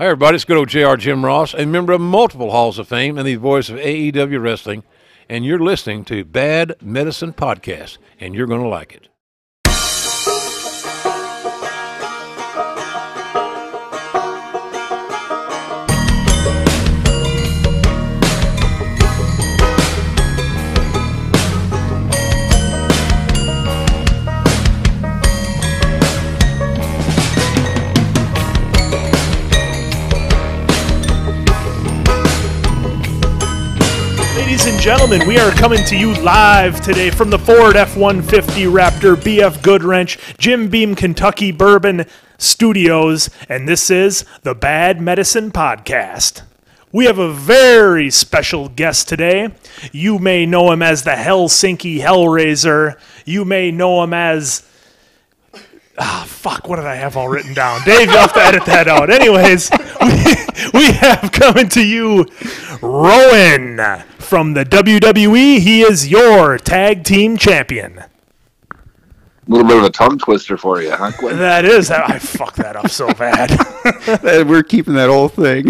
Hi, 0.00 0.06
everybody. 0.06 0.36
It's 0.36 0.46
good 0.46 0.56
old 0.56 0.70
JR 0.70 0.94
Jim 0.94 1.26
Ross, 1.26 1.52
a 1.52 1.66
member 1.66 1.92
of 1.92 2.00
multiple 2.00 2.52
Halls 2.52 2.78
of 2.78 2.88
Fame 2.88 3.18
and 3.18 3.28
the 3.28 3.34
voice 3.34 3.68
of 3.68 3.76
AEW 3.76 4.40
Wrestling. 4.40 4.82
And 5.28 5.44
you're 5.44 5.58
listening 5.58 6.06
to 6.06 6.24
Bad 6.24 6.74
Medicine 6.80 7.34
Podcast, 7.34 7.98
and 8.18 8.34
you're 8.34 8.46
going 8.46 8.62
to 8.62 8.66
like 8.66 8.94
it. 8.94 9.09
Gentlemen, 34.80 35.28
we 35.28 35.38
are 35.38 35.50
coming 35.50 35.84
to 35.84 35.94
you 35.94 36.14
live 36.22 36.80
today 36.80 37.10
from 37.10 37.28
the 37.28 37.38
Ford 37.38 37.76
F 37.76 37.98
150 37.98 38.64
Raptor 38.64 39.14
BF 39.14 39.58
Goodwrench 39.58 40.38
Jim 40.38 40.70
Beam 40.70 40.94
Kentucky 40.94 41.52
Bourbon 41.52 42.06
Studios, 42.38 43.28
and 43.46 43.68
this 43.68 43.90
is 43.90 44.24
the 44.40 44.54
Bad 44.54 44.98
Medicine 44.98 45.50
Podcast. 45.50 46.44
We 46.92 47.04
have 47.04 47.18
a 47.18 47.30
very 47.30 48.08
special 48.10 48.70
guest 48.70 49.06
today. 49.06 49.54
You 49.92 50.18
may 50.18 50.46
know 50.46 50.72
him 50.72 50.80
as 50.80 51.02
the 51.02 51.10
Helsinki 51.10 52.00
Hellraiser. 52.00 52.98
You 53.26 53.44
may 53.44 53.70
know 53.70 54.02
him 54.02 54.14
as 54.14 54.66
Ah, 56.02 56.24
fuck, 56.26 56.66
what 56.66 56.76
did 56.76 56.86
I 56.86 56.94
have 56.94 57.14
all 57.18 57.28
written 57.28 57.52
down? 57.52 57.82
Dave, 57.84 58.08
you'll 58.08 58.20
have 58.20 58.32
to 58.32 58.40
edit 58.40 58.64
that 58.64 58.88
out. 58.88 59.10
Anyways, 59.10 59.70
we, 60.72 60.80
we 60.80 60.92
have 60.92 61.30
coming 61.30 61.68
to 61.68 61.86
you 61.86 62.26
Rowan 62.80 64.02
from 64.18 64.54
the 64.54 64.64
WWE. 64.64 65.58
He 65.58 65.82
is 65.82 66.08
your 66.08 66.56
tag 66.56 67.04
team 67.04 67.36
champion. 67.36 67.98
A 67.98 68.06
little 69.46 69.66
bit 69.66 69.76
of 69.76 69.84
a 69.84 69.90
tongue 69.90 70.16
twister 70.16 70.56
for 70.56 70.80
you, 70.80 70.90
huh? 70.90 71.12
Quinn? 71.18 71.36
That 71.38 71.66
is, 71.66 71.90
I 71.90 72.18
fucked 72.18 72.56
that 72.56 72.76
up 72.76 72.88
so 72.88 73.12
bad. 73.12 73.50
We're 74.48 74.62
keeping 74.62 74.94
that 74.94 75.10
whole 75.10 75.28
thing. 75.28 75.66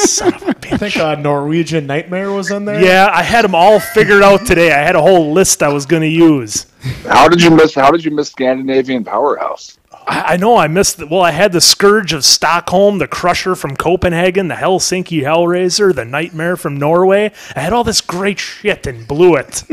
Son 0.00 0.34
of 0.34 0.42
a 0.42 0.54
bitch. 0.54 0.72
I 0.72 0.76
think 0.76 0.96
uh, 0.96 1.14
Norwegian 1.16 1.86
Nightmare 1.86 2.32
was 2.32 2.50
in 2.50 2.64
there. 2.64 2.82
Yeah, 2.82 3.10
I 3.12 3.22
had 3.22 3.44
them 3.44 3.54
all 3.54 3.80
figured 3.80 4.22
out 4.22 4.46
today. 4.46 4.72
I 4.72 4.78
had 4.78 4.96
a 4.96 5.02
whole 5.02 5.32
list 5.32 5.62
I 5.62 5.68
was 5.68 5.86
going 5.86 6.02
to 6.02 6.08
use. 6.08 6.66
How 7.04 7.28
did 7.28 7.42
you 7.42 7.50
miss? 7.50 7.74
How 7.74 7.90
did 7.90 8.04
you 8.04 8.10
miss 8.10 8.30
Scandinavian 8.30 9.04
Powerhouse? 9.04 9.78
I, 10.06 10.34
I 10.34 10.36
know 10.36 10.56
I 10.56 10.68
missed. 10.68 10.98
The, 10.98 11.06
well, 11.06 11.22
I 11.22 11.30
had 11.30 11.52
the 11.52 11.60
Scourge 11.60 12.12
of 12.12 12.24
Stockholm, 12.24 12.98
the 12.98 13.08
Crusher 13.08 13.54
from 13.54 13.76
Copenhagen, 13.76 14.48
the 14.48 14.54
Helsinki 14.54 15.22
Hellraiser, 15.22 15.94
the 15.94 16.04
Nightmare 16.04 16.56
from 16.56 16.76
Norway. 16.78 17.32
I 17.54 17.60
had 17.60 17.72
all 17.72 17.84
this 17.84 18.00
great 18.00 18.38
shit 18.38 18.86
and 18.86 19.06
blew 19.06 19.36
it. 19.36 19.62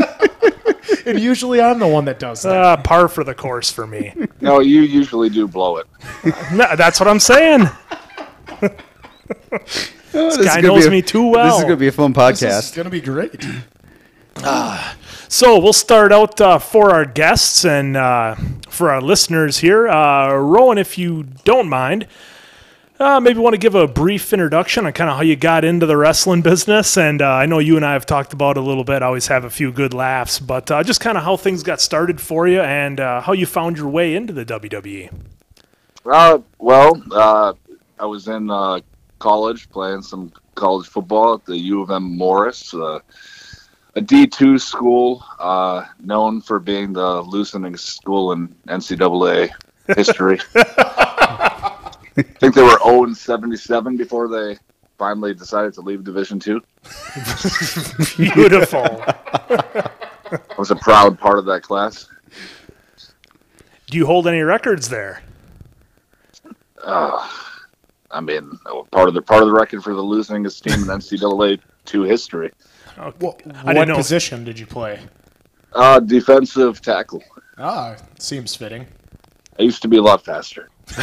And 1.06 1.20
usually 1.20 1.62
I'm 1.62 1.80
the 1.80 1.88
one 1.88 2.06
that 2.06 2.20
does 2.20 2.42
that. 2.44 2.56
Uh, 2.56 2.78
par 2.78 3.08
for 3.08 3.24
the 3.24 3.34
course 3.34 3.72
for 3.72 3.88
me. 3.88 4.14
No, 4.42 4.60
you 4.60 4.82
usually 4.82 5.30
do 5.30 5.48
blow 5.48 5.78
it. 5.78 5.88
No, 6.54 6.76
that's 6.76 7.00
what 7.00 7.08
I'm 7.08 7.20
saying. 7.20 7.70
this 10.12 10.38
guy 10.38 10.62
knows 10.62 10.90
me 10.90 11.02
too 11.02 11.28
well. 11.28 11.46
This 11.46 11.56
is 11.56 11.64
going 11.64 11.76
to 11.76 11.80
be 11.80 11.88
a 11.88 11.92
fun 11.92 12.14
podcast. 12.14 12.40
This 12.40 12.70
is 12.70 12.76
gonna 12.76 12.90
be 12.90 13.02
great. 13.02 13.46
So 15.30 15.60
we'll 15.60 15.74
start 15.74 16.14
out 16.14 16.40
uh, 16.40 16.58
for 16.58 16.92
our 16.92 17.04
guests 17.04 17.66
and 17.66 17.98
uh, 17.98 18.36
for 18.70 18.92
our 18.92 19.02
listeners 19.02 19.58
here. 19.58 19.88
Uh, 19.90 20.34
Rowan, 20.36 20.78
if 20.78 20.98
you 20.98 21.24
don't 21.44 21.68
mind, 21.68 22.08
uh, 22.98 23.20
maybe 23.20 23.38
want 23.38 23.54
to 23.54 23.58
give 23.58 23.76
a 23.76 23.88
brief 23.88 24.32
introduction 24.32 24.86
on 24.86 24.94
kind 24.94 25.10
of 25.10 25.18
how 25.18 25.22
you 25.22 25.36
got 25.36 25.66
into 25.66 25.86
the 25.86 25.98
wrestling 25.98 26.42
business. 26.42 26.98
And 26.98 27.22
uh, 27.22 27.28
I 27.28 27.46
know 27.46 27.60
you 27.60 27.76
and 27.76 27.86
I 27.86 27.92
have 27.92 28.06
talked 28.06 28.32
about 28.32 28.56
it 28.56 28.62
a 28.62 28.64
little 28.64 28.86
bit. 28.86 29.04
I 29.04 29.08
always 29.08 29.28
have 29.28 29.44
a 29.44 29.50
few 29.50 29.72
good 29.72 29.94
laughs, 29.94 30.40
but 30.40 30.72
uh, 30.72 30.82
just 30.82 31.02
kind 31.02 31.18
of 31.18 31.26
how 31.26 31.36
things 31.36 31.62
got 31.62 31.82
started 31.82 32.22
for 32.22 32.48
you 32.48 32.62
and 32.62 33.02
uh, 33.02 33.20
how 33.20 33.34
you 33.34 33.46
found 33.46 33.78
your 33.78 33.90
way 33.90 34.16
into 34.16 34.32
the. 34.32 34.46
WWE. 34.46 35.12
Uh, 36.06 36.40
well, 36.58 37.04
uh, 37.12 37.54
I 38.00 38.06
was 38.06 38.30
in 38.30 38.50
uh, 38.50 38.80
college 39.20 39.70
playing 39.70 40.02
some 40.02 40.32
college 40.56 40.88
football 40.88 41.36
at 41.36 41.46
the 41.46 41.58
U 41.58 41.82
of 41.82 41.92
M 41.92 42.18
Morris, 42.18 42.74
uh, 42.74 43.00
a 43.96 44.02
D 44.02 44.28
two 44.28 44.58
school 44.58 45.24
uh, 45.40 45.86
known 46.00 46.42
for 46.42 46.60
being 46.60 46.94
the 46.94 47.22
loosening 47.22 47.78
school 47.78 48.32
in 48.32 48.50
NCAA 48.68 49.50
history. 49.96 50.40
I 50.56 52.24
think 52.40 52.56
they 52.56 52.64
were 52.64 52.80
0 52.84 53.04
and 53.04 53.18
77 53.18 53.96
before 53.96 54.28
they 54.28 54.58
finally 54.98 55.34
decided 55.34 55.74
to 55.76 55.82
leave 55.82 56.04
Division 56.04 56.40
two. 56.40 56.62
Beautiful. 58.18 59.04
I 60.30 60.56
was 60.58 60.72
a 60.72 60.76
proud 60.76 61.20
part 61.20 61.38
of 61.40 61.46
that 61.46 61.62
class. 61.62 62.10
Do 63.90 63.98
you 63.98 64.06
hold 64.06 64.28
any 64.28 64.42
records 64.42 64.90
there? 64.90 65.22
Uh, 66.84 67.30
I 68.12 68.22
mean, 68.22 68.58
part 68.92 69.08
of 69.08 69.14
the 69.14 69.22
part 69.22 69.42
of 69.42 69.48
the 69.48 69.54
record 69.54 69.84
for 69.84 69.94
the 69.94 70.04
losingest 70.04 70.64
team 70.64 70.82
in 70.82 70.88
NCAA 70.88 71.60
two 71.86 72.04
history. 72.04 72.52
What, 73.20 73.42
I 73.64 73.74
didn't 73.74 73.90
what 73.90 73.98
position 73.98 74.44
did 74.44 74.58
you 74.58 74.66
play? 74.66 75.00
Uh, 75.74 76.00
defensive 76.00 76.82
tackle. 76.82 77.24
Ah, 77.58 77.96
seems 78.18 78.56
fitting. 78.56 78.88
I 79.60 79.64
used 79.64 79.82
to 79.84 79.88
be 79.88 79.98
a 79.98 80.02
lot 80.02 80.24
faster. 80.24 80.70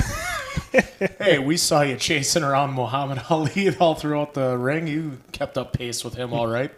Hey, 1.21 1.39
we 1.39 1.57
saw 1.57 1.83
you 1.83 1.97
chasing 1.97 2.43
around 2.43 2.73
Muhammad 2.73 3.23
Ali 3.31 3.77
all 3.79 3.95
throughout 3.95 4.35
the 4.35 4.59
ring. 4.59 4.89
You 4.89 5.19
kept 5.31 5.57
up 5.57 5.73
pace 5.73 6.03
with 6.03 6.15
him, 6.15 6.33
all 6.33 6.49
right. 6.49 6.73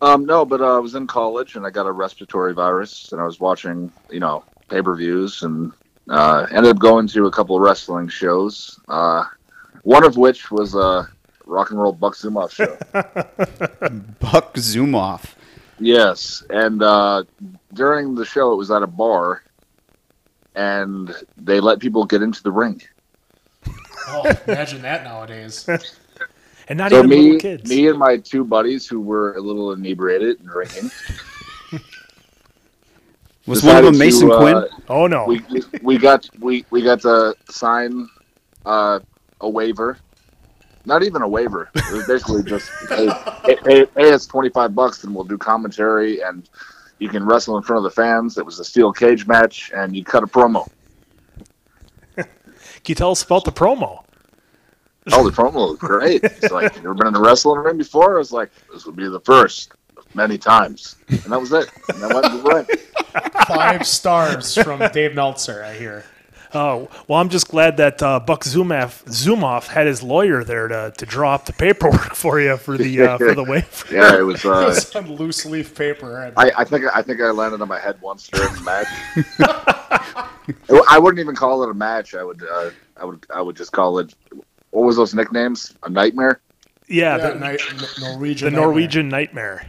Um, 0.00 0.24
no, 0.24 0.44
but 0.44 0.60
uh, 0.60 0.76
I 0.76 0.78
was 0.78 0.94
in 0.94 1.08
college 1.08 1.56
and 1.56 1.66
I 1.66 1.70
got 1.70 1.86
a 1.86 1.92
respiratory 1.92 2.54
virus, 2.54 3.10
and 3.10 3.20
I 3.20 3.24
was 3.24 3.40
watching, 3.40 3.90
you 4.10 4.20
know, 4.20 4.44
pay 4.68 4.80
per 4.80 4.94
views, 4.94 5.42
and 5.42 5.72
uh, 6.08 6.46
ended 6.50 6.70
up 6.70 6.78
going 6.78 7.06
to 7.08 7.26
a 7.26 7.30
couple 7.30 7.56
of 7.56 7.62
wrestling 7.62 8.08
shows. 8.08 8.78
Uh, 8.88 9.24
one 9.82 10.04
of 10.04 10.16
which 10.16 10.50
was 10.50 10.74
a 10.74 11.08
rock 11.46 11.70
and 11.70 11.80
roll 11.80 11.92
Buck 11.92 12.14
Zumhofe 12.14 12.50
show. 12.50 12.76
Buck 14.20 14.54
Zumhofe. 14.54 15.34
Yes, 15.80 16.42
and 16.50 16.82
uh, 16.82 17.24
during 17.72 18.14
the 18.14 18.24
show, 18.24 18.52
it 18.52 18.56
was 18.56 18.70
at 18.70 18.82
a 18.82 18.86
bar, 18.86 19.42
and 20.56 21.14
they 21.36 21.60
let 21.60 21.78
people 21.78 22.04
get 22.04 22.20
into 22.22 22.42
the 22.42 22.50
ring. 22.50 22.82
Oh, 24.08 24.24
imagine 24.46 24.82
that 24.82 25.04
nowadays. 25.04 25.68
And 26.70 26.76
not 26.76 26.90
So 26.90 26.98
even 26.98 27.08
me, 27.08 27.16
little 27.32 27.40
kids. 27.40 27.70
me, 27.70 27.88
and 27.88 27.98
my 27.98 28.18
two 28.18 28.44
buddies 28.44 28.86
who 28.86 29.00
were 29.00 29.32
a 29.36 29.40
little 29.40 29.72
inebriated 29.72 30.38
and 30.40 30.48
drinking. 30.50 30.90
Was 33.48 33.62
one 33.62 33.76
of 33.78 33.84
them 33.84 33.98
Mason 33.98 34.28
to, 34.28 34.34
uh, 34.34 34.38
Quinn? 34.38 34.82
oh, 34.88 35.06
no. 35.06 35.24
We 35.24 35.42
we 35.82 35.98
got 35.98 36.28
we 36.38 36.66
we 36.70 36.82
got 36.82 37.00
to 37.00 37.34
sign 37.48 38.08
uh, 38.66 39.00
a 39.40 39.48
waiver. 39.48 39.98
Not 40.84 41.02
even 41.02 41.22
a 41.22 41.28
waiver. 41.28 41.70
It 41.74 41.92
was 41.92 42.06
basically 42.06 42.42
just 42.42 42.70
hey, 42.88 43.08
hey, 43.44 43.58
hey, 43.64 43.86
pay 43.86 44.12
us 44.12 44.26
twenty 44.26 44.50
five 44.50 44.74
bucks 44.74 45.04
and 45.04 45.14
we'll 45.14 45.24
do 45.24 45.38
commentary 45.38 46.20
and 46.20 46.48
you 46.98 47.08
can 47.08 47.24
wrestle 47.24 47.56
in 47.56 47.62
front 47.62 47.78
of 47.78 47.84
the 47.84 47.90
fans. 47.90 48.38
It 48.38 48.44
was 48.44 48.58
a 48.58 48.64
steel 48.64 48.92
cage 48.92 49.26
match 49.26 49.70
and 49.74 49.96
you 49.96 50.04
cut 50.04 50.22
a 50.22 50.26
promo. 50.26 50.68
Can 52.16 52.26
you 52.86 52.94
tell 52.94 53.12
us 53.12 53.22
about 53.22 53.44
the 53.44 53.52
promo? 53.52 54.04
Oh, 55.12 55.28
the 55.28 55.34
promo 55.34 55.70
was 55.70 55.78
great. 55.78 56.22
It's 56.22 56.50
like, 56.50 56.74
you 56.74 56.80
ever 56.80 56.94
been 56.94 57.06
in 57.06 57.16
a 57.16 57.20
wrestling 57.20 57.60
ring 57.60 57.78
before? 57.78 58.16
I 58.16 58.18
was 58.18 58.32
like, 58.32 58.50
this 58.72 58.84
would 58.84 58.96
be 58.96 59.08
the 59.08 59.20
first 59.20 59.72
of 59.87 59.87
many 60.14 60.38
times. 60.38 60.96
And 61.08 61.20
that 61.32 61.40
was 61.40 61.52
it. 61.52 61.70
And 61.94 62.04
I 62.04 62.08
went 62.14 62.26
to 62.26 62.38
the 62.38 62.42
ring. 62.42 62.66
Five 63.46 63.86
stars 63.86 64.54
from 64.54 64.80
Dave 64.92 65.14
Meltzer, 65.14 65.62
I 65.64 65.74
hear. 65.74 66.04
Oh, 66.54 66.88
well, 67.06 67.20
I'm 67.20 67.28
just 67.28 67.48
glad 67.48 67.76
that 67.76 68.02
uh, 68.02 68.20
Buck 68.20 68.42
Zumhofe, 68.42 69.04
Zumhofe 69.04 69.66
had 69.68 69.86
his 69.86 70.02
lawyer 70.02 70.42
there 70.44 70.66
to, 70.66 70.94
to 70.96 71.04
draw 71.04 71.34
up 71.34 71.44
the 71.44 71.52
paperwork 71.52 72.14
for 72.14 72.40
you 72.40 72.56
for 72.56 72.78
the 72.78 73.02
uh, 73.02 73.18
for 73.18 73.34
the 73.34 73.44
waiver. 73.48 73.94
Yeah, 73.94 74.18
it 74.18 74.22
was. 74.22 74.42
It 74.42 74.50
Uh, 74.50 74.64
was 74.68 74.96
on 74.96 75.12
loose 75.16 75.44
leaf 75.44 75.74
paper. 75.74 76.22
And 76.22 76.32
I, 76.38 76.50
I 76.56 76.64
think 76.64 76.86
I 76.94 77.02
think 77.02 77.20
I 77.20 77.30
landed 77.32 77.60
on 77.60 77.68
my 77.68 77.78
head 77.78 78.00
once 78.00 78.28
during 78.28 78.54
the 78.54 78.62
match. 78.62 78.86
I 80.88 80.98
wouldn't 80.98 81.20
even 81.20 81.34
call 81.34 81.62
it 81.64 81.68
a 81.70 81.74
match. 81.74 82.14
I 82.14 82.22
would 82.24 82.42
uh, 82.42 82.70
I 82.96 83.04
would 83.04 83.26
I 83.34 83.42
would 83.42 83.56
just 83.56 83.72
call 83.72 83.98
it. 83.98 84.14
What 84.70 84.84
was 84.86 84.96
those 84.96 85.14
nicknames? 85.14 85.74
A 85.82 85.90
nightmare. 85.90 86.40
Yeah, 86.88 87.16
yeah, 87.18 87.28
the, 87.30 87.34
night, 87.38 87.60
Norwegian. 88.00 88.46
the 88.46 88.50
Nightmare. 88.52 88.66
Norwegian 88.66 89.08
Nightmare. 89.10 89.66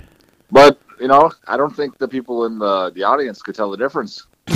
But 0.51 0.79
you 0.99 1.07
know, 1.07 1.31
I 1.47 1.57
don't 1.57 1.75
think 1.75 1.97
the 1.97 2.07
people 2.07 2.45
in 2.45 2.59
the 2.59 2.91
the 2.91 3.03
audience 3.03 3.41
could 3.41 3.55
tell 3.55 3.69
the 3.71 3.77
difference. 3.77 4.25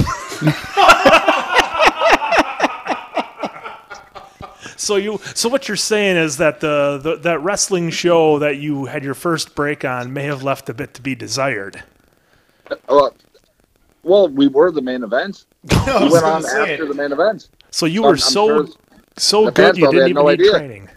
So 4.75 4.95
you, 4.97 5.19
so 5.33 5.47
what 5.47 5.67
you're 5.69 5.77
saying 5.77 6.17
is 6.17 6.37
that 6.37 6.59
the, 6.59 6.97
the 7.01 7.15
that 7.17 7.39
wrestling 7.41 7.89
show 7.89 8.39
that 8.39 8.57
you 8.57 8.85
had 8.85 9.03
your 9.03 9.13
first 9.13 9.55
break 9.55 9.85
on 9.85 10.11
may 10.11 10.23
have 10.23 10.43
left 10.43 10.67
a 10.67 10.73
bit 10.73 10.93
to 10.95 11.01
be 11.01 11.15
desired. 11.15 11.83
Uh, 12.89 13.09
well, 14.03 14.27
we 14.27 14.47
were 14.47 14.71
the 14.71 14.81
main 14.81 15.03
event. 15.03 15.45
I 15.71 16.03
We 16.05 16.09
went 16.11 16.25
on 16.25 16.43
say 16.43 16.73
after 16.73 16.85
the 16.87 16.93
main 16.95 17.11
event. 17.13 17.47
So 17.71 17.85
you 17.85 18.01
I'm- 18.01 18.07
were 18.09 18.13
I'm 18.15 18.17
so 18.19 18.47
sure- 18.65 18.75
So 19.17 19.51
good 19.51 19.77
you 19.77 19.89
didn't 19.91 20.09
even 20.09 20.23
no 20.23 20.29
need 20.29 20.39
idea. 20.41 20.51
training. 20.51 20.89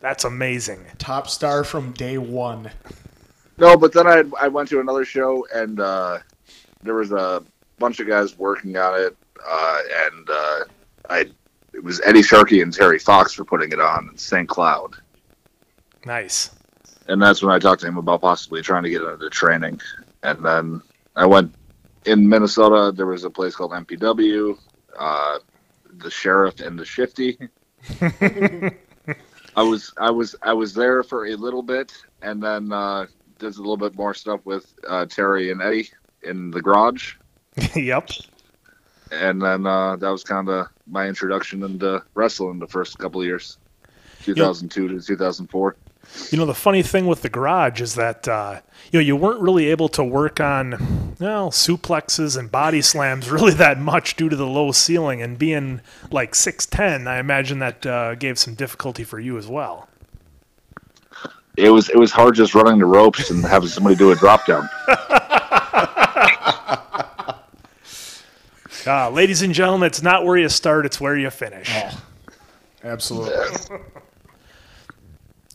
That's 0.00 0.24
amazing. 0.24 0.84
Top 0.98 1.28
star 1.28 1.64
from 1.64 1.92
day 1.92 2.18
one. 2.18 2.70
No, 3.58 3.76
but 3.76 3.92
then 3.92 4.06
I 4.06 4.24
I 4.40 4.48
went 4.48 4.68
to 4.70 4.80
another 4.80 5.04
show 5.04 5.46
and 5.54 5.80
uh, 5.80 6.18
there 6.82 6.94
was 6.94 7.12
a 7.12 7.42
bunch 7.78 8.00
of 8.00 8.06
guys 8.08 8.38
working 8.38 8.76
on 8.76 9.00
it, 9.00 9.16
uh, 9.46 9.80
and 10.06 10.30
uh, 10.30 10.60
I 11.10 11.26
it 11.72 11.82
was 11.82 12.00
Eddie 12.04 12.22
Sharkey 12.22 12.62
and 12.62 12.72
Terry 12.72 12.98
Fox 12.98 13.32
for 13.34 13.44
putting 13.44 13.72
it 13.72 13.80
on 13.80 14.08
in 14.10 14.18
St. 14.18 14.48
Cloud, 14.48 14.96
Nice. 16.06 16.50
and 17.08 17.20
that's 17.20 17.42
when 17.42 17.52
I 17.54 17.58
talked 17.58 17.80
to 17.82 17.86
him 17.88 17.98
about 17.98 18.20
possibly 18.20 18.62
trying 18.62 18.84
to 18.84 18.90
get 18.90 19.02
into 19.02 19.28
training, 19.30 19.80
and 20.22 20.44
then 20.44 20.82
I 21.16 21.26
went 21.26 21.54
in 22.04 22.28
Minnesota. 22.28 22.92
There 22.94 23.06
was 23.06 23.24
a 23.24 23.30
place 23.30 23.54
called 23.56 23.72
MPW, 23.72 24.56
uh, 24.98 25.38
the 25.98 26.10
Sheriff 26.10 26.60
and 26.60 26.78
the 26.78 26.84
Shifty. 26.84 27.38
I 29.56 29.62
was 29.62 29.92
I 29.98 30.10
was 30.10 30.36
I 30.42 30.52
was 30.52 30.74
there 30.74 31.02
for 31.02 31.26
a 31.26 31.34
little 31.36 31.62
bit, 31.62 31.92
and 32.22 32.42
then 32.42 32.72
uh, 32.72 33.06
did 33.38 33.54
a 33.54 33.58
little 33.58 33.76
bit 33.76 33.94
more 33.94 34.14
stuff 34.14 34.40
with 34.44 34.74
uh, 34.86 35.06
Terry 35.06 35.50
and 35.50 35.62
Eddie 35.62 35.90
in 36.22 36.50
the 36.50 36.60
garage, 36.60 37.14
yep. 37.74 38.08
and 39.12 39.40
then 39.40 39.66
uh, 39.66 39.96
that 39.96 40.10
was 40.10 40.24
kind 40.24 40.48
of 40.48 40.68
my 40.86 41.06
introduction 41.06 41.62
into 41.62 42.02
wrestling 42.14 42.58
the 42.58 42.66
first 42.66 42.98
couple 42.98 43.20
of 43.20 43.26
years, 43.26 43.58
2002 44.22 44.88
to 44.88 45.00
2004. 45.00 45.76
You 46.30 46.38
know, 46.38 46.46
the 46.46 46.54
funny 46.54 46.82
thing 46.82 47.06
with 47.06 47.22
the 47.22 47.28
garage 47.28 47.80
is 47.80 47.94
that 47.94 48.26
uh, 48.26 48.60
you 48.90 48.98
know 48.98 49.04
you 49.04 49.16
weren't 49.16 49.40
really 49.40 49.66
able 49.66 49.88
to 49.90 50.04
work 50.04 50.40
on 50.40 51.16
well 51.20 51.50
suplexes 51.50 52.36
and 52.36 52.50
body 52.50 52.82
slams 52.82 53.30
really 53.30 53.54
that 53.54 53.78
much 53.78 54.16
due 54.16 54.28
to 54.28 54.36
the 54.36 54.46
low 54.46 54.72
ceiling 54.72 55.22
and 55.22 55.38
being 55.38 55.80
like 56.10 56.34
six 56.34 56.66
ten. 56.66 57.06
I 57.06 57.18
imagine 57.18 57.58
that 57.60 57.86
uh, 57.86 58.14
gave 58.14 58.38
some 58.38 58.54
difficulty 58.54 59.04
for 59.04 59.20
you 59.20 59.36
as 59.38 59.46
well. 59.48 59.87
It 61.58 61.70
was 61.70 61.88
it 61.88 61.96
was 61.96 62.12
hard 62.12 62.36
just 62.36 62.54
running 62.54 62.78
the 62.78 62.86
ropes 62.86 63.30
and 63.30 63.44
having 63.44 63.68
somebody 63.68 63.96
do 63.96 64.12
a 64.12 64.14
drop 64.14 64.46
down. 64.46 64.68
Uh, 68.86 69.10
ladies 69.10 69.42
and 69.42 69.52
gentlemen, 69.52 69.86
it's 69.86 70.00
not 70.00 70.24
where 70.24 70.38
you 70.38 70.48
start; 70.48 70.86
it's 70.86 70.98
where 70.98 71.14
you 71.14 71.28
finish. 71.28 71.70
Absolutely. 72.82 73.34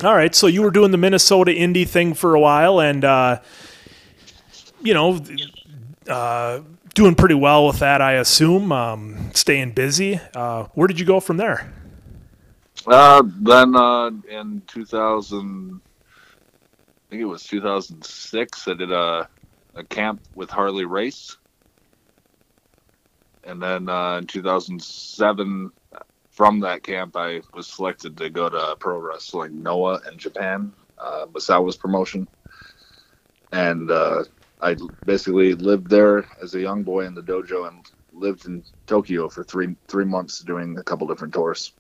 All 0.04 0.14
right, 0.14 0.36
so 0.36 0.46
you 0.46 0.62
were 0.62 0.70
doing 0.70 0.92
the 0.92 1.00
Minnesota 1.00 1.50
indie 1.52 1.88
thing 1.88 2.14
for 2.14 2.36
a 2.36 2.40
while, 2.40 2.80
and 2.80 3.04
uh, 3.04 3.40
you 4.84 4.94
know, 4.94 5.20
uh, 6.08 6.60
doing 6.94 7.16
pretty 7.16 7.34
well 7.34 7.66
with 7.66 7.80
that, 7.80 8.02
I 8.02 8.14
assume. 8.14 8.72
Um, 8.72 9.32
staying 9.34 9.72
busy. 9.72 10.20
Uh, 10.36 10.66
where 10.76 10.88
did 10.88 11.00
you 11.00 11.06
go 11.06 11.20
from 11.20 11.38
there? 11.38 11.74
Uh, 12.86 13.24
then 13.26 13.76
uh, 13.76 14.12
in 14.30 14.62
2000, 14.68 15.80
I 15.82 15.93
think 17.14 17.22
it 17.22 17.26
was 17.26 17.46
2006, 17.46 18.68
I 18.68 18.74
did 18.74 18.92
a, 18.92 19.30
a 19.76 19.84
camp 19.84 20.24
with 20.34 20.50
Harley 20.50 20.86
Race. 20.86 21.38
And 23.44 23.62
then 23.62 23.88
uh, 23.88 24.18
in 24.18 24.26
2007, 24.26 25.70
from 26.32 26.60
that 26.62 26.82
camp, 26.82 27.16
I 27.16 27.42
was 27.54 27.68
selected 27.68 28.18
to 28.18 28.32
go 28.32 28.50
to 28.50 28.76
Pro 28.80 28.98
Wrestling 28.98 29.62
Noah 29.62 30.02
in 30.12 30.18
Japan, 30.18 30.74
uh, 30.98 31.28
Misawa's 31.32 31.78
promotion. 31.78 32.28
And 33.52 33.92
uh, 33.92 34.24
I 34.60 34.76
basically 35.06 35.54
lived 35.54 35.92
there 35.92 36.26
as 36.42 36.56
a 36.56 36.62
young 36.62 36.82
boy 36.82 37.06
in 37.06 37.14
the 37.14 37.22
dojo 37.22 37.68
and 37.68 37.86
lived 38.12 38.48
in 38.48 38.64
Tokyo 38.88 39.30
for 39.30 39.44
three 39.44 39.76
three 39.88 40.06
months 40.06 40.40
doing 40.40 40.80
a 40.80 40.84
couple 40.84 41.06
different 41.06 41.36
tours. 41.36 41.74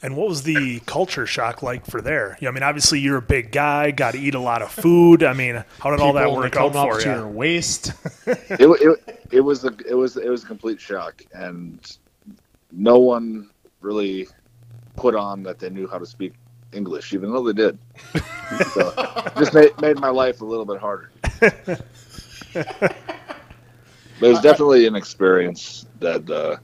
And 0.00 0.16
what 0.16 0.28
was 0.28 0.44
the 0.44 0.80
culture 0.80 1.26
shock 1.26 1.62
like 1.62 1.84
for 1.84 2.00
there? 2.00 2.38
Yeah, 2.40 2.50
I 2.50 2.52
mean, 2.52 2.62
obviously 2.62 3.00
you're 3.00 3.16
a 3.16 3.22
big 3.22 3.50
guy, 3.50 3.90
got 3.90 4.12
to 4.12 4.18
eat 4.18 4.34
a 4.34 4.40
lot 4.40 4.62
of 4.62 4.70
food. 4.70 5.24
I 5.24 5.32
mean, 5.32 5.64
how 5.80 5.90
did 5.90 6.00
all 6.00 6.12
that 6.12 6.30
work 6.30 6.36
only 6.36 6.46
out 6.48 6.72
come 6.72 6.76
up 6.76 6.94
for 6.94 7.00
to 7.00 7.08
you? 7.08 7.14
your 7.16 7.26
waist. 7.26 7.92
it, 8.26 8.60
it, 8.60 9.18
it 9.30 9.40
was 9.40 9.64
a 9.64 9.74
it 9.88 9.94
was 9.94 10.16
it 10.16 10.28
was 10.28 10.44
a 10.44 10.46
complete 10.46 10.80
shock 10.80 11.22
and 11.32 11.98
no 12.72 12.98
one 12.98 13.50
really 13.80 14.28
put 14.96 15.14
on 15.14 15.42
that 15.42 15.58
they 15.58 15.70
knew 15.70 15.86
how 15.86 15.98
to 15.98 16.06
speak 16.06 16.34
english 16.72 17.12
even 17.12 17.32
though 17.32 17.44
they 17.44 17.52
did 17.52 17.78
so 18.72 18.92
just 19.38 19.54
made, 19.54 19.70
made 19.80 19.98
my 19.98 20.08
life 20.08 20.40
a 20.40 20.44
little 20.44 20.64
bit 20.64 20.78
harder 20.78 21.10
but 21.40 21.80
it 22.54 24.28
was 24.28 24.40
definitely 24.42 24.86
an 24.86 24.94
experience 24.94 25.86
that 26.00 26.28
uh, 26.30 26.56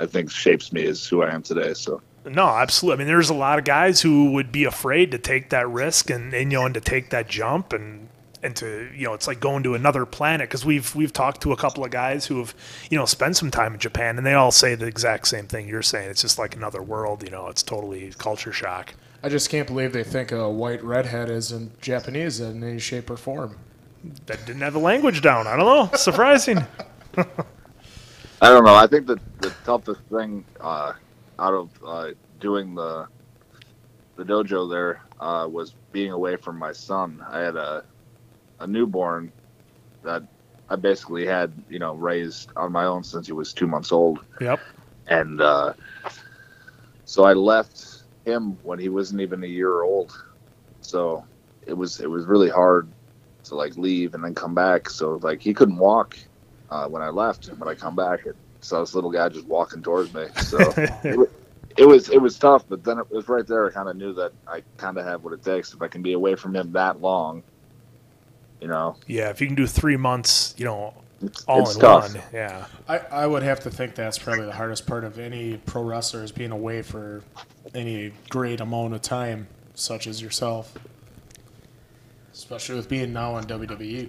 i 0.00 0.06
think 0.06 0.30
shapes 0.30 0.72
me 0.72 0.84
as 0.86 1.06
who 1.06 1.22
i 1.22 1.32
am 1.32 1.42
today 1.42 1.72
so 1.72 2.00
No, 2.28 2.46
absolutely. 2.46 2.94
I 2.94 2.98
mean, 2.98 3.08
there's 3.08 3.30
a 3.30 3.34
lot 3.34 3.58
of 3.58 3.64
guys 3.64 4.00
who 4.00 4.32
would 4.32 4.52
be 4.52 4.64
afraid 4.64 5.10
to 5.12 5.18
take 5.18 5.50
that 5.50 5.68
risk 5.68 6.10
and, 6.10 6.32
and 6.32 6.52
you 6.52 6.58
know, 6.58 6.66
and 6.66 6.74
to 6.74 6.80
take 6.80 7.10
that 7.10 7.28
jump 7.28 7.72
and 7.72 8.08
and 8.42 8.54
to 8.56 8.88
you 8.94 9.04
know, 9.04 9.14
it's 9.14 9.26
like 9.26 9.40
going 9.40 9.62
to 9.64 9.74
another 9.74 10.06
planet 10.06 10.48
because 10.48 10.64
we've 10.64 10.94
we've 10.94 11.12
talked 11.12 11.40
to 11.42 11.52
a 11.52 11.56
couple 11.56 11.84
of 11.84 11.90
guys 11.90 12.26
who 12.26 12.38
have 12.38 12.54
you 12.90 12.98
know 12.98 13.04
spent 13.04 13.36
some 13.36 13.50
time 13.50 13.74
in 13.74 13.80
Japan 13.80 14.16
and 14.16 14.26
they 14.26 14.34
all 14.34 14.52
say 14.52 14.74
the 14.74 14.86
exact 14.86 15.28
same 15.28 15.46
thing 15.46 15.68
you're 15.68 15.82
saying. 15.82 16.10
It's 16.10 16.22
just 16.22 16.38
like 16.38 16.54
another 16.56 16.82
world. 16.82 17.22
You 17.22 17.30
know, 17.30 17.48
it's 17.48 17.62
totally 17.62 18.12
culture 18.18 18.52
shock. 18.52 18.94
I 19.22 19.28
just 19.28 19.50
can't 19.50 19.66
believe 19.66 19.92
they 19.92 20.04
think 20.04 20.30
a 20.30 20.48
white 20.48 20.82
redhead 20.84 21.28
is 21.28 21.50
in 21.50 21.72
Japanese 21.80 22.40
in 22.40 22.62
any 22.62 22.78
shape 22.78 23.10
or 23.10 23.16
form. 23.16 23.56
That 24.26 24.46
didn't 24.46 24.62
have 24.62 24.74
the 24.74 24.78
language 24.78 25.22
down. 25.22 25.48
I 25.48 25.56
don't 25.56 25.66
know. 25.66 25.96
Surprising. 25.96 26.58
I 28.40 28.48
don't 28.48 28.64
know. 28.64 28.74
I 28.74 28.86
think 28.86 29.08
that 29.08 29.18
the 29.40 29.50
toughest 29.64 30.00
thing 30.02 30.44
uh, 30.60 30.92
out 31.38 31.54
of 31.54 31.70
uh, 31.86 32.10
doing 32.40 32.74
the 32.74 33.06
the 34.16 34.24
dojo 34.24 34.68
there 34.68 35.02
uh, 35.20 35.48
was 35.50 35.74
being 35.92 36.10
away 36.10 36.36
from 36.36 36.58
my 36.58 36.72
son. 36.72 37.24
I 37.28 37.40
had 37.40 37.56
a 37.56 37.84
a 38.60 38.66
newborn 38.66 39.32
that 40.02 40.22
I 40.68 40.76
basically 40.76 41.26
had, 41.26 41.52
you 41.68 41.78
know, 41.78 41.94
raised 41.94 42.50
on 42.56 42.72
my 42.72 42.84
own 42.84 43.04
since 43.04 43.26
he 43.26 43.32
was 43.32 43.52
two 43.52 43.66
months 43.66 43.92
old, 43.92 44.20
yep. 44.40 44.60
and 45.06 45.40
uh, 45.40 45.72
so 47.04 47.24
I 47.24 47.32
left 47.32 48.02
him 48.24 48.58
when 48.62 48.78
he 48.78 48.88
wasn't 48.88 49.20
even 49.20 49.42
a 49.44 49.46
year 49.46 49.82
old. 49.82 50.12
So 50.80 51.24
it 51.66 51.72
was 51.72 52.00
it 52.00 52.10
was 52.10 52.26
really 52.26 52.50
hard 52.50 52.88
to 53.44 53.54
like 53.54 53.76
leave 53.76 54.14
and 54.14 54.22
then 54.22 54.34
come 54.34 54.54
back. 54.54 54.90
So 54.90 55.18
like 55.22 55.40
he 55.40 55.54
couldn't 55.54 55.78
walk 55.78 56.18
uh, 56.70 56.86
when 56.88 57.02
I 57.02 57.08
left, 57.08 57.48
and 57.48 57.58
when 57.58 57.68
I 57.68 57.74
come 57.74 57.96
back, 57.96 58.26
it 58.26 58.36
saw 58.60 58.80
this 58.80 58.94
little 58.94 59.10
guy 59.10 59.28
just 59.28 59.46
walking 59.46 59.82
towards 59.82 60.12
me. 60.14 60.26
So 60.44 60.58
it, 61.04 61.18
wa- 61.18 61.26
it 61.76 61.86
was 61.86 62.08
it 62.10 62.20
was 62.20 62.38
tough, 62.38 62.64
but 62.68 62.82
then 62.84 62.98
it 62.98 63.10
was 63.10 63.28
right 63.28 63.46
there. 63.46 63.66
I 63.68 63.70
kind 63.70 63.88
of 63.88 63.96
knew 63.96 64.12
that 64.14 64.32
I 64.46 64.62
kind 64.76 64.98
of 64.98 65.04
have 65.04 65.22
what 65.24 65.32
it 65.32 65.42
takes 65.42 65.72
if 65.74 65.80
I 65.82 65.88
can 65.88 66.02
be 66.02 66.12
away 66.14 66.34
from 66.34 66.54
him 66.56 66.72
that 66.72 67.00
long. 67.00 67.42
You 68.60 68.66
know, 68.66 68.96
Yeah, 69.06 69.30
if 69.30 69.40
you 69.40 69.46
can 69.46 69.54
do 69.54 69.68
three 69.68 69.96
months, 69.96 70.52
you 70.58 70.64
know, 70.64 70.92
it's, 71.22 71.44
all 71.44 71.62
it's 71.62 71.76
in 71.76 71.80
tough. 71.80 72.12
one. 72.12 72.22
Yeah. 72.32 72.66
I, 72.88 72.98
I 72.98 73.26
would 73.26 73.44
have 73.44 73.60
to 73.60 73.70
think 73.70 73.94
that's 73.94 74.18
probably 74.18 74.46
the 74.46 74.52
hardest 74.52 74.84
part 74.84 75.04
of 75.04 75.20
any 75.20 75.58
pro 75.58 75.82
wrestler 75.84 76.24
is 76.24 76.32
being 76.32 76.50
away 76.50 76.82
for 76.82 77.22
any 77.72 78.12
great 78.30 78.60
amount 78.60 78.94
of 78.94 79.02
time, 79.02 79.46
such 79.74 80.08
as 80.08 80.20
yourself. 80.20 80.74
Especially 82.32 82.74
with 82.74 82.88
being 82.88 83.12
now 83.12 83.36
in 83.36 83.44
E. 83.44 83.46
WWE. 83.46 84.08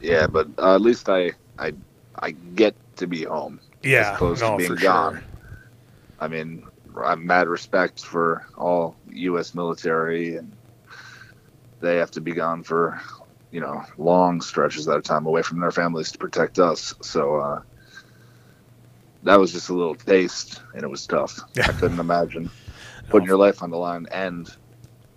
Yeah, 0.00 0.26
but 0.26 0.48
uh, 0.58 0.74
at 0.74 0.80
least 0.80 1.08
I 1.10 1.32
I 1.58 1.72
I 2.18 2.30
get 2.32 2.74
to 2.96 3.06
be 3.06 3.24
home. 3.24 3.60
Yeah. 3.82 4.10
as 4.12 4.16
opposed 4.16 4.40
no, 4.42 4.52
to 4.52 4.56
being 4.56 4.74
gone. 4.76 5.14
sure. 5.14 5.22
I 6.20 6.28
mean, 6.28 6.66
I'm 7.02 7.26
mad 7.26 7.48
respect 7.48 8.04
for 8.04 8.46
all 8.56 8.96
U.S. 9.10 9.54
military, 9.54 10.36
and 10.36 10.50
they 11.80 11.96
have 11.96 12.10
to 12.12 12.20
be 12.20 12.32
gone 12.32 12.62
for, 12.62 13.00
you 13.50 13.60
know, 13.60 13.82
long 13.98 14.40
stretches 14.40 14.88
at 14.88 14.96
a 14.96 15.02
time 15.02 15.26
away 15.26 15.42
from 15.42 15.60
their 15.60 15.72
families 15.72 16.12
to 16.12 16.18
protect 16.18 16.58
us. 16.58 16.94
So 17.02 17.36
uh, 17.36 17.62
that 19.24 19.38
was 19.38 19.52
just 19.52 19.68
a 19.68 19.74
little 19.74 19.94
taste, 19.96 20.62
and 20.74 20.82
it 20.82 20.90
was 20.90 21.06
tough. 21.06 21.40
Yeah. 21.56 21.66
I 21.68 21.72
couldn't 21.72 22.00
imagine 22.00 22.50
putting 23.10 23.26
your 23.26 23.38
life 23.38 23.62
on 23.62 23.70
the 23.70 23.76
line 23.78 24.06
and, 24.10 24.48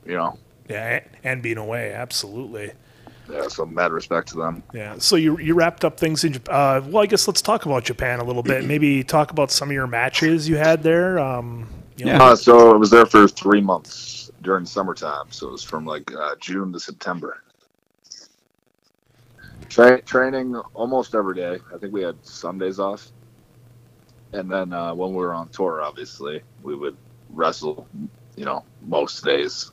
you 0.05 0.15
know, 0.15 0.37
Yeah, 0.69 1.01
and 1.23 1.41
being 1.41 1.57
away, 1.57 1.93
absolutely. 1.93 2.71
Yeah, 3.29 3.47
so 3.47 3.65
mad 3.65 3.91
respect 3.91 4.29
to 4.29 4.37
them. 4.37 4.63
Yeah. 4.73 4.95
So 4.97 5.15
you 5.15 5.37
you 5.39 5.53
wrapped 5.53 5.83
up 5.83 5.99
things 5.99 6.23
in 6.23 6.33
Japan. 6.33 6.55
Uh, 6.55 6.81
well, 6.87 7.03
I 7.03 7.05
guess 7.05 7.27
let's 7.27 7.41
talk 7.41 7.65
about 7.65 7.83
Japan 7.83 8.19
a 8.19 8.23
little 8.23 8.43
bit. 8.43 8.65
Maybe 8.65 9.03
talk 9.03 9.31
about 9.31 9.51
some 9.51 9.69
of 9.69 9.73
your 9.73 9.87
matches 9.87 10.47
you 10.47 10.57
had 10.57 10.83
there. 10.83 11.19
Um, 11.19 11.67
you 11.97 12.05
know, 12.05 12.13
Yeah. 12.13 12.35
So 12.35 12.71
I 12.71 12.77
was 12.77 12.89
there 12.89 13.05
for 13.05 13.27
three 13.27 13.61
months 13.61 14.31
during 14.41 14.65
summertime. 14.65 15.25
So 15.29 15.49
it 15.49 15.51
was 15.51 15.63
from 15.63 15.85
like 15.85 16.11
uh, 16.13 16.35
June 16.39 16.71
to 16.73 16.79
September. 16.79 17.43
Tra- 19.69 20.01
training 20.01 20.55
almost 20.73 21.15
every 21.15 21.35
day. 21.35 21.59
I 21.73 21.77
think 21.77 21.93
we 21.93 22.01
had 22.01 22.15
Sundays 22.25 22.79
off. 22.79 23.11
And 24.33 24.49
then 24.51 24.73
uh, 24.73 24.93
when 24.93 25.11
we 25.11 25.17
were 25.17 25.33
on 25.33 25.49
tour, 25.49 25.81
obviously, 25.81 26.41
we 26.61 26.75
would 26.75 26.97
wrestle, 27.29 27.87
you 28.35 28.45
know, 28.45 28.63
most 28.81 29.23
days. 29.23 29.71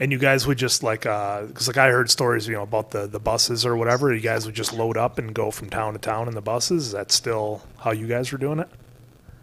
And 0.00 0.12
you 0.12 0.18
guys 0.18 0.46
would 0.46 0.58
just 0.58 0.82
like, 0.82 1.02
because 1.02 1.68
like 1.68 1.76
I 1.76 1.88
heard 1.90 2.10
stories, 2.10 2.46
you 2.46 2.54
know, 2.54 2.62
about 2.62 2.90
the 2.90 3.06
the 3.06 3.20
buses 3.20 3.64
or 3.66 3.76
whatever. 3.76 4.14
You 4.14 4.20
guys 4.20 4.46
would 4.46 4.54
just 4.54 4.72
load 4.72 4.96
up 4.96 5.18
and 5.18 5.34
go 5.34 5.50
from 5.50 5.70
town 5.70 5.92
to 5.94 5.98
town 5.98 6.28
in 6.28 6.34
the 6.34 6.40
buses. 6.40 6.86
Is 6.86 6.92
that 6.92 7.10
still 7.12 7.62
how 7.78 7.90
you 7.92 8.06
guys 8.06 8.32
were 8.32 8.38
doing 8.38 8.58
it? 8.58 8.68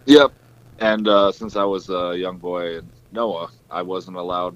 Yep. 0.06 0.32
And 0.80 1.08
uh, 1.08 1.32
since 1.32 1.56
I 1.56 1.63
was 1.63 1.89
a 1.89 2.15
young 2.18 2.38
boy 2.38 2.77
in 2.77 2.89
Noah, 3.12 3.50
I 3.72 3.82
wasn't 3.82 4.18
allowed 4.18 4.56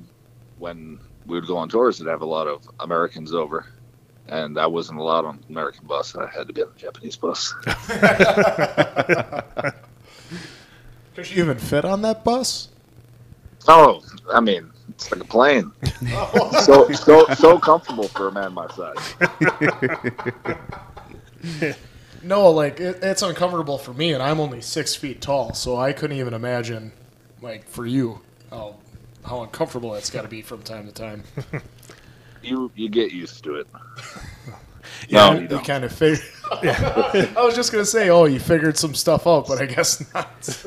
when 0.57 0.99
we 1.25 1.35
would 1.39 1.47
go 1.47 1.57
on 1.57 1.69
tours 1.69 1.97
to 1.99 2.05
have 2.05 2.21
a 2.21 2.25
lot 2.25 2.47
of 2.47 2.67
Americans 2.79 3.33
over. 3.33 3.65
And 4.27 4.59
I 4.59 4.67
wasn't 4.67 4.99
allowed 4.99 5.25
on 5.25 5.39
the 5.39 5.47
American 5.49 5.87
bus. 5.87 6.13
And 6.13 6.23
I 6.23 6.29
had 6.29 6.47
to 6.47 6.53
be 6.53 6.61
on 6.61 6.69
the 6.73 6.79
Japanese 6.79 7.15
bus. 7.15 7.53
Could 11.15 11.31
you 11.31 11.43
even 11.43 11.57
fit 11.57 11.85
on 11.85 12.01
that 12.03 12.23
bus? 12.23 12.69
oh, 13.67 14.01
I 14.31 14.39
mean, 14.39 14.71
it's 14.89 15.11
like 15.11 15.21
a 15.21 15.25
plane. 15.25 15.71
so 16.63 16.91
so 16.91 17.25
so 17.27 17.59
comfortable 17.59 18.07
for 18.07 18.27
a 18.27 18.31
man 18.31 18.53
my 18.53 18.67
size. 18.69 19.15
No, 22.23 22.51
like 22.51 22.79
it, 22.79 22.99
it's 23.01 23.21
uncomfortable 23.21 23.77
for 23.77 23.93
me, 23.93 24.13
and 24.13 24.21
I'm 24.21 24.39
only 24.39 24.61
six 24.61 24.95
feet 24.95 25.21
tall, 25.21 25.53
so 25.53 25.77
I 25.77 25.93
couldn't 25.93 26.17
even 26.17 26.33
imagine, 26.33 26.91
like 27.41 27.67
for 27.67 27.85
you, 27.85 28.21
how 28.49 28.75
how 29.25 29.43
uncomfortable 29.43 29.91
that's 29.93 30.09
got 30.09 30.23
to 30.23 30.27
be 30.27 30.41
from 30.41 30.61
time 30.63 30.85
to 30.87 30.91
time. 30.93 31.23
You 32.41 32.71
you 32.73 32.87
get 32.87 33.11
used 33.11 33.43
to 33.43 33.55
it. 33.55 33.67
Yeah, 35.07 35.29
no, 35.29 35.39
you 35.39 35.47
you 35.49 35.59
kind 35.59 35.83
of 35.83 35.91
figure. 35.91 36.23
Yeah. 36.63 37.31
I 37.37 37.43
was 37.43 37.53
just 37.53 37.71
gonna 37.71 37.85
say, 37.85 38.09
oh, 38.09 38.25
you 38.25 38.39
figured 38.39 38.77
some 38.77 38.95
stuff 38.95 39.27
out, 39.27 39.45
but 39.45 39.61
I 39.61 39.65
guess 39.65 40.01
not. 40.13 40.65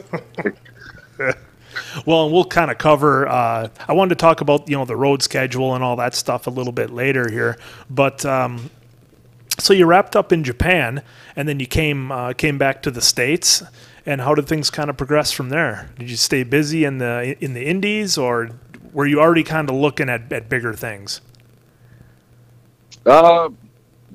Well, 2.06 2.24
and 2.24 2.32
we'll 2.32 2.44
kind 2.44 2.70
of 2.70 2.78
cover. 2.78 3.28
Uh, 3.28 3.68
I 3.88 3.92
wanted 3.92 4.10
to 4.10 4.20
talk 4.20 4.40
about 4.40 4.68
you 4.68 4.76
know 4.76 4.84
the 4.84 4.96
road 4.96 5.22
schedule 5.22 5.74
and 5.74 5.82
all 5.84 5.96
that 5.96 6.14
stuff 6.14 6.46
a 6.46 6.50
little 6.50 6.72
bit 6.72 6.90
later 6.90 7.30
here, 7.30 7.58
but 7.90 8.24
um, 8.24 8.70
so 9.58 9.72
you 9.72 9.86
wrapped 9.86 10.16
up 10.16 10.32
in 10.32 10.44
Japan, 10.44 11.02
and 11.36 11.48
then 11.48 11.60
you 11.60 11.66
came 11.66 12.10
uh, 12.10 12.32
came 12.32 12.58
back 12.58 12.82
to 12.82 12.90
the 12.90 13.02
states. 13.02 13.62
And 14.04 14.20
how 14.20 14.34
did 14.34 14.48
things 14.48 14.68
kind 14.68 14.90
of 14.90 14.96
progress 14.96 15.30
from 15.30 15.48
there? 15.48 15.88
Did 15.96 16.10
you 16.10 16.16
stay 16.16 16.42
busy 16.42 16.84
in 16.84 16.98
the 16.98 17.36
in 17.42 17.54
the 17.54 17.64
Indies, 17.64 18.18
or 18.18 18.50
were 18.92 19.06
you 19.06 19.20
already 19.20 19.44
kind 19.44 19.70
of 19.70 19.76
looking 19.76 20.08
at, 20.08 20.32
at 20.32 20.48
bigger 20.48 20.74
things? 20.74 21.20
Uh, 23.06 23.48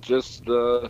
just 0.01 0.47
uh, 0.49 0.89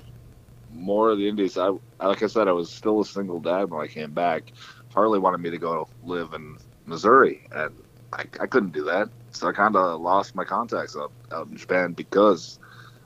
more 0.73 1.11
of 1.11 1.19
the 1.19 1.27
Indies. 1.27 1.57
I 1.57 1.69
like 2.01 2.23
I 2.23 2.27
said, 2.27 2.47
I 2.47 2.51
was 2.51 2.71
still 2.71 3.01
a 3.01 3.05
single 3.05 3.39
dad 3.39 3.69
when 3.69 3.83
I 3.83 3.87
came 3.87 4.11
back. 4.11 4.51
Harley 4.97 5.19
wanted 5.19 5.37
me 5.41 5.51
to 5.51 5.59
go 5.59 5.87
live 6.03 6.33
in 6.33 6.57
Missouri, 6.87 7.43
and 7.51 7.71
I, 8.13 8.21
I 8.39 8.47
couldn't 8.47 8.71
do 8.73 8.83
that. 8.85 9.09
So 9.29 9.47
I 9.47 9.51
kind 9.51 9.75
of 9.75 10.01
lost 10.01 10.33
my 10.33 10.43
contacts 10.43 10.97
out, 10.97 11.11
out 11.31 11.45
in 11.49 11.55
Japan 11.55 11.93
because 11.93 12.57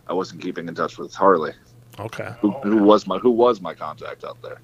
I 0.07 0.13
wasn't 0.13 0.41
keeping 0.41 0.69
in 0.69 0.73
touch 0.73 0.97
with 0.97 1.13
Harley, 1.13 1.51
Okay. 1.99 2.33
who, 2.39 2.53
oh, 2.55 2.61
who 2.61 2.77
was 2.77 3.07
my 3.07 3.17
who 3.17 3.29
was 3.31 3.59
my 3.59 3.73
contact 3.73 4.23
out 4.23 4.41
there. 4.41 4.61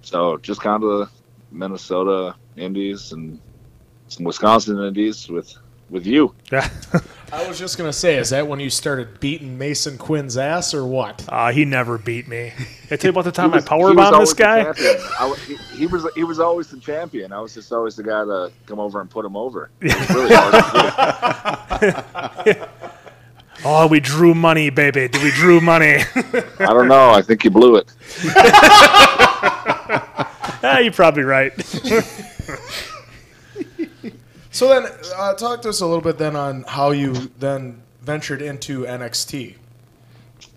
So 0.00 0.38
just 0.38 0.62
kind 0.62 0.82
of 0.82 1.10
Minnesota 1.50 2.34
Indies 2.56 3.12
and 3.12 3.38
some 4.06 4.24
Wisconsin 4.24 4.82
Indies 4.82 5.28
with 5.28 5.54
with 5.90 6.06
you. 6.06 6.34
Yeah. 6.52 6.68
I 7.32 7.46
was 7.46 7.58
just 7.58 7.76
gonna 7.76 7.92
say, 7.92 8.16
is 8.16 8.30
that 8.30 8.48
when 8.48 8.58
you 8.58 8.70
started 8.70 9.20
beating 9.20 9.58
Mason 9.58 9.98
Quinn's 9.98 10.38
ass, 10.38 10.72
or 10.72 10.86
what? 10.86 11.24
Uh, 11.28 11.50
he 11.52 11.66
never 11.66 11.98
beat 11.98 12.26
me. 12.26 12.52
I 12.90 12.96
tell 12.96 13.08
you 13.08 13.10
about 13.10 13.24
the 13.24 13.32
time 13.32 13.50
He 13.50 13.56
was- 13.56 13.64
I 13.66 13.68
power 13.68 13.90
he 13.90 13.94
bombed 13.94 14.14
always 14.14 14.30
this 14.30 14.36
the 14.38 14.42
guy. 14.42 14.62
champion. 14.72 14.96
He, 15.46 15.56
he 15.76 15.86
was 15.86 16.06
he 16.14 16.24
was 16.24 16.40
always 16.40 16.68
the 16.68 16.78
champion. 16.80 17.32
I 17.32 17.40
was 17.40 17.52
just 17.52 17.70
always 17.70 17.96
the 17.96 18.02
guy 18.02 18.24
to 18.24 18.50
come 18.64 18.80
over 18.80 19.00
and 19.02 19.10
put 19.10 19.26
him 19.26 19.36
over. 19.36 19.68
Really 19.80 20.34
hard 20.34 20.54
to 21.80 22.54
do. 22.54 22.64
Oh, 23.64 23.88
we 23.88 23.98
drew 23.98 24.34
money, 24.34 24.70
baby. 24.70 25.08
Did 25.08 25.20
we 25.20 25.32
drew 25.32 25.60
money. 25.60 25.96
I 26.14 26.66
don't 26.72 26.86
know. 26.86 27.10
I 27.10 27.22
think 27.22 27.42
you 27.42 27.50
blew 27.50 27.74
it. 27.74 27.92
ah, 30.62 30.78
you're 30.78 30.92
probably 30.92 31.24
right. 31.24 31.52
So 34.58 34.66
then, 34.66 34.90
uh, 35.16 35.34
talk 35.34 35.62
to 35.62 35.68
us 35.68 35.82
a 35.82 35.86
little 35.86 36.00
bit 36.00 36.18
then 36.18 36.34
on 36.34 36.64
how 36.66 36.90
you 36.90 37.12
then 37.38 37.80
ventured 38.00 38.42
into 38.42 38.82
NXT. 38.82 39.54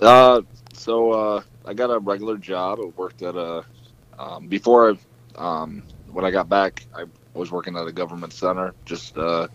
Uh, 0.02 0.42
so 0.74 1.12
uh, 1.12 1.44
I 1.68 1.76
got 1.76 1.92
a 1.92 2.00
regular 2.00 2.38
job. 2.38 2.80
I 2.82 2.86
worked 2.86 3.22
at 3.22 3.36
a 3.36 3.64
um, 4.18 4.48
before 4.48 4.98
I 5.38 5.62
um, 5.62 5.84
when 6.12 6.26
I 6.26 6.32
got 6.32 6.50
back. 6.50 6.88
I 6.96 7.04
was 7.36 7.52
working 7.52 7.78
at 7.78 7.86
a 7.86 7.92
government 7.92 8.34
center, 8.34 8.74
just 8.86 9.20
uh, 9.20 9.48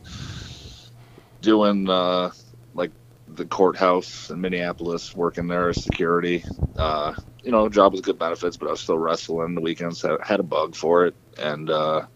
doing 1.41 1.91
uh, 1.91 2.31
like 2.75 2.93
the 3.27 3.47
courthouse 3.47 4.31
in 4.31 4.41
Minneapolis, 4.41 5.13
working 5.17 5.49
there 5.49 5.71
as 5.71 5.83
security. 5.83 6.45
Uh, 6.79 7.15
you 7.43 7.51
know, 7.51 7.69
job 7.69 7.91
was 7.91 8.01
good 8.01 8.21
benefits, 8.21 8.57
but 8.57 8.69
I 8.69 8.71
was 8.71 8.81
still 8.81 8.99
wrestling 8.99 9.57
the 9.57 9.61
weekends. 9.61 10.03
Had, 10.03 10.21
had 10.23 10.39
a 10.39 10.45
bug 10.45 10.77
for 10.77 11.07
it, 11.07 11.17
and 11.37 11.69
uh, 11.69 12.07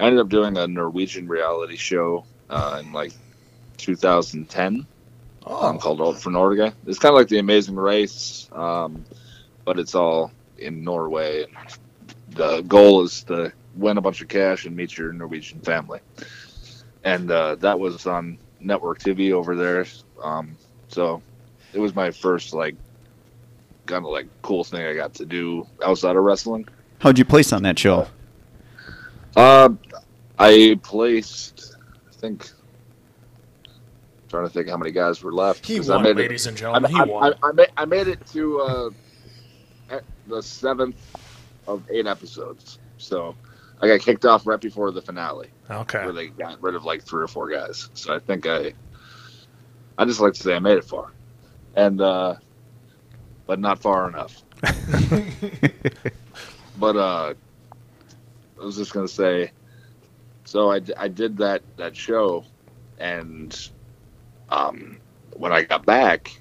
I 0.00 0.06
ended 0.06 0.20
up 0.20 0.28
doing 0.28 0.56
a 0.56 0.66
Norwegian 0.66 1.26
reality 1.26 1.76
show 1.76 2.24
uh, 2.48 2.82
in 2.84 2.92
like 2.92 3.12
2010 3.78 4.86
um, 5.46 5.78
called 5.78 6.00
Alt 6.00 6.20
for 6.20 6.30
Norge. 6.30 6.72
It's 6.86 6.98
kind 6.98 7.12
of 7.12 7.18
like 7.18 7.28
the 7.28 7.38
Amazing 7.38 7.76
Race, 7.76 8.48
um, 8.52 9.04
but 9.64 9.78
it's 9.78 9.94
all 9.94 10.30
in 10.58 10.84
Norway. 10.84 11.46
The 12.30 12.62
goal 12.62 13.02
is 13.02 13.24
to 13.24 13.52
win 13.74 13.98
a 13.98 14.00
bunch 14.00 14.20
of 14.20 14.28
cash 14.28 14.66
and 14.66 14.76
meet 14.76 14.96
your 14.96 15.12
Norwegian 15.12 15.60
family, 15.60 16.00
and 17.04 17.30
uh, 17.30 17.56
that 17.56 17.78
was 17.78 18.06
on 18.06 18.38
network 18.60 19.00
TV 19.00 19.32
over 19.32 19.56
there. 19.56 19.86
Um, 20.22 20.56
so 20.88 21.22
it 21.72 21.78
was 21.78 21.94
my 21.94 22.10
first 22.10 22.54
like 22.54 22.76
kind 23.86 24.04
of 24.04 24.12
like 24.12 24.26
cool 24.42 24.64
thing 24.64 24.84
I 24.84 24.94
got 24.94 25.14
to 25.14 25.26
do 25.26 25.66
outside 25.84 26.14
of 26.16 26.22
wrestling. 26.22 26.68
How'd 27.00 27.18
you 27.18 27.24
place 27.24 27.52
on 27.52 27.62
that 27.62 27.78
show? 27.78 28.08
Uh, 29.38 29.68
I 30.38 30.78
placed, 30.82 31.76
I 32.08 32.12
think. 32.12 32.50
Trying 34.28 34.44
to 34.46 34.50
think 34.52 34.68
how 34.68 34.76
many 34.76 34.90
guys 34.90 35.22
were 35.22 35.32
left. 35.32 35.64
He 35.64 35.76
'cause 35.76 35.88
I 35.90 35.94
won, 35.94 36.02
made 36.04 36.10
it- 36.10 36.16
ladies 36.16 36.46
and 36.48 36.56
I, 36.56 36.60
gentlemen. 36.60 36.90
He 36.90 36.98
I, 37.00 37.04
won. 37.04 37.34
I, 37.42 37.46
I, 37.48 37.52
made, 37.52 37.68
I 37.76 37.84
made 37.84 38.08
it 38.08 38.26
to 38.32 38.60
uh, 38.60 38.90
e- 39.94 40.00
the 40.26 40.42
seventh 40.42 40.96
of 41.68 41.84
eight 41.88 42.06
episodes. 42.08 42.78
So 42.98 43.36
I 43.80 43.86
got 43.86 44.00
kicked 44.00 44.24
off 44.26 44.44
right 44.46 44.60
before 44.60 44.90
the 44.90 45.00
finale, 45.00 45.48
Okay. 45.70 46.02
where 46.04 46.12
they 46.12 46.26
got 46.28 46.60
rid 46.60 46.74
of 46.74 46.84
like 46.84 47.04
three 47.04 47.22
or 47.22 47.28
four 47.28 47.48
guys. 47.48 47.90
So 47.94 48.12
I 48.14 48.18
think 48.18 48.46
I, 48.46 48.72
I 49.96 50.04
just 50.04 50.18
like 50.20 50.32
to 50.34 50.42
say 50.42 50.54
I 50.56 50.58
made 50.58 50.78
it 50.78 50.84
far, 50.84 51.12
and 51.76 52.00
uh, 52.00 52.34
but 53.46 53.60
not 53.60 53.78
far 53.78 54.08
enough. 54.08 54.42
but 56.78 56.96
uh, 56.96 57.34
I 58.60 58.64
was 58.64 58.76
just 58.76 58.92
gonna 58.92 59.08
say, 59.08 59.52
so 60.44 60.72
I, 60.72 60.80
I 60.96 61.08
did 61.08 61.36
that 61.38 61.62
that 61.76 61.96
show, 61.96 62.44
and 62.98 63.56
um, 64.48 64.98
when 65.36 65.52
I 65.52 65.62
got 65.62 65.86
back, 65.86 66.40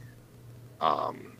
um, 0.82 1.34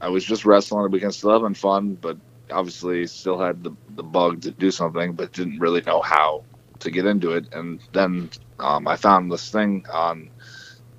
I 0.00 0.08
was 0.08 0.24
just 0.24 0.44
wrestling. 0.44 0.90
We 0.90 1.00
can 1.00 1.12
still 1.12 1.32
having 1.32 1.54
fun, 1.54 1.94
but 1.94 2.16
obviously 2.50 3.06
still 3.06 3.38
had 3.38 3.62
the 3.62 3.72
the 3.96 4.02
bug 4.02 4.42
to 4.42 4.50
do 4.50 4.70
something, 4.70 5.12
but 5.12 5.32
didn't 5.32 5.58
really 5.60 5.82
know 5.82 6.00
how 6.00 6.44
to 6.80 6.90
get 6.90 7.06
into 7.06 7.32
it. 7.32 7.52
And 7.52 7.80
then 7.92 8.30
um, 8.58 8.86
I 8.88 8.96
found 8.96 9.30
this 9.30 9.50
thing 9.50 9.86
on 9.92 10.30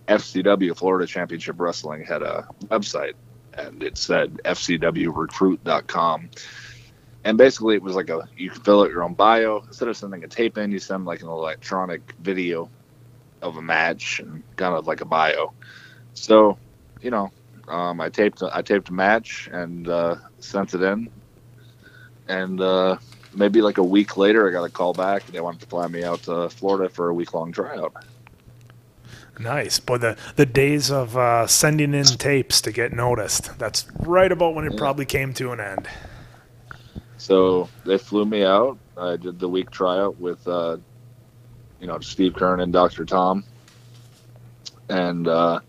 FCW 0.07 0.75
Florida 0.77 1.07
Championship 1.07 1.55
Wrestling 1.59 2.03
had 2.03 2.21
a 2.21 2.47
website, 2.65 3.13
and 3.53 3.83
it 3.83 3.97
said 3.97 4.39
FCWRecruit.com. 4.45 6.29
And 7.25 7.39
basically, 7.39 7.75
it 7.75 7.81
was 7.81 7.95
like 7.95 8.09
a 8.09 8.29
you 8.37 8.51
can 8.51 8.61
fill 8.61 8.81
out 8.83 8.91
your 8.91 9.03
own 9.03 9.15
bio 9.15 9.63
instead 9.67 9.87
of 9.87 9.97
sending 9.97 10.23
a 10.23 10.27
tape 10.27 10.59
in, 10.59 10.71
you 10.71 10.77
send 10.79 11.05
like 11.05 11.21
an 11.21 11.27
electronic 11.27 12.13
video 12.19 12.69
of 13.41 13.57
a 13.57 13.61
match 13.61 14.19
and 14.19 14.43
kind 14.55 14.75
of 14.75 14.85
like 14.87 15.01
a 15.01 15.05
bio. 15.05 15.51
So, 16.13 16.57
you 17.01 17.09
know, 17.09 17.31
um, 17.67 17.99
I 17.99 18.09
taped 18.09 18.43
I 18.43 18.61
taped 18.61 18.89
a 18.89 18.93
match 18.93 19.49
and 19.51 19.87
uh, 19.89 20.17
sent 20.39 20.75
it 20.75 20.83
in, 20.83 21.09
and 22.27 22.61
uh, 22.61 22.97
maybe 23.33 23.59
like 23.61 23.79
a 23.79 23.83
week 23.83 24.17
later, 24.17 24.47
I 24.47 24.51
got 24.51 24.63
a 24.63 24.69
call 24.69 24.93
back. 24.93 25.25
They 25.25 25.41
wanted 25.41 25.61
to 25.61 25.67
fly 25.67 25.87
me 25.87 26.03
out 26.03 26.21
to 26.23 26.49
Florida 26.49 26.89
for 26.89 27.09
a 27.09 27.13
week 27.13 27.33
long 27.33 27.51
tryout. 27.51 27.95
Nice. 29.39 29.79
Boy, 29.79 29.97
the, 29.97 30.17
the 30.37 30.45
days 30.45 30.89
of 30.91 31.17
uh, 31.17 31.45
sending 31.47 31.93
in 31.93 32.05
tapes 32.05 32.61
to 32.61 32.71
get 32.71 32.93
noticed. 32.93 33.57
That's 33.59 33.85
right 33.99 34.31
about 34.31 34.55
when 34.55 34.65
it 34.65 34.73
Yeah. 34.73 34.77
probably 34.77 35.05
came 35.05 35.33
to 35.33 35.51
an 35.51 35.59
end. 35.59 35.87
So 37.17 37.69
they 37.85 37.97
flew 37.97 38.25
me 38.25 38.43
out. 38.43 38.77
I 38.97 39.17
did 39.17 39.39
the 39.39 39.49
week 39.49 39.71
tryout 39.71 40.19
with, 40.19 40.45
uh, 40.47 40.77
you 41.79 41.87
know, 41.87 41.99
Steve 41.99 42.33
Keirn 42.33 42.61
and 42.61 42.71
Dr. 42.71 43.05
Tom, 43.05 43.43
and 44.89 45.27
uh, 45.27 45.59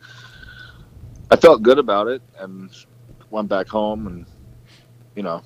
I 1.30 1.36
felt 1.36 1.62
good 1.62 1.78
about 1.78 2.08
it. 2.08 2.22
And 2.38 2.70
went 3.30 3.48
back 3.48 3.68
home, 3.68 4.06
and 4.06 4.26
you 5.14 5.22
know, 5.22 5.42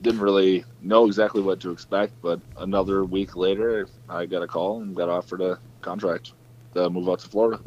didn't 0.00 0.20
really 0.20 0.64
know 0.80 1.06
exactly 1.06 1.42
what 1.42 1.60
to 1.60 1.70
expect. 1.70 2.12
But 2.22 2.40
another 2.58 3.04
week 3.04 3.36
later, 3.36 3.88
I 4.08 4.26
got 4.26 4.42
a 4.42 4.46
call 4.46 4.82
and 4.82 4.94
got 4.94 5.08
offered 5.08 5.40
a 5.40 5.58
contract 5.80 6.32
to 6.74 6.88
move 6.90 7.08
out 7.08 7.20
to 7.20 7.28
Florida. 7.28 7.60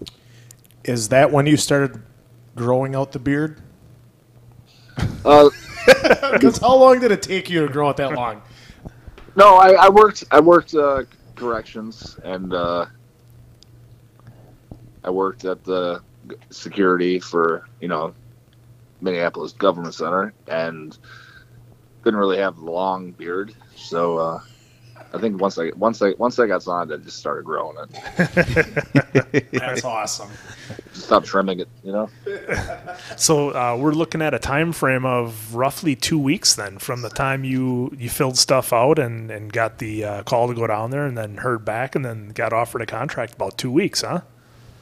Is 0.84 1.10
that 1.10 1.32
when 1.32 1.46
you 1.46 1.58
started 1.58 2.02
growing 2.56 2.96
out 2.96 3.12
the 3.12 3.20
beard? 3.20 3.62
Uh, 5.24 5.50
Because 6.32 6.58
how 6.58 6.76
long 6.76 7.00
did 7.00 7.12
it 7.12 7.22
take 7.22 7.50
you 7.50 7.66
to 7.66 7.72
grow 7.72 7.90
it 7.90 7.98
that 7.98 8.14
long? 8.14 8.42
No, 9.36 9.56
I, 9.56 9.72
I 9.74 9.90
worked. 9.90 10.24
I 10.32 10.40
worked 10.40 10.74
uh, 10.74 11.04
corrections, 11.36 12.18
and 12.24 12.54
uh, 12.54 12.86
I 15.04 15.10
worked 15.10 15.46
at 15.46 15.64
the 15.64 16.02
security 16.50 17.20
for 17.20 17.68
you 17.80 17.88
know 17.88 18.14
Minneapolis 19.02 19.54
Government 19.54 19.94
Center, 19.94 20.34
and 20.48 20.98
didn't 22.04 22.20
really 22.20 22.38
have 22.38 22.58
a 22.58 22.72
long 22.72 23.12
beard. 23.12 23.54
So 23.76 24.18
uh, 24.18 24.42
I 25.14 25.20
think 25.20 25.40
once 25.40 25.58
I 25.58 25.72
once 25.76 26.02
I 26.02 26.14
once 26.18 26.40
I 26.40 26.48
got 26.48 26.64
signed, 26.64 26.94
I 26.94 26.98
just 26.98 27.18
started 27.18 27.46
growing 27.46 27.78
it. 27.78 29.52
That's 29.52 29.84
awesome. 29.84 30.30
Just 30.94 31.06
stopped 31.06 31.26
trimming 31.26 31.60
it. 31.60 31.70
You 31.84 31.92
know. 31.92 32.10
So 33.18 33.50
uh, 33.50 33.78
we're 33.80 33.94
looking 33.94 34.22
at 34.22 34.34
a 34.34 34.40
time 34.40 34.72
frame 34.72 35.06
of 35.06 35.56
roughly 35.56 35.96
two 35.96 36.20
weeks 36.20 36.56
then 36.56 36.78
from 36.80 37.02
the 37.02 37.10
time 37.10 37.44
you 37.44 37.96
you 37.98 38.10
filled 38.10 38.38
stuff 38.38 38.74
out 38.74 39.00
and 39.00 39.32
and 39.32 39.52
got 39.52 39.78
the 39.78 40.04
uh, 40.04 40.24
call 40.24 40.48
to 40.48 40.54
go 40.54 40.68
down 40.68 40.92
there 40.92 41.06
and 41.06 41.18
then 41.18 41.38
heard 41.38 41.64
back 41.64 41.96
and 41.96 42.04
then 42.04 42.30
got 42.30 42.52
offered 42.54 42.82
a 42.82 42.86
contract 42.86 43.34
about 43.34 43.58
two 43.58 43.72
weeks, 43.72 44.02
huh? 44.02 44.22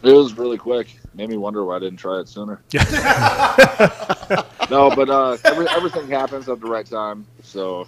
It 0.03 0.11
was 0.11 0.37
really 0.37 0.57
quick. 0.57 0.99
Made 1.13 1.29
me 1.29 1.37
wonder 1.37 1.63
why 1.63 1.77
I 1.77 1.79
didn't 1.79 1.97
try 1.97 2.19
it 2.19 2.27
sooner. 2.27 2.61
no, 4.69 4.91
but 4.93 5.09
uh, 5.09 5.37
every, 5.45 5.67
everything 5.69 6.09
happens 6.09 6.49
at 6.49 6.59
the 6.59 6.67
right 6.67 6.85
time. 6.85 7.25
So 7.41 7.87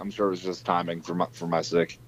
I'm 0.00 0.10
sure 0.10 0.28
it 0.28 0.30
was 0.30 0.42
just 0.42 0.64
timing 0.64 1.02
for 1.02 1.14
my 1.14 1.26
for 1.32 1.46
my 1.46 1.62
sake. 1.62 2.00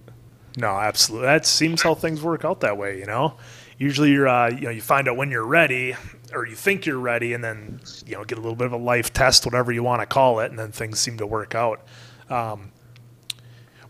No, 0.57 0.69
absolutely. 0.69 1.27
That 1.27 1.47
seems 1.47 1.83
how 1.83 1.95
things 1.95 2.23
work 2.23 2.45
out 2.45 2.61
that 2.61 2.77
way, 2.77 2.99
you 2.99 3.07
know. 3.07 3.35
Usually, 3.79 4.11
you're 4.11 4.29
uh, 4.29 4.51
you 4.51 4.63
know 4.63 4.71
you 4.71 4.81
find 4.81 5.09
out 5.09 5.17
when 5.17 5.31
you're 5.31 5.47
ready, 5.47 5.95
or 6.33 6.47
you 6.47 6.55
think 6.55 6.87
you're 6.87 6.99
ready, 6.99 7.35
and 7.35 7.45
then 7.45 7.81
you 8.07 8.17
know 8.17 8.25
get 8.25 8.39
a 8.39 8.41
little 8.41 8.57
bit 8.57 8.67
of 8.67 8.73
a 8.73 8.79
life 8.79 9.13
test, 9.13 9.45
whatever 9.45 9.73
you 9.73 9.83
want 9.83 10.01
to 10.01 10.07
call 10.07 10.41
it, 10.41 10.51
and 10.51 10.59
then 10.59 10.73
things 10.73 10.99
seem 10.99 11.19
to 11.19 11.27
work 11.27 11.55
out. 11.55 11.87
Um, 12.31 12.73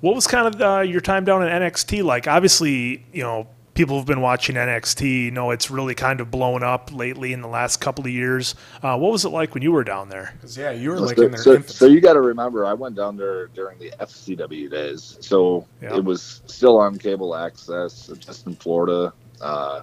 what 0.00 0.14
was 0.14 0.26
kind 0.26 0.52
of 0.52 0.60
uh, 0.60 0.80
your 0.80 1.00
time 1.00 1.24
down 1.24 1.42
in 1.42 1.48
NXT 1.48 2.02
like? 2.02 2.26
Obviously, 2.26 3.04
you 3.12 3.22
know 3.22 3.46
people 3.74 3.96
have 3.96 4.06
been 4.06 4.20
watching 4.20 4.56
NXT. 4.56 5.32
know 5.32 5.50
it's 5.50 5.70
really 5.70 5.94
kind 5.94 6.20
of 6.20 6.30
blown 6.30 6.62
up 6.62 6.92
lately 6.92 7.32
in 7.32 7.40
the 7.40 7.48
last 7.48 7.80
couple 7.80 8.04
of 8.04 8.10
years. 8.10 8.54
Uh, 8.82 8.96
what 8.98 9.12
was 9.12 9.24
it 9.24 9.30
like 9.30 9.54
when 9.54 9.62
you 9.62 9.72
were 9.72 9.84
down 9.84 10.08
there? 10.08 10.34
yeah, 10.56 10.70
you 10.70 10.90
were 10.90 11.00
like 11.00 11.18
in 11.18 11.30
their 11.30 11.40
so, 11.40 11.54
infancy. 11.54 11.74
so 11.76 11.86
you 11.86 12.00
got 12.00 12.12
to 12.14 12.20
remember, 12.20 12.66
I 12.66 12.74
went 12.74 12.96
down 12.96 13.16
there 13.16 13.46
during 13.48 13.78
the 13.78 13.92
FCW 14.00 14.70
days, 14.70 15.16
so 15.20 15.66
Yeah. 15.80 15.96
it 15.96 16.04
was 16.04 16.42
still 16.46 16.78
on 16.78 16.98
cable 16.98 17.34
access, 17.34 18.10
just 18.18 18.46
in 18.46 18.54
Florida. 18.56 19.12
Uh, 19.40 19.82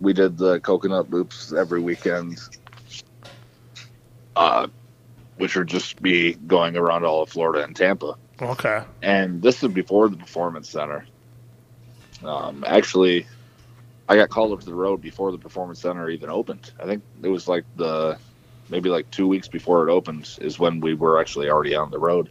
we 0.00 0.12
did 0.12 0.36
the 0.38 0.60
coconut 0.60 1.10
loops 1.10 1.52
every 1.52 1.80
weekend, 1.80 2.38
uh, 4.36 4.66
which 5.38 5.56
would 5.56 5.66
just 5.66 6.00
be 6.02 6.34
going 6.46 6.76
around 6.76 7.04
all 7.04 7.22
of 7.22 7.28
Florida 7.28 7.64
and 7.64 7.74
Tampa. 7.74 8.14
Okay. 8.40 8.82
And 9.02 9.42
this 9.42 9.62
is 9.64 9.72
before 9.72 10.08
the 10.08 10.16
Performance 10.16 10.68
Center. 10.70 11.04
Um, 12.24 12.64
actually, 12.66 13.26
I 14.08 14.16
got 14.16 14.28
called 14.28 14.52
up 14.52 14.60
to 14.60 14.66
the 14.66 14.74
road 14.74 15.00
before 15.00 15.32
the 15.32 15.38
Performance 15.38 15.80
Center 15.80 16.08
even 16.08 16.30
opened. 16.30 16.72
I 16.80 16.86
think 16.86 17.02
it 17.22 17.28
was 17.28 17.46
like 17.46 17.64
the 17.76 18.18
maybe 18.70 18.88
like 18.88 19.10
two 19.10 19.26
weeks 19.26 19.48
before 19.48 19.88
it 19.88 19.92
opened 19.92 20.38
is 20.40 20.58
when 20.58 20.80
we 20.80 20.94
were 20.94 21.20
actually 21.20 21.48
already 21.48 21.74
on 21.74 21.90
the 21.90 21.98
road. 21.98 22.30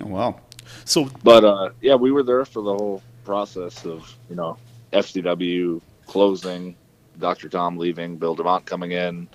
Oh, 0.00 0.06
wow. 0.06 0.40
So 0.84 1.08
But 1.22 1.44
uh, 1.44 1.70
yeah, 1.80 1.94
we 1.94 2.12
were 2.12 2.22
there 2.22 2.44
for 2.44 2.62
the 2.62 2.74
whole 2.74 3.02
process 3.24 3.84
of 3.84 4.14
you 4.28 4.36
know 4.36 4.58
FCW 4.92 5.80
closing, 6.06 6.76
Dr. 7.18 7.48
Tom 7.48 7.76
leaving, 7.76 8.16
Bill 8.16 8.36
DeMott 8.36 8.64
coming 8.64 8.92
in, 8.92 9.28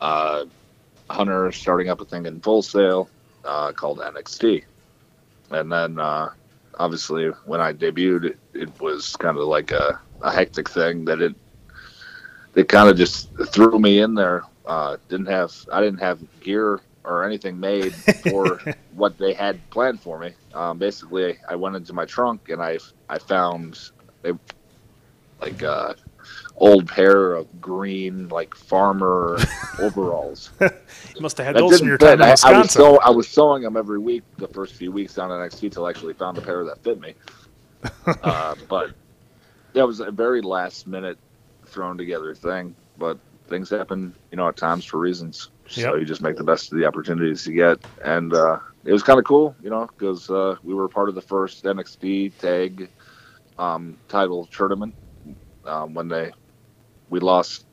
uh, 0.00 0.44
Hunter 1.10 1.52
starting 1.52 1.88
up 1.88 2.00
a 2.00 2.04
thing 2.04 2.26
in 2.26 2.40
Full 2.40 2.62
Sail 2.62 3.08
uh, 3.44 3.72
called 3.72 3.98
NXT, 3.98 4.64
and 5.50 5.70
then 5.70 5.98
uh, 5.98 6.30
obviously 6.78 7.26
when 7.44 7.60
I 7.60 7.72
debuted, 7.72 8.24
it, 8.24 8.38
it 8.54 8.80
was 8.80 9.16
kind 9.16 9.36
of 9.36 9.44
like 9.44 9.72
a, 9.72 10.00
a 10.22 10.30
hectic 10.30 10.68
thing 10.68 11.04
that 11.06 11.20
it 11.20 11.34
they 12.54 12.64
kind 12.64 12.88
of 12.88 12.96
just 12.96 13.30
threw 13.52 13.78
me 13.78 14.00
in 14.00 14.14
there. 14.14 14.42
Uh, 14.66 14.96
didn't 15.08 15.26
have 15.26 15.54
I 15.72 15.80
didn't 15.80 16.00
have 16.00 16.20
gear 16.40 16.80
or 17.04 17.24
anything 17.24 17.58
made 17.58 17.94
for 17.94 18.60
what 18.94 19.16
they 19.18 19.32
had 19.32 19.58
planned 19.70 20.00
for 20.00 20.18
me. 20.18 20.32
Um, 20.54 20.78
basically, 20.78 21.38
I 21.48 21.56
went 21.56 21.76
into 21.76 21.92
my 21.92 22.04
trunk 22.04 22.48
and 22.48 22.62
I 22.62 22.78
I 23.08 23.18
found 23.18 23.78
a 24.24 24.32
like 25.40 25.62
uh, 25.62 25.94
old 26.60 26.88
pair 26.88 27.34
of 27.34 27.60
green 27.60 28.28
like 28.28 28.54
farmer 28.54 29.48
overalls. 29.78 30.52
you 30.60 30.68
must 31.20 31.38
have 31.38 31.46
had 31.46 31.56
That 31.56 31.58
those 31.58 31.78
from 31.78 31.88
your 31.88 31.98
time 31.98 32.20
in 32.20 32.22
I, 32.22 32.36
I 32.42 32.52
was 32.52 32.72
so 32.72 33.00
I 33.00 33.10
was 33.10 33.30
sewing 33.30 33.62
them 33.62 33.76
every 33.76 33.98
week 34.00 34.24
the 34.38 34.48
first 34.48 34.74
few 34.76 34.92
weeks 34.92 35.14
down 35.14 35.30
in 35.32 35.38
NXT 35.38 35.72
till 35.72 35.86
I 35.86 35.90
actually 35.90 36.14
found 36.14 36.38
a 36.38 36.42
pair 36.42 36.64
that 36.64 36.82
fit 36.84 37.00
me. 37.00 37.16
uh, 38.22 38.56
but 38.68 38.90
that 39.74 39.86
was 39.86 40.00
a 40.00 40.10
very 40.12 40.42
last 40.42 40.86
minute 40.86 41.18
thrown 41.68 41.98
together 41.98 42.34
thing. 42.34 42.76
But 42.96 43.18
things 43.48 43.70
happen, 43.70 44.14
you 44.30 44.36
know, 44.36 44.48
at 44.48 44.56
times 44.56 44.84
for 44.86 44.98
reasons. 44.98 45.50
So 45.68 45.94
Yep. 45.94 45.96
you 45.96 46.04
just 46.04 46.22
make 46.22 46.36
the 46.36 46.44
best 46.44 46.72
of 46.72 46.78
the 46.78 46.86
opportunities 46.86 47.46
you 47.46 47.54
get, 47.56 47.78
and 48.04 48.32
uh, 48.34 48.58
it 48.84 48.92
was 48.92 49.02
kind 49.04 49.18
of 49.18 49.24
cool, 49.26 49.56
you 49.62 49.70
know, 49.70 49.88
because 49.98 50.28
uh, 50.30 50.56
we 50.62 50.74
were 50.74 50.88
part 50.88 51.08
of 51.08 51.14
the 51.14 51.22
first 51.22 51.64
NXT 51.64 52.36
tag 52.38 52.90
um, 53.58 53.98
title 54.08 54.48
tournament 54.52 54.94
um, 55.64 55.94
when 55.94 56.08
they 56.08 56.32
we 57.08 57.20
lost 57.20 57.66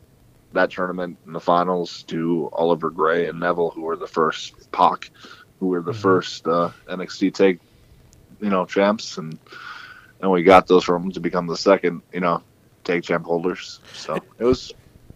that 0.53 0.71
tournament 0.71 1.19
in 1.25 1.33
the 1.33 1.39
finals 1.39 2.03
to 2.07 2.49
Oliver 2.53 2.89
Grey 2.91 3.27
and 3.27 3.39
Neville, 3.39 3.71
who 3.71 3.83
were 3.83 3.97
the 3.97 4.07
first 4.07 4.53
Pac, 4.71 5.11
who 5.59 5.67
were 5.67 5.81
the 5.83 5.93
Mhm. 5.93 5.93
first 5.93 6.47
uh, 6.47 6.71
NXT 6.89 7.31
tag, 7.33 7.59
you 8.41 8.49
know, 8.49 8.65
champs, 8.65 9.17
and 9.17 9.39
and 10.21 10.31
we 10.31 10.43
got 10.43 10.67
those 10.67 10.83
from 10.83 11.03
them 11.03 11.11
to 11.13 11.19
become 11.21 11.47
the 11.47 11.57
second, 11.57 12.01
you 12.13 12.21
know, 12.21 12.43
tag 12.83 13.03
champ 13.03 13.25
holders. 13.25 13.81
So 13.93 14.25
it 14.39 14.45
was 14.45 14.71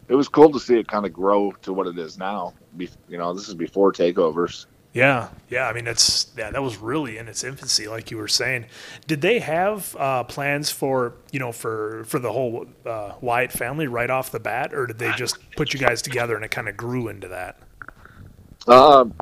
it 0.10 0.16
was 0.16 0.30
cool 0.30 0.52
to 0.52 0.60
see 0.60 0.78
it 0.80 0.88
kind 0.88 1.06
of 1.06 1.14
grow 1.14 1.52
to 1.64 1.74
what 1.74 1.88
it 1.88 1.98
is 1.98 2.18
now. 2.18 2.56
Be, 2.76 2.90
you 3.08 3.18
know, 3.18 3.34
this 3.34 3.48
is 3.50 3.56
before 3.56 3.92
takeovers. 3.94 4.66
Yeah, 4.92 5.30
yeah. 5.50 5.68
I 5.68 5.74
mean, 5.74 5.86
it's 5.86 6.32
yeah. 6.36 6.50
That 6.50 6.64
was 6.64 6.78
really 6.78 7.18
in 7.18 7.28
its 7.28 7.44
infancy, 7.44 7.88
like 7.88 8.10
you 8.10 8.18
were 8.18 8.28
saying. 8.28 8.66
Did 9.06 9.22
they 9.22 9.40
have 9.40 9.96
uh, 9.98 10.24
plans 10.24 10.72
for 10.72 11.14
you 11.32 11.40
know 11.40 11.52
for 11.52 12.04
for 12.06 12.18
the 12.18 12.32
whole 12.32 12.66
uh, 12.86 13.14
Wyatt 13.22 13.52
family 13.52 13.86
right 13.88 14.10
off 14.10 14.32
the 14.32 14.40
bat, 14.40 14.74
or 14.74 14.88
did 14.88 14.98
they 14.98 15.12
just 15.14 15.38
put 15.56 15.74
you 15.74 15.80
guys 15.80 16.02
together 16.02 16.36
and 16.36 16.44
it 16.44 16.50
kind 16.50 16.68
of 16.68 16.76
grew 16.76 17.08
into 17.08 17.28
that? 17.28 17.60
Um, 18.68 19.14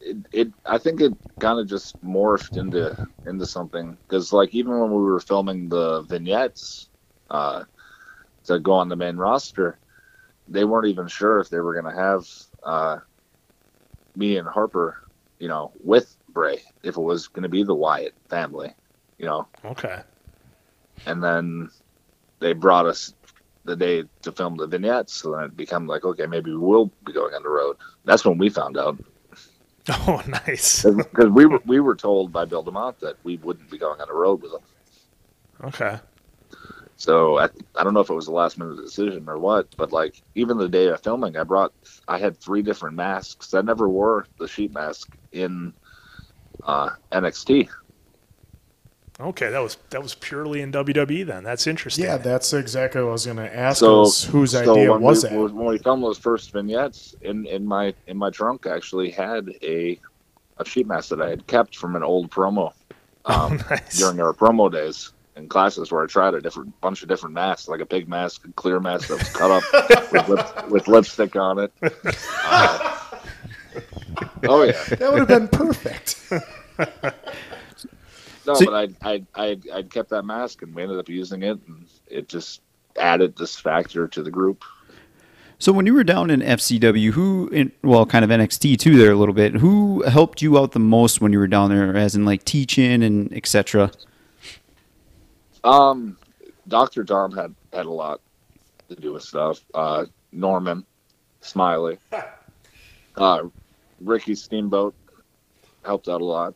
it, 0.00 0.16
it 0.32 0.52
I 0.64 0.78
think 0.78 1.00
it 1.00 1.12
kind 1.40 1.58
of 1.58 1.66
just 1.66 2.00
morphed 2.04 2.56
into 2.56 3.08
into 3.26 3.44
something 3.44 3.98
because 4.06 4.32
like 4.32 4.54
even 4.54 4.78
when 4.78 4.90
we 4.90 5.02
were 5.02 5.20
filming 5.20 5.68
the 5.68 6.02
vignettes 6.02 6.90
uh, 7.28 7.64
to 8.44 8.60
go 8.60 8.72
on 8.72 8.88
the 8.88 8.96
main 8.96 9.16
roster, 9.16 9.78
they 10.46 10.64
weren't 10.64 10.86
even 10.86 11.08
sure 11.08 11.40
if 11.40 11.48
they 11.48 11.58
were 11.58 11.72
going 11.80 11.92
to 11.92 12.00
have 12.00 12.26
uh, 12.62 12.98
me 14.16 14.36
and 14.36 14.48
Harper, 14.48 15.07
you 15.38 15.48
know, 15.48 15.72
with 15.82 16.16
Bray 16.30 16.60
if 16.82 16.96
it 16.96 17.00
was 17.00 17.28
going 17.28 17.42
to 17.44 17.48
be 17.48 17.62
the 17.64 17.74
Wyatt 17.74 18.14
family, 18.28 18.74
you 19.18 19.26
know, 19.26 19.46
Okay. 19.64 20.00
and 21.06 21.22
then 21.22 21.70
they 22.40 22.52
brought 22.52 22.86
us 22.86 23.14
the 23.64 23.76
day 23.76 24.04
to 24.22 24.32
film 24.32 24.56
the 24.56 24.66
vignettes, 24.66 25.12
so 25.14 25.32
then 25.32 25.44
it 25.44 25.56
became 25.56 25.86
like 25.86 26.04
okay 26.04 26.26
maybe 26.26 26.50
we 26.50 26.56
will 26.58 26.90
be 27.04 27.12
going 27.12 27.34
on 27.34 27.42
the 27.42 27.48
road. 27.48 27.76
That's 28.04 28.24
when 28.24 28.38
we 28.38 28.48
found 28.48 28.76
out 28.78 28.98
Oh, 29.90 30.22
nice. 30.26 30.84
because 30.96 31.30
we 31.30 31.46
were 31.46 31.60
we 31.64 31.80
were 31.80 31.96
told 31.96 32.32
by 32.32 32.44
Bill 32.44 32.64
DeMott 32.64 32.98
that 33.00 33.16
we 33.24 33.36
wouldn't 33.38 33.70
be 33.70 33.78
going 33.78 34.00
on 34.00 34.08
the 34.08 34.14
road 34.14 34.42
with 34.42 34.52
them. 34.52 34.60
Okay. 35.64 35.98
So 36.98 37.38
I, 37.38 37.48
I 37.76 37.84
don't 37.84 37.94
know 37.94 38.00
if 38.00 38.10
it 38.10 38.14
was 38.14 38.26
a 38.26 38.32
last 38.32 38.58
minute 38.58 38.76
decision 38.76 39.28
or 39.28 39.38
what, 39.38 39.74
but 39.76 39.92
like 39.92 40.20
even 40.34 40.58
the 40.58 40.68
day 40.68 40.88
of 40.88 41.00
filming, 41.00 41.36
I 41.36 41.44
brought 41.44 41.72
I 42.08 42.18
had 42.18 42.36
three 42.36 42.60
different 42.60 42.96
masks. 42.96 43.54
I 43.54 43.60
never 43.60 43.88
wore 43.88 44.26
the 44.40 44.48
sheet 44.48 44.74
mask 44.74 45.16
in 45.30 45.72
uh, 46.64 46.90
NXT. 47.12 47.68
Okay. 49.20 49.48
That 49.48 49.60
was 49.60 49.76
that 49.90 50.02
was 50.02 50.16
purely 50.16 50.60
in 50.60 50.72
WWE 50.72 51.24
then. 51.24 51.44
That's 51.44 51.68
interesting. 51.68 52.04
Yeah, 52.04 52.16
that's 52.16 52.52
exactly 52.52 53.00
what 53.00 53.10
I 53.10 53.12
was 53.12 53.26
going 53.26 53.36
to 53.36 53.56
ask. 53.56 53.78
So 53.78 54.00
was 54.00 54.24
whose 54.24 54.50
so 54.50 54.72
idea 54.72 54.90
when 54.90 55.00
was 55.00 55.22
we, 55.22 55.28
that? 55.30 55.38
when 55.38 55.66
we 55.66 55.78
filmed 55.78 56.02
those 56.02 56.18
first 56.18 56.50
vignettes 56.52 57.14
in 57.20 57.46
in 57.46 57.64
my 57.64 57.94
in 58.08 58.16
my 58.16 58.30
trunk, 58.30 58.66
I 58.66 58.74
actually 58.74 59.10
had 59.10 59.50
a 59.62 60.00
a 60.56 60.64
sheet 60.64 60.88
mask 60.88 61.10
that 61.10 61.22
I 61.22 61.30
had 61.30 61.46
kept 61.46 61.76
from 61.76 61.94
an 61.94 62.02
old 62.02 62.32
promo 62.32 62.72
um, 63.24 63.52
oh, 63.52 63.66
nice. 63.70 63.98
during 63.98 64.20
our 64.20 64.32
promo 64.32 64.72
days 64.72 65.12
in 65.38 65.48
classes 65.48 65.90
where 65.90 66.02
I 66.02 66.06
tried 66.06 66.34
a 66.34 66.40
different 66.40 66.78
bunch 66.80 67.02
of 67.02 67.08
different 67.08 67.34
masks, 67.34 67.68
like 67.68 67.80
a 67.80 67.86
pig 67.86 68.08
mask, 68.08 68.44
a 68.44 68.52
clear 68.52 68.80
mask 68.80 69.08
that 69.08 69.18
was 69.18 69.28
cut 69.30 69.50
up 69.50 70.12
with, 70.12 70.28
lip, 70.28 70.70
with 70.70 70.88
lipstick 70.88 71.36
on 71.36 71.58
it. 71.60 71.72
Uh, 72.50 72.94
oh 74.48 74.62
yeah, 74.62 74.72
that 74.96 75.12
would 75.12 75.18
have 75.20 75.28
been 75.28 75.46
perfect. 75.48 76.20
no, 78.46 78.54
So- 78.54 78.64
but 78.64 78.74
I 78.74 79.12
I 79.12 79.24
I 79.34 79.58
I'd 79.74 79.90
kept 79.90 80.08
that 80.10 80.24
mask 80.24 80.62
and 80.62 80.74
we 80.74 80.82
ended 80.82 80.98
up 80.98 81.08
using 81.08 81.42
it, 81.42 81.58
and 81.68 81.86
it 82.08 82.28
just 82.28 82.62
added 82.96 83.36
this 83.36 83.54
factor 83.56 84.08
to 84.08 84.22
the 84.22 84.30
group. 84.30 84.64
So 85.60 85.70
when 85.72 85.86
you 85.86 85.94
were 85.94 86.04
down 86.04 86.30
in 86.30 86.40
FCW, 86.40 87.10
who, 87.12 87.48
in, 87.48 87.72
well, 87.82 88.06
kind 88.06 88.24
of 88.24 88.30
NXT 88.30 88.78
too, 88.78 88.96
there 88.96 89.10
a 89.12 89.16
little 89.16 89.34
bit. 89.34 89.54
Who 89.54 90.02
helped 90.04 90.40
you 90.40 90.56
out 90.58 90.72
the 90.72 90.78
most 90.78 91.20
when 91.20 91.32
you 91.32 91.38
were 91.38 91.48
down 91.48 91.70
there, 91.70 91.94
as 91.96 92.14
in 92.14 92.24
like 92.24 92.44
teaching 92.44 93.02
and 93.02 93.32
etc. 93.34 93.90
Um, 95.64 96.16
Doctor 96.68 97.04
Tom 97.04 97.32
had 97.32 97.54
had 97.72 97.86
a 97.86 97.90
lot 97.90 98.20
to 98.88 98.96
do 98.96 99.12
with 99.12 99.22
stuff. 99.22 99.60
Uh, 99.74 100.06
Norman, 100.32 100.84
Smiley, 101.40 101.98
uh, 103.16 103.42
Ricky 104.00 104.34
Steamboat 104.34 104.94
helped 105.84 106.08
out 106.08 106.20
a 106.20 106.24
lot. 106.24 106.54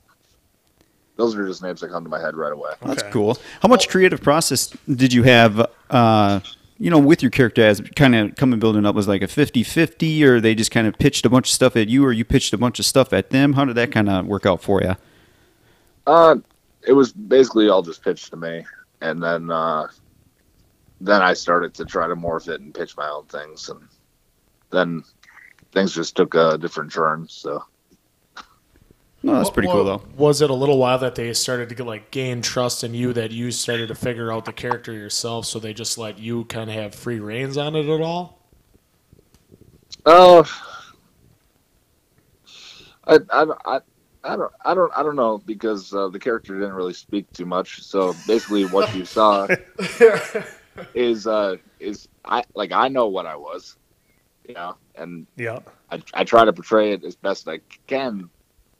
Those 1.16 1.36
are 1.36 1.46
just 1.46 1.62
names 1.62 1.80
that 1.80 1.90
come 1.90 2.04
to 2.04 2.10
my 2.10 2.20
head 2.20 2.36
right 2.36 2.52
away. 2.52 2.72
That's 2.82 3.02
Okay. 3.02 3.10
cool. 3.12 3.38
How 3.60 3.68
much 3.68 3.88
creative 3.88 4.22
process 4.22 4.74
did 4.88 5.12
you 5.12 5.22
have? 5.24 5.66
Uh, 5.90 6.40
you 6.78 6.90
know, 6.90 6.98
with 6.98 7.22
your 7.22 7.30
character 7.30 7.62
as 7.64 7.80
kind 7.94 8.14
of 8.16 8.34
coming 8.34 8.58
building 8.58 8.84
up 8.86 8.94
was 8.94 9.06
like 9.06 9.22
a 9.22 9.26
50-50 9.28 10.22
or 10.22 10.40
they 10.40 10.54
just 10.54 10.70
kind 10.72 10.86
of 10.88 10.98
pitched 10.98 11.24
a 11.24 11.30
bunch 11.30 11.48
of 11.48 11.52
stuff 11.52 11.76
at 11.76 11.88
you 11.88 12.04
or 12.04 12.12
you 12.12 12.24
pitched 12.24 12.52
a 12.54 12.58
bunch 12.58 12.78
of 12.80 12.84
stuff 12.86 13.12
at 13.12 13.30
them. 13.30 13.52
How 13.52 13.64
did 13.64 13.76
that 13.76 13.92
kind 13.92 14.08
of 14.08 14.26
work 14.26 14.46
out 14.46 14.60
for 14.62 14.82
you? 14.82 14.96
Uh, 16.06 16.36
it 16.86 16.92
was 16.94 17.12
basically 17.12 17.68
all 17.68 17.82
just 17.82 18.02
pitched 18.02 18.30
to 18.30 18.36
me, 18.36 18.64
and 19.02 19.22
then 19.22 19.50
uh, 19.50 19.88
then 21.00 21.20
I 21.20 21.34
started 21.34 21.74
to 21.74 21.84
try 21.84 22.06
to 22.06 22.14
morph 22.16 22.48
it 22.48 22.60
and 22.60 22.72
pitch 22.72 22.96
my 22.96 23.08
own 23.08 23.26
things, 23.26 23.68
and 23.68 23.80
then 24.70 25.02
things 25.72 25.94
just 25.94 26.16
took 26.16 26.34
a 26.34 26.56
different 26.56 26.92
turn. 26.92 27.26
So 27.28 27.64
No, 29.22 29.34
that's 29.34 29.50
pretty 29.50 29.68
cool 29.68 29.84
though. 29.84 30.02
Was 30.16 30.40
it 30.40 30.50
a 30.50 30.54
little 30.54 30.78
while 30.78 30.98
that 30.98 31.14
they 31.14 31.32
started 31.32 31.68
to 31.68 31.74
get, 31.74 31.86
like 31.86 32.10
gain 32.10 32.42
trust 32.42 32.82
in 32.82 32.94
you 32.94 33.12
that 33.12 33.30
you 33.30 33.50
started 33.50 33.88
to 33.88 33.94
figure 33.94 34.32
out 34.32 34.44
the 34.44 34.52
character 34.52 34.92
yourself, 34.92 35.46
so 35.46 35.58
they 35.58 35.72
just 35.72 35.96
let 35.96 36.18
you 36.18 36.44
kind 36.46 36.70
of 36.70 36.76
have 36.76 36.94
free 36.94 37.20
reins 37.20 37.56
on 37.56 37.76
it 37.76 37.88
at 37.88 38.00
all? 38.00 38.40
Oh, 40.04 40.44
I, 43.06 43.18
I, 43.30 43.46
I, 43.64 43.80
I 44.24 44.36
don't, 44.36 44.52
I 44.64 44.74
don't, 44.74 44.92
I 44.96 45.02
don't 45.02 45.16
know 45.16 45.38
because 45.38 45.92
uh, 45.92 46.08
the 46.08 46.18
character 46.18 46.54
didn't 46.58 46.74
really 46.74 46.94
speak 46.94 47.32
too 47.32 47.46
much. 47.46 47.82
So 47.82 48.14
basically, 48.14 48.64
what 48.64 48.92
you 48.92 49.04
saw 49.04 49.48
is, 50.94 51.26
uh, 51.26 51.56
is 51.80 52.08
I 52.24 52.44
like 52.54 52.72
I 52.72 52.88
know 52.88 53.08
what 53.08 53.26
I 53.26 53.36
was, 53.36 53.76
you 54.48 54.54
know, 54.54 54.76
and 54.96 55.26
Yeah. 55.36 55.60
I, 55.90 56.02
I 56.14 56.24
try 56.24 56.44
to 56.44 56.52
portray 56.52 56.92
it 56.92 57.04
as 57.04 57.16
best 57.16 57.48
I 57.48 57.60
can 57.88 58.30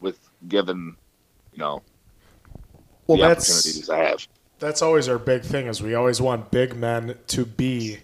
with 0.00 0.18
given, 0.48 0.96
you 1.52 1.59
know, 1.59 1.85
Well, 3.07 3.18
the 3.18 3.24
that's 3.28 3.64
opportunities 3.64 3.90
I 3.90 3.98
have. 4.11 4.26
that's 4.59 4.83
always 4.83 5.09
our 5.09 5.18
big 5.18 5.42
thing 5.42 5.66
is 5.66 5.83
we 5.83 5.94
always 5.94 6.20
want 6.20 6.50
big 6.50 6.76
men 6.76 7.18
to 7.28 7.44
be 7.44 7.98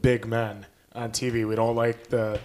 big 0.00 0.26
men 0.26 0.66
on 0.94 1.10
TV. 1.10 1.46
We 1.46 1.56
don't 1.56 1.76
like 1.76 2.08
the 2.08 2.40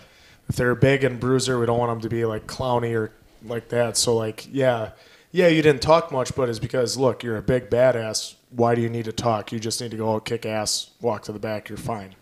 if 0.47 0.55
they're 0.55 0.75
big 0.75 1.03
and 1.03 1.19
bruiser, 1.19 1.59
we 1.59 1.65
don't 1.67 1.77
want 1.77 1.91
them 1.91 2.01
to 2.01 2.09
be 2.09 2.25
like 2.25 2.47
clowny 2.47 2.95
or 2.95 3.11
like 3.43 3.69
that. 3.69 3.97
So 3.97 4.15
like, 4.15 4.47
yeah, 4.51 4.91
yeah, 5.31 5.47
you 5.47 5.61
didn't 5.61 5.81
talk 5.81 6.11
much, 6.11 6.35
but 6.35 6.49
it's 6.49 6.59
because 6.59 6.97
look, 6.97 7.23
you're 7.23 7.37
a 7.37 7.41
big 7.41 7.69
badass. 7.69 8.35
Why 8.51 8.73
do 8.75 8.81
you 8.81 8.89
need 8.89 9.05
to 9.05 9.11
talk? 9.11 9.51
You 9.51 9.59
just 9.59 9.79
need 9.81 9.91
to 9.91 9.97
go 9.97 10.15
out, 10.15 10.25
kick 10.25 10.45
ass, 10.45 10.89
walk 11.01 11.23
to 11.23 11.31
the 11.31 11.39
back. 11.39 11.69
You're 11.69 11.77
fine. 11.77 12.15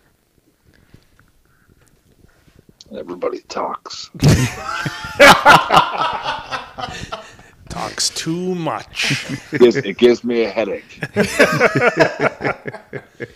Everybody 2.96 3.40
talks. 3.48 4.10
Talks 7.68 8.08
too 8.10 8.54
much. 8.54 9.30
It 9.52 9.58
gives, 9.60 9.76
it 9.76 9.98
gives 9.98 10.24
me 10.24 10.44
a 10.44 10.48
headache. 10.48 11.00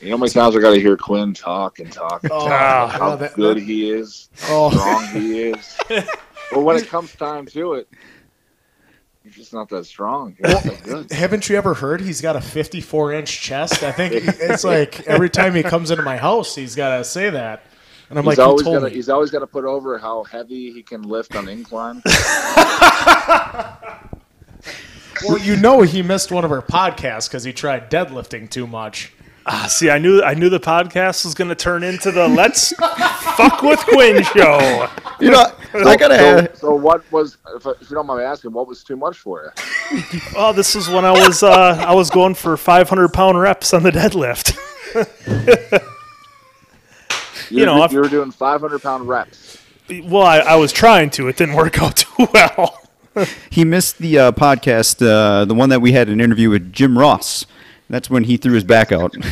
you 0.01 0.09
know 0.09 0.17
how 0.17 0.17
many 0.17 0.31
times 0.31 0.57
I 0.57 0.61
got 0.61 0.71
to 0.73 0.81
hear 0.81 0.97
Quinn 0.97 1.35
talk 1.35 1.79
and 1.81 1.93
talk 1.93 2.23
and 2.23 2.33
Oh, 2.33 2.49
how 2.49 3.13
oh, 3.13 3.17
that- 3.17 3.35
good 3.35 3.59
he 3.59 3.91
is, 3.91 4.31
Oh. 4.49 4.71
how 4.71 4.79
strong 5.01 5.23
he 5.23 5.43
is. 5.51 5.77
But 6.53 6.63
when 6.63 6.77
it 6.77 6.87
comes 6.89 7.15
time 7.15 7.47
to 7.47 7.75
it, 7.75 7.89
you're 9.25 9.33
just 9.33 9.53
not 9.53 9.69
that 9.69 9.87
strong. 9.87 10.37
Not. 10.41 11.11
Haven't 11.13 11.49
you 11.49 11.57
ever 11.57 11.75
heard 11.75 12.01
he's 12.01 12.21
got 12.21 12.35
a 12.35 12.41
54 12.41 13.13
inch 13.13 13.41
chest? 13.41 13.83
I 13.83 13.93
think 13.93 14.15
it's 14.27 14.65
like 14.65 15.07
every 15.07 15.31
time 15.31 15.55
he 15.55 15.63
comes 15.63 15.91
into 15.91 16.03
my 16.03 16.17
house, 16.17 16.55
he's 16.55 16.75
got 16.75 16.99
to 16.99 17.05
say 17.05 17.31
that. 17.31 17.63
And 18.11 18.19
I'm 18.19 18.25
He's 18.25 18.37
like, 18.37 18.47
always 18.47 18.63
got 18.65 18.81
to 18.81 18.89
he's 18.91 19.09
always 19.09 19.31
got 19.31 19.39
to 19.39 19.47
put 19.47 19.65
over 19.65 19.97
how 19.97 20.25
heavy 20.25 20.73
he 20.73 20.83
can 20.83 21.03
lift 21.03 21.35
on 21.35 21.49
incline. 21.49 22.03
Well, 25.25 25.39
you 25.39 25.57
know 25.57 25.83
he 25.83 26.03
missed 26.03 26.33
one 26.33 26.45
of 26.45 26.51
our 26.51 26.63
podcasts 26.63 27.29
because 27.29 27.45
he 27.45 27.53
tried 27.53 27.91
deadlifting 27.91 28.51
too 28.51 28.67
much. 28.67 29.13
Ah, 29.45 29.67
see, 29.69 29.91
I 29.91 29.99
knew 29.99 30.23
I 30.23 30.35
knew 30.35 30.49
the 30.49 30.61
podcast 30.61 31.25
was 31.25 31.35
going 31.35 31.49
to 31.49 31.55
turn 31.57 31.83
into 31.83 32.13
the 32.13 32.29
"Let's 32.29 32.73
fuck 33.37 33.63
with 33.63 33.81
Quinn" 33.81 34.23
show. 34.23 34.89
You 35.21 35.31
know, 35.33 35.47
I 35.75 35.97
gotta 35.97 36.17
So, 36.17 36.39
ask, 36.39 36.57
so 36.57 36.75
what 36.75 37.11
was, 37.13 37.39
if, 37.57 37.67
if 37.67 37.91
you 37.91 37.97
don't 37.97 38.07
mind 38.07 38.21
me 38.21 38.25
asking, 38.25 38.53
what 38.53 38.69
was 38.69 38.85
too 38.85 38.97
much 38.97 39.19
for 39.19 39.53
you? 39.91 40.03
Oh, 40.37 40.53
this 40.53 40.77
is 40.77 40.89
when 40.89 41.05
I 41.05 41.11
was 41.11 41.43
uh, 41.43 41.51
I 41.87 41.95
was 41.95 42.09
going 42.11 42.35
for 42.35 42.57
500 42.57 43.09
pound 43.13 43.41
reps 43.41 43.75
on 43.75 43.83
the 43.83 43.91
deadlift. 43.91 44.57
You, 47.51 47.61
You 47.61 47.67
know, 47.67 47.85
if- 47.85 47.93
you 47.93 47.99
were 48.01 48.09
doing 48.09 48.31
500 48.31 48.81
pound 48.83 49.07
reps. 49.09 49.59
well, 50.05 50.23
I, 50.23 50.39
I 50.39 50.55
was 50.57 50.73
trying 50.73 51.11
to. 51.11 51.29
It 51.29 51.37
didn't 51.37 51.55
work 51.55 51.83
out 51.83 51.97
too 52.17 52.27
well. 52.33 52.79
he 53.51 53.65
missed 53.65 53.99
the 53.99 54.19
uh, 54.19 54.33
podcast, 54.33 55.07
uh, 55.07 55.45
the 55.45 55.53
one 55.55 55.69
that 55.69 55.81
we 55.81 55.93
had 55.93 56.09
an 56.09 56.19
interview 56.21 56.49
with 56.49 56.73
Jim 56.73 56.97
Ross. 56.99 57.45
That's 57.93 58.09
when 58.09 58.25
he 58.25 58.39
threw 58.39 58.55
his 58.55 58.65
back 58.65 58.91
out. 58.91 59.15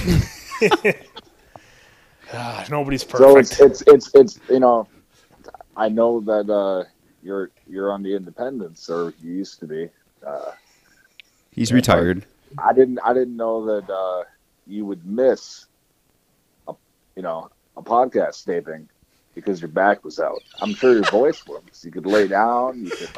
Ah, 2.33 2.65
nobody's 2.71 3.03
So 3.03 3.39
it's, 3.39 3.57
perfect. 3.57 3.83
it's 3.83 3.83
it's 3.89 4.15
it's 4.15 4.51
you 4.51 4.61
know, 4.61 4.87
I 5.77 5.89
know 5.89 6.21
that 6.21 6.49
uh, 6.49 6.85
you're 7.25 7.51
you're 7.67 7.91
on 7.91 8.03
the 8.05 8.15
independents 8.15 8.89
or 8.89 9.15
you 9.21 9.33
used 9.33 9.59
to 9.61 9.67
be. 9.67 9.89
Uh, 10.25 10.53
He's 11.51 11.73
retired. 11.73 12.25
I 12.63 12.73
didn't 12.73 13.01
I 13.03 13.15
didn't 13.15 13.37
know 13.37 13.65
that 13.65 13.91
uh, 13.91 14.25
you 14.67 14.85
would 14.85 15.05
miss, 15.05 15.67
a, 16.69 16.75
you 17.17 17.23
know, 17.23 17.49
a 17.79 17.83
podcast 17.83 18.45
taping 18.45 18.89
because 19.35 19.61
your 19.61 19.69
back 19.69 20.05
was 20.05 20.19
out. 20.21 20.43
I'm 20.61 20.75
sure 20.75 20.93
your 20.93 21.05
voice 21.05 21.47
was. 21.47 21.63
You 21.83 21.91
could 21.91 22.07
lay 22.07 22.29
down. 22.29 22.85
You 22.85 22.91
could 22.91 23.11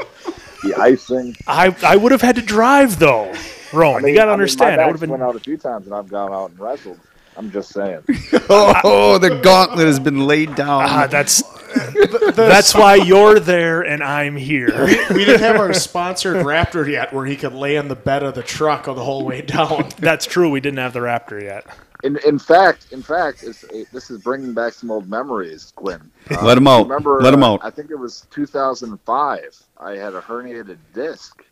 be 0.63 0.75
icing. 0.75 1.37
I 1.47 1.75
I 1.83 1.97
would 1.97 2.13
have 2.13 2.23
had 2.23 2.37
to 2.37 2.43
drive 2.43 2.99
though, 2.99 3.33
Rowan. 3.73 4.07
you 4.07 4.15
got 4.15 4.27
to 4.27 4.31
I 4.31 4.35
mean, 4.35 4.41
understand. 4.41 4.77
my 4.77 4.83
I 4.83 4.87
would 4.87 4.93
have 4.93 5.01
been. 5.01 5.11
went 5.11 5.23
out 5.23 5.37
a 5.37 5.41
few 5.41 5.57
times 5.57 5.87
and 5.87 5.95
I've 5.95 6.09
gone 6.09 6.33
out 6.33 6.51
and 6.51 6.59
wrestled. 6.61 7.01
I'm 7.37 7.51
just 7.51 7.71
saying. 7.71 8.03
Oh, 8.55 9.17
the 9.19 9.41
gauntlet 9.43 9.87
has 9.87 9.99
been 9.99 10.27
laid 10.27 10.55
down. 10.55 10.83
Ah, 10.87 11.07
that's 11.07 11.43
that's 12.35 12.75
why 12.75 12.97
you're 12.97 13.41
there 13.41 13.81
and 13.81 14.03
I'm 14.03 14.37
here. 14.37 14.85
We 15.11 15.25
didn't 15.25 15.41
have 15.41 15.57
our 15.57 15.73
sponsored 15.73 16.45
Raptor 16.45 16.87
yet 16.87 17.15
where 17.15 17.25
he 17.25 17.37
could 17.37 17.55
lay 17.55 17.77
in 17.77 17.89
the 17.89 17.97
bed 17.97 18.23
of 18.23 18.35
the 18.35 18.43
truck 18.43 18.85
the 18.85 18.95
whole 18.95 19.25
way 19.25 19.41
down. 19.41 19.89
That's 19.99 20.27
true. 20.27 20.51
We 20.51 20.61
didn't 20.61 20.79
have 20.81 20.93
the 20.93 21.01
Raptor 21.01 21.43
yet. 21.43 21.65
In 22.03 22.19
in 22.27 22.39
fact, 22.39 22.93
in 22.93 23.03
fact, 23.03 23.45
it's, 23.45 23.63
it, 23.65 23.89
this 23.93 24.11
is 24.11 24.23
bringing 24.23 24.53
back 24.53 24.73
some 24.73 24.91
old 24.91 25.09
memories, 25.09 25.73
Quinn. 25.77 26.11
Uh, 26.31 26.57
him 26.57 26.67
out. 26.67 26.89
Remember, 26.89 27.21
Let 27.21 27.33
'em 27.33 27.45
uh, 27.45 27.55
out. 27.55 27.61
I 27.63 27.71
think 27.71 27.91
it 27.91 27.99
was 27.99 28.27
2005. 28.31 29.63
I 29.79 29.93
had 29.93 30.15
a 30.15 30.21
herniated 30.21 30.79
disc. 30.93 31.45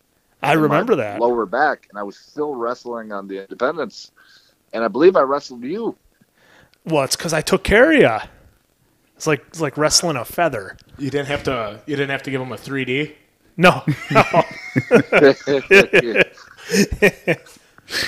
I 0.43 0.55
remember 0.55 0.97
that. 0.97 1.21
lower 1.21 1.47
back, 1.47 1.87
and 1.91 1.99
I 1.99 2.03
was 2.03 2.17
still 2.17 2.55
wrestling 2.55 3.13
on 3.13 3.29
the 3.29 3.43
Independence, 3.43 4.11
and 4.73 4.83
I 4.83 4.89
believe 4.89 5.15
I 5.15 5.21
wrestled 5.21 5.63
you. 5.63 5.97
Well, 6.85 7.05
it's 7.05 7.15
because 7.15 7.33
I 7.33 7.43
took 7.43 7.63
care 7.63 7.93
of 7.93 7.99
you. 7.99 8.29
It's 9.15 9.27
like 9.27 9.45
it's 9.49 9.61
like 9.61 9.77
wrestling 9.77 10.17
a 10.17 10.25
feather. 10.25 10.77
You 10.99 11.11
didn't 11.11 11.29
have 11.29 11.45
to. 11.45 11.81
You 11.87 11.95
didn't 11.95 12.11
have 12.11 12.23
to 12.25 12.31
give 12.31 12.41
him 12.41 12.53
a 12.53 12.57
3D. 12.57 13.15
No, 13.57 13.83
no. 14.11 14.23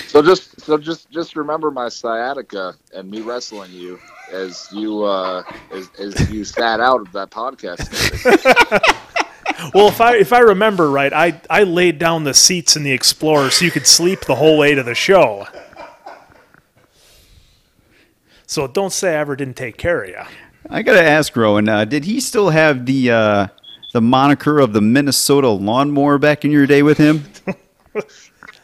so 0.07 0.23
just 0.23 0.61
so 0.61 0.79
just 0.79 1.11
just 1.11 1.37
remember 1.37 1.71
my 1.71 1.89
sciatica 1.89 2.75
and 2.95 3.11
me 3.11 3.21
wrestling 3.21 3.71
you 3.73 3.99
as 4.33 4.69
you 4.73 5.03
uh 5.03 5.43
as, 5.73 5.91
as 5.99 6.31
you 6.31 6.45
sat 6.45 6.81
out 6.81 7.01
of 7.01 7.13
that 7.13 7.31
podcast. 7.31 7.89
Well, 9.75 9.87
if 9.89 10.01
I 10.01 10.17
if 10.17 10.33
I 10.33 10.41
remember 10.41 10.91
right, 10.91 11.13
I 11.13 11.41
I 11.49 11.63
laid 11.63 11.99
down 11.99 12.25
the 12.25 12.35
seats 12.35 12.75
in 12.77 12.83
the 12.83 12.93
Explorer 12.93 13.51
so 13.51 13.65
you 13.65 13.71
could 13.71 13.87
sleep 13.87 14.21
the 14.23 14.35
whole 14.35 14.59
way 14.59 14.75
to 14.75 14.83
the 14.83 14.95
show. 14.95 15.47
So 18.47 18.67
don't 18.67 18.93
say 18.93 19.15
I 19.15 19.21
ever 19.21 19.37
didn't 19.37 19.57
take 19.57 19.77
care 19.77 20.03
of 20.03 20.09
you. 20.09 20.23
I 20.69 20.83
gotta 20.83 21.03
ask 21.03 21.37
Rowan, 21.37 21.69
uh, 21.69 21.85
did 21.85 22.05
he 22.05 22.21
still 22.21 22.51
have 22.51 22.87
the 22.87 23.11
uh, 23.11 23.47
the 23.93 24.01
moniker 24.01 24.59
of 24.59 24.73
the 24.73 24.81
Minnesota 24.81 25.49
lawnmower 25.49 26.19
back 26.19 26.45
in 26.45 26.51
your 26.51 26.67
day 26.67 26.83
with 26.83 26.99
him? 26.99 27.25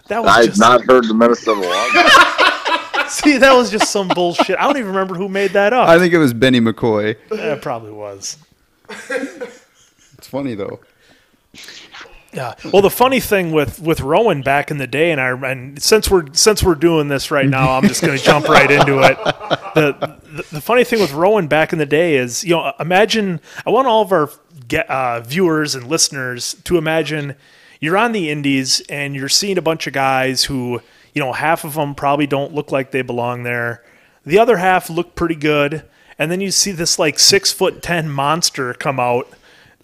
That 0.09 0.23
was 0.23 0.37
I've 0.37 0.47
just 0.47 0.61
not 0.61 0.85
heard 0.85 1.05
the 1.07 1.15
Minnesota 1.15 1.61
Law. 1.61 3.09
see 3.09 3.39
that 3.39 3.53
was 3.53 3.71
just 3.71 3.91
some 3.91 4.09
bullshit. 4.09 4.59
I 4.59 4.65
don't 4.65 4.77
even 4.77 4.89
remember 4.89 5.15
who 5.15 5.29
made 5.29 5.53
that 5.53 5.73
up. 5.73 5.89
I 5.89 5.99
think 5.99 6.13
it 6.13 6.19
was 6.19 6.33
Benny 6.33 6.61
McCoy. 6.61 7.17
It 7.31 7.63
probably 7.63 7.93
was. 7.93 8.37
It's 8.91 10.27
funny 10.27 10.55
though. 10.55 10.81
Yeah. 12.33 12.55
Well, 12.73 12.83
the 12.83 12.91
funny 12.91 13.21
thing 13.21 13.53
with 13.53 13.81
with 13.81 14.01
Rowan 14.01 14.43
back 14.43 14.71
in 14.71 14.79
the 14.79 14.87
day, 14.87 15.13
and 15.13 15.21
I 15.21 15.31
and 15.51 15.81
since 15.83 16.11
we're 16.11 16.27
since 16.33 16.63
we're 16.63 16.75
doing 16.75 17.09
this 17.09 17.31
right 17.31 17.49
now, 17.49 17.73
I'm 17.73 17.89
just 17.89 18.03
going 18.03 18.17
to 18.17 18.23
jump 18.23 18.49
right 18.49 18.71
into 18.71 18.99
it. 19.01 19.17
The, 19.75 20.19
the 20.23 20.45
the 20.53 20.61
funny 20.61 20.85
thing 20.85 21.01
with 21.01 21.13
Rowan 21.13 21.49
back 21.49 21.73
in 21.73 21.79
the 21.79 21.87
day 21.87 22.17
is, 22.17 22.45
you 22.45 22.51
know, 22.51 22.73
imagine 22.79 23.41
I 23.65 23.71
want 23.71 23.87
all 23.87 24.03
of 24.03 24.13
our 24.13 24.31
get, 24.69 24.89
uh, 24.91 25.21
viewers 25.21 25.75
and 25.75 25.87
listeners 25.87 26.55
to 26.65 26.77
imagine 26.77 27.35
you're 27.81 27.97
on 27.97 28.13
the 28.13 28.31
Indies 28.31 28.81
and 28.89 29.15
you're 29.15 29.29
seeing 29.29 29.59
a 29.59 29.63
bunch 29.63 29.87
of 29.87 29.93
guys 29.93 30.45
who, 30.45 30.81
you 31.15 31.23
know, 31.23 31.33
half 31.33 31.65
of 31.65 31.75
them 31.75 31.95
probably 31.95 32.27
don't 32.27 32.55
look 32.55 32.73
like 32.73 32.91
they 32.91 33.03
belong 33.03 33.43
there. 33.43 33.85
The 34.25 34.39
other 34.39 34.57
half 34.59 34.91
look 34.91 35.15
pretty 35.15 35.37
good, 35.37 35.85
and 36.19 36.31
then 36.31 36.41
you 36.41 36.51
see 36.51 36.73
this 36.73 36.99
like 36.99 37.19
six 37.19 37.53
foot 37.53 37.83
ten 37.83 38.09
monster 38.11 38.75
come 38.75 39.01
out, 39.01 39.29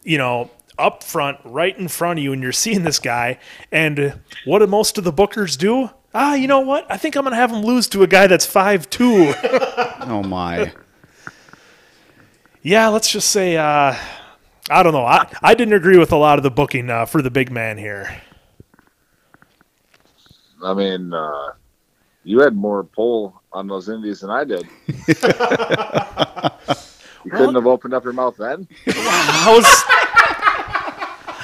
you 0.03 0.19
know, 0.19 0.51
up 0.79 1.03
front, 1.05 1.39
right 1.45 1.77
in 1.79 1.89
front 1.89 2.19
of 2.19 2.25
you, 2.25 2.33
and 2.33 2.43
you're 2.43 2.53
seeing 2.53 2.83
this 2.83 2.99
guy. 2.99 3.39
And 3.73 4.21
what 4.45 4.59
do 4.59 4.67
most 4.67 4.99
of 4.99 5.05
the 5.05 5.13
bookers 5.13 5.57
do? 5.57 5.91
Ah, 6.13 6.35
you 6.35 6.47
know 6.47 6.61
what? 6.61 6.87
I 6.91 6.97
think 6.97 7.17
I'm 7.17 7.25
gonna 7.25 7.37
have 7.37 7.51
him 7.53 7.63
lose 7.63 7.89
to 7.89 8.03
a 8.03 8.07
guy 8.07 8.27
that's 8.27 8.47
five 8.47 8.91
two. 8.91 9.33
Oh 10.07 10.23
my. 10.23 10.71
yeah, 12.63 12.89
let's 12.89 13.11
just 13.11 13.31
say, 13.31 13.57
uh, 13.57 13.95
I 14.71 14.83
don't 14.83 14.93
know. 14.93 15.05
I 15.05 15.29
I 15.43 15.55
didn't 15.55 15.75
agree 15.75 15.99
with 15.99 16.13
a 16.13 16.17
lot 16.17 16.39
of 16.39 16.43
the 16.43 16.51
booking 16.51 16.91
uh, 16.91 17.07
for 17.07 17.21
the 17.23 17.31
big 17.31 17.51
man 17.51 17.77
here. 17.79 18.23
I 20.63 20.73
mean, 20.73 21.13
uh, 21.13 21.53
you 22.23 22.41
had 22.41 22.57
more 22.57 22.85
pull 22.85 23.43
on 23.53 23.67
those 23.67 23.89
indies 23.89 24.21
than 24.21 24.31
I 24.31 24.45
did. 24.45 24.67
you 24.87 24.95
couldn't 27.31 27.55
have 27.55 27.67
opened 27.67 27.93
up 27.95 28.05
your 28.05 28.15
mouth 28.15 28.37
then. 28.39 28.67
I 28.87 29.53
was. 29.55 29.67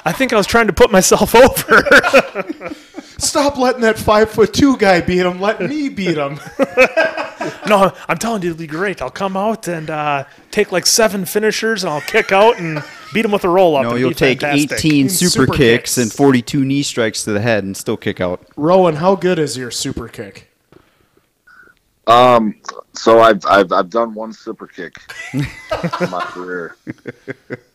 I 0.05 0.13
think 0.13 0.33
I 0.33 0.37
was 0.37 0.47
trying 0.47 0.67
to 0.67 0.73
put 0.73 0.91
myself 0.91 1.35
over. 1.37 2.75
Stop 3.21 3.59
letting 3.59 3.83
that 3.83 3.99
five 3.99 4.31
foot 4.31 4.53
two 4.55 4.77
guy 4.77 5.01
beat 5.01 5.19
him. 5.27 5.41
Let 5.41 5.61
me 5.61 5.89
beat 5.89 6.17
him. 6.17 6.41
no, 7.69 7.93
I'm 8.09 8.19
telling 8.19 8.43
you, 8.43 8.51
it'll 8.51 8.59
be 8.59 8.67
great. 8.67 9.03
I'll 9.03 9.11
come 9.11 9.37
out 9.37 9.69
and 9.69 9.91
uh, 9.91 10.25
take 10.51 10.73
like 10.73 10.87
seven 10.87 11.25
finishers, 11.25 11.85
and 11.85 11.93
I'll 11.93 12.01
kick 12.01 12.33
out 12.33 12.59
and 12.59 12.83
beat 13.13 13.25
him 13.25 13.31
with 13.33 13.45
a 13.45 13.49
roll 13.49 13.77
up. 13.77 13.85
No, 13.85 13.95
you'll 13.95 14.13
take 14.15 14.41
fantastic. 14.41 14.79
18 14.85 15.09
super, 15.11 15.31
Super 15.31 15.47
kicks 15.47 15.95
kicks. 15.95 15.99
and 15.99 16.13
42 16.13 16.65
knee 16.65 16.83
strikes 16.83 17.25
to 17.25 17.33
the 17.33 17.41
head 17.41 17.63
and 17.65 17.77
still 17.77 17.97
kick 17.97 18.21
out. 18.21 18.45
Rowan, 18.57 18.97
how 18.97 19.15
good 19.15 19.39
is 19.39 19.57
your 19.57 19.71
super 19.71 20.09
kick? 20.09 20.51
Um, 22.07 22.57
so 22.95 23.21
I've 23.21 23.45
I've 23.47 23.71
I've 23.71 23.91
done 23.91 24.15
one 24.15 24.33
super 24.33 24.67
kick 24.67 24.95
in 25.33 25.47
my 26.11 26.23
career, 26.29 26.77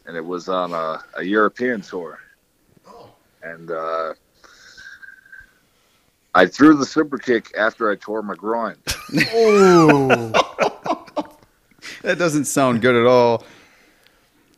and 0.05 0.17
it 0.17 0.25
was 0.25 0.49
on 0.49 0.73
a, 0.73 1.03
a 1.15 1.23
European 1.23 1.79
tour, 1.81 2.19
and 3.43 3.71
uh, 3.71 4.13
I 6.35 6.45
threw 6.45 6.75
the 6.75 6.85
super 6.85 7.17
kick 7.17 7.51
after 7.57 7.89
I 7.89 7.95
tore 7.95 8.21
my 8.21 8.35
groin. 8.35 8.75
Oh, 9.33 10.31
That 12.01 12.17
doesn't 12.19 12.45
sound 12.45 12.81
good 12.81 12.95
at 12.95 13.05
all. 13.07 13.43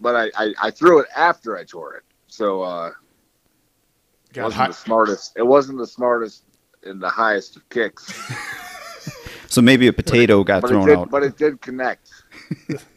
But 0.01 0.15
I, 0.15 0.31
I, 0.35 0.53
I 0.63 0.71
threw 0.71 0.99
it 0.99 1.07
after 1.15 1.55
I 1.57 1.63
tore 1.63 1.93
it, 1.95 2.03
so 2.27 2.61
uh, 2.63 2.87
it 2.87 2.93
got 4.33 4.43
wasn't 4.45 4.57
hot. 4.61 4.67
the 4.69 4.73
smartest. 4.73 5.33
It 5.37 5.45
wasn't 5.45 5.77
the 5.77 5.87
smartest 5.87 6.43
and 6.83 7.01
the 7.01 7.09
highest 7.09 7.55
of 7.55 7.67
kicks, 7.69 8.07
So 9.47 9.61
maybe 9.61 9.87
a 9.87 9.93
potato 9.93 10.43
got 10.43 10.61
but 10.61 10.71
it 10.71 10.73
thrown 10.73 10.87
did. 10.87 10.97
out. 10.97 11.09
But 11.09 11.23
it 11.23 11.37
did 11.37 11.61
connect. 11.61 12.09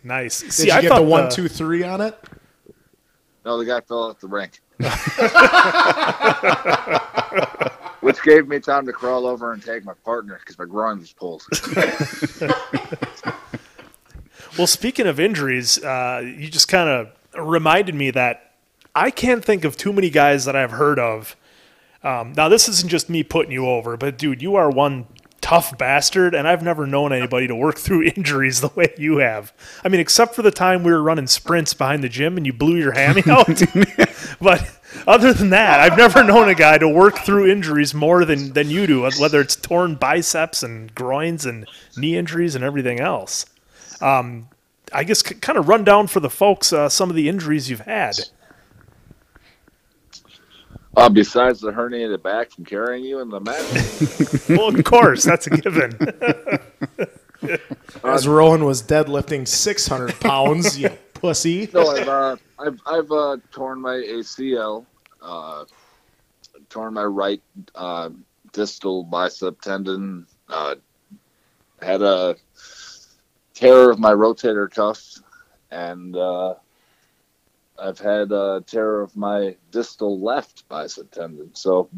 Nice. 0.05 0.41
Did 0.41 0.53
See, 0.53 0.67
you 0.69 0.73
I 0.73 0.81
get 0.83 0.89
thought 0.89 1.01
the 1.01 1.05
one, 1.07 1.29
two, 1.31 1.49
three 1.49 1.83
on 1.83 2.01
it? 2.01 2.17
No, 3.45 3.59
the 3.59 3.65
guy 3.65 3.81
fell 3.81 4.05
off 4.11 4.21
the 4.21 4.29
rink. 4.29 4.61
Which 8.01 8.23
gave 8.23 8.49
me 8.49 8.61
time 8.61 8.87
to 8.87 8.93
crawl 8.93 9.27
over 9.27 9.53
and 9.53 9.63
take 9.63 9.85
my 9.85 9.93
partner 10.05 10.39
because 10.41 10.59
my 10.59 10.65
groin 10.65 10.99
was 11.01 11.13
pulled. 11.13 11.43
Well, 14.59 14.67
speaking 14.67 15.07
of 15.07 15.21
injuries, 15.21 15.83
uh, 15.83 16.23
you 16.25 16.49
just 16.49 16.69
kind 16.69 16.89
of 16.89 17.47
reminded 17.47 17.95
me 17.95 18.11
that 18.11 18.53
I 18.95 19.11
can't 19.11 19.45
think 19.45 19.65
of 19.65 19.77
too 19.77 19.93
many 19.93 20.11
guys 20.11 20.45
that 20.45 20.57
I've 20.57 20.73
heard 20.73 20.99
of. 20.99 21.37
Um, 22.03 22.33
now, 22.37 22.49
this 22.49 22.69
isn't 22.69 22.89
just 22.89 23.09
me 23.09 23.23
putting 23.23 23.53
you 23.53 23.69
over, 23.69 23.97
but 23.97 24.19
dude, 24.19 24.43
you 24.43 24.57
are 24.57 24.69
one 24.69 25.07
tough 25.41 25.79
bastard, 25.79 26.35
and 26.35 26.49
I've 26.49 26.63
never 26.63 26.87
known 26.87 27.13
anybody 27.13 27.47
to 27.47 27.55
work 27.55 27.79
through 27.79 28.03
injuries 28.17 28.61
the 28.61 28.71
way 28.75 28.93
you 28.99 29.19
have. 29.19 29.53
I 29.85 29.89
mean, 29.89 30.01
except 30.01 30.35
for 30.35 30.43
the 30.43 30.51
time 30.51 30.83
we 30.83 30.91
were 30.91 31.03
running 31.03 31.27
sprints 31.27 31.73
behind 31.73 32.03
the 32.03 32.09
gym 32.09 32.37
and 32.37 32.45
you 32.45 32.53
blew 32.53 32.77
your 32.77 32.93
hammy 32.93 33.23
out. 33.31 33.63
but 34.41 34.69
other 35.07 35.33
than 35.33 35.51
that, 35.51 35.81
I've 35.81 35.97
never 35.97 36.23
known 36.23 36.49
a 36.49 36.55
guy 36.55 36.79
to 36.79 36.89
work 36.89 37.19
through 37.19 37.51
injuries 37.51 37.95
more 37.95 38.25
than, 38.25 38.53
than 38.53 38.71
you 38.71 38.87
do, 38.87 39.03
whether 39.19 39.41
it's 39.41 39.57
torn 39.57 39.95
biceps 39.95 40.63
and 40.63 40.95
groins 40.95 41.47
and 41.47 41.67
knee 41.97 42.17
injuries 42.17 42.55
and 42.55 42.65
everything 42.65 43.01
else. 43.01 43.47
Um, 44.01 44.49
I 44.93 45.05
guess 45.05 45.25
c- 45.25 45.37
kind 45.37 45.59
of 45.59 45.69
run 45.69 45.85
down 45.85 46.07
for 46.07 46.21
the 46.21 46.31
folks 46.31 46.73
uh, 46.73 46.89
some 46.89 47.11
of 47.11 47.17
the 47.17 47.29
injuries 47.29 47.71
you've 47.71 47.81
had. 47.81 48.17
Uh, 50.97 51.09
besides 51.09 51.61
the 51.61 51.71
herniated 51.71 52.23
back 52.23 52.51
from 52.51 52.65
carrying 52.65 53.05
you 53.05 53.21
in 53.21 53.29
the 53.29 53.41
mat, 53.41 54.49
Well, 54.49 54.75
of 54.75 54.85
course, 54.85 55.23
that's 55.23 55.47
a 55.47 55.51
given. 55.51 55.97
As 58.03 58.27
Rowan 58.27 58.65
was 58.65 58.83
deadlifting 58.83 59.47
600 59.47 60.19
pounds, 60.21 60.79
you 60.79 60.91
pussy. 61.21 61.69
no, 61.73 61.89
I've 61.89 62.09
uh, 62.09 62.37
I've 62.59 62.81
I've 62.87 63.13
uh, 63.13 63.37
torn 63.51 63.81
my 63.81 63.97
ACL, 63.97 64.85
uh, 65.23 65.65
torn 66.69 66.95
my 66.95 67.05
right 67.05 67.43
uh, 67.75 68.11
distal 68.53 69.05
bicep 69.05 69.61
tendon, 69.61 70.27
uh, 70.49 70.77
had 71.83 72.03
a 72.03 72.37
tear 73.55 73.91
of 73.91 73.99
my 73.99 74.13
rotator 74.13 74.71
cuff, 74.71 75.21
and 75.71 76.17
uh, 76.17 76.55
I've 77.79 77.99
had 77.99 78.33
a 78.33 78.63
tear 78.67 79.01
of 79.01 79.17
my 79.17 79.57
distal 79.71 80.21
left 80.21 80.69
bicep 80.69 81.11
tendon. 81.11 81.55
So, 81.55 81.89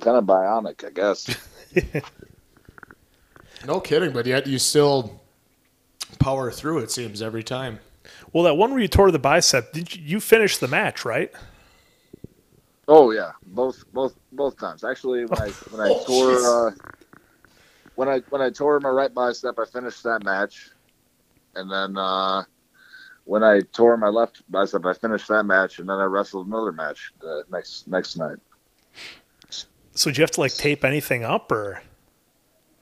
kind 0.00 0.16
of 0.16 0.24
bionic, 0.24 0.84
I 0.84 0.90
guess. 0.90 2.02
No 3.66 3.80
kidding, 3.80 4.12
but 4.12 4.26
yet 4.26 4.46
you 4.46 4.58
still 4.58 5.20
power 6.18 6.50
through. 6.50 6.78
It 6.78 6.90
seems 6.90 7.20
every 7.22 7.42
time. 7.42 7.80
Well, 8.32 8.44
that 8.44 8.54
one 8.54 8.70
where 8.72 8.80
you 8.80 8.88
tore 8.88 9.10
the 9.10 9.18
bicep, 9.18 9.72
did 9.72 9.94
you, 9.94 10.02
you 10.02 10.20
finish 10.20 10.58
the 10.58 10.68
match, 10.68 11.04
right? 11.04 11.32
Oh 12.88 13.10
yeah, 13.10 13.32
both 13.44 13.84
both 13.92 14.14
both 14.32 14.58
times. 14.58 14.84
Actually, 14.84 15.26
when 15.26 15.40
I 15.40 15.52
when 15.68 15.80
I 15.80 15.92
Oh, 15.92 15.94
tore 15.94 16.68
uh, 16.68 16.72
when 17.94 18.08
I 18.08 18.20
when 18.30 18.40
I 18.40 18.50
tore 18.50 18.80
my 18.80 18.88
right 18.88 19.12
bicep, 19.12 19.58
I 19.58 19.64
finished 19.66 20.02
that 20.04 20.22
match, 20.22 20.70
and 21.54 21.70
then 21.70 21.98
uh, 21.98 22.44
when 23.24 23.42
I 23.44 23.60
tore 23.72 23.96
my 23.98 24.08
left 24.08 24.42
bicep, 24.50 24.86
I 24.86 24.94
finished 24.94 25.28
that 25.28 25.44
match, 25.44 25.78
and 25.78 25.88
then 25.88 25.98
I 25.98 26.04
wrestled 26.04 26.46
another 26.46 26.72
match 26.72 27.12
the 27.20 27.44
next 27.50 27.88
next 27.88 28.16
night. 28.16 28.38
So 29.94 30.10
do 30.10 30.18
you 30.18 30.22
have 30.22 30.30
to 30.32 30.40
like 30.40 30.54
tape 30.54 30.84
anything 30.84 31.24
up 31.24 31.50
or? 31.52 31.82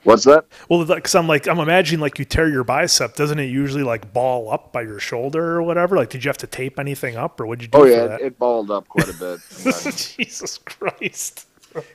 What's 0.06 0.22
that? 0.24 0.44
Well, 0.68 0.84
because 0.84 1.14
I'm 1.16 1.26
like 1.26 1.48
I'm 1.48 1.58
imagining 1.58 2.00
like 2.00 2.18
you 2.18 2.24
tear 2.24 2.48
your 2.48 2.62
bicep, 2.64 3.16
doesn't 3.16 3.38
it 3.40 3.46
usually 3.46 3.82
like 3.82 4.12
ball 4.12 4.50
up 4.52 4.72
by 4.72 4.82
your 4.82 5.00
shoulder 5.00 5.56
or 5.56 5.62
whatever? 5.62 5.96
Like, 5.96 6.10
did 6.10 6.24
you 6.24 6.28
have 6.28 6.38
to 6.38 6.46
tape 6.46 6.78
anything 6.78 7.16
up 7.16 7.40
or 7.40 7.46
what'd 7.46 7.62
you 7.62 7.68
do 7.68 7.78
Oh 7.78 7.82
for 7.82 7.88
yeah, 7.88 8.06
that? 8.06 8.20
it, 8.20 8.26
it 8.26 8.38
balled 8.38 8.70
up 8.70 8.86
quite 8.88 9.08
a 9.08 9.12
bit. 9.14 9.40
Jesus 10.16 10.58
Christ! 10.58 11.48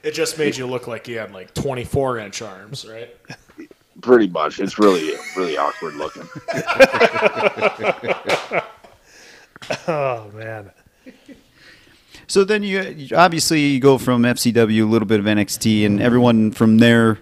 It 0.03 0.11
just 0.11 0.37
made 0.37 0.57
you 0.57 0.67
look 0.67 0.87
like 0.87 1.07
you 1.07 1.17
had 1.19 1.31
like 1.33 1.53
24 1.53 2.19
inch 2.19 2.41
arms, 2.41 2.85
right? 2.87 3.15
pretty 4.01 4.27
much, 4.27 4.59
it's 4.59 4.77
really 4.79 5.13
really 5.37 5.57
awkward 5.57 5.95
looking. 5.95 6.27
Oh 9.87 10.29
man. 10.33 10.71
So 12.27 12.43
then 12.43 12.63
you 12.63 12.81
you- 12.81 13.15
obviously 13.15 13.59
you 13.61 13.79
go 13.79 13.97
from 13.97 14.23
FCW, 14.23 14.81
a 14.81 14.85
little 14.85 15.07
bit 15.07 15.19
of 15.19 15.25
NXT, 15.25 15.85
and 15.85 16.01
everyone 16.01 16.51
from 16.51 16.79
there 16.79 17.19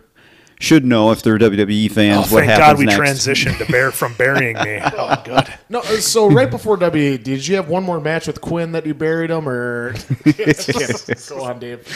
should 0.61 0.85
know 0.85 1.11
if 1.11 1.21
they're 1.23 1.37
WWE 1.39 1.89
fans 1.89 2.17
Oh, 2.17 2.35
what 2.35 2.43
thank 2.45 2.51
happens 2.51 2.67
God 2.67 2.77
we 2.79 2.85
next. 2.85 2.99
transitioned 3.25 3.57
to 3.65 3.71
bear 3.71 3.91
from 3.91 4.13
burying 4.15 4.57
me. 4.57 4.79
Oh, 4.93 5.21
good. 5.23 5.47
No, 5.69 5.79
uh, 5.79 5.83
so 6.01 6.29
right 6.29 6.49
before 6.49 6.77
WWE, 6.77 7.23
did 7.23 7.47
you 7.47 7.55
have 7.55 7.69
one 7.69 7.83
more 7.83 8.01
match 8.01 8.27
with 8.27 8.41
Quinn 8.41 8.73
that 8.73 8.85
you 8.85 8.93
buried 8.93 9.29
him, 9.29 9.47
or 9.47 9.93
go 11.29 11.43
on, 11.43 11.59
Dave? 11.59 11.87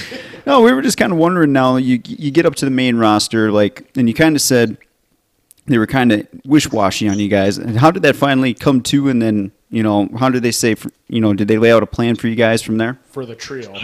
No, 0.46 0.62
we 0.62 0.72
were 0.72 0.82
just 0.82 0.98
kind 0.98 1.12
of 1.12 1.18
wondering 1.18 1.52
now. 1.52 1.76
You 1.76 2.00
you 2.06 2.32
get 2.32 2.46
up 2.46 2.56
to 2.56 2.66
the 2.66 2.72
main 2.72 2.96
roster, 2.96 3.52
like, 3.52 3.92
and 3.98 4.08
you 4.08 4.14
kind 4.14 4.36
of 4.36 4.42
said 4.42 4.78
they 5.66 5.78
were 5.78 5.88
kind 5.88 6.12
of 6.12 6.28
wish 6.46 6.70
washy 6.72 7.08
on 7.10 7.20
you 7.20 7.28
guys. 7.28 7.58
And 7.58 7.78
how 7.78 7.92
did 7.92 8.04
that 8.04 8.16
finally 8.16 8.54
come 8.54 8.82
to? 8.84 9.10
And 9.10 9.22
then 9.22 9.52
you 9.70 9.84
know, 9.84 10.08
how 10.18 10.30
did 10.30 10.44
they 10.44 10.52
say? 10.52 10.76
For, 10.76 10.90
you 11.08 11.20
know, 11.20 11.34
did 11.34 11.48
they 11.48 11.58
lay 11.58 11.72
out 11.72 11.84
a 11.84 11.88
plan 11.88 12.16
for 12.16 12.28
you 12.28 12.36
guys 12.36 12.62
from 12.62 12.78
there? 12.78 13.00
For 13.06 13.26
the 13.26 13.36
trio, 13.36 13.76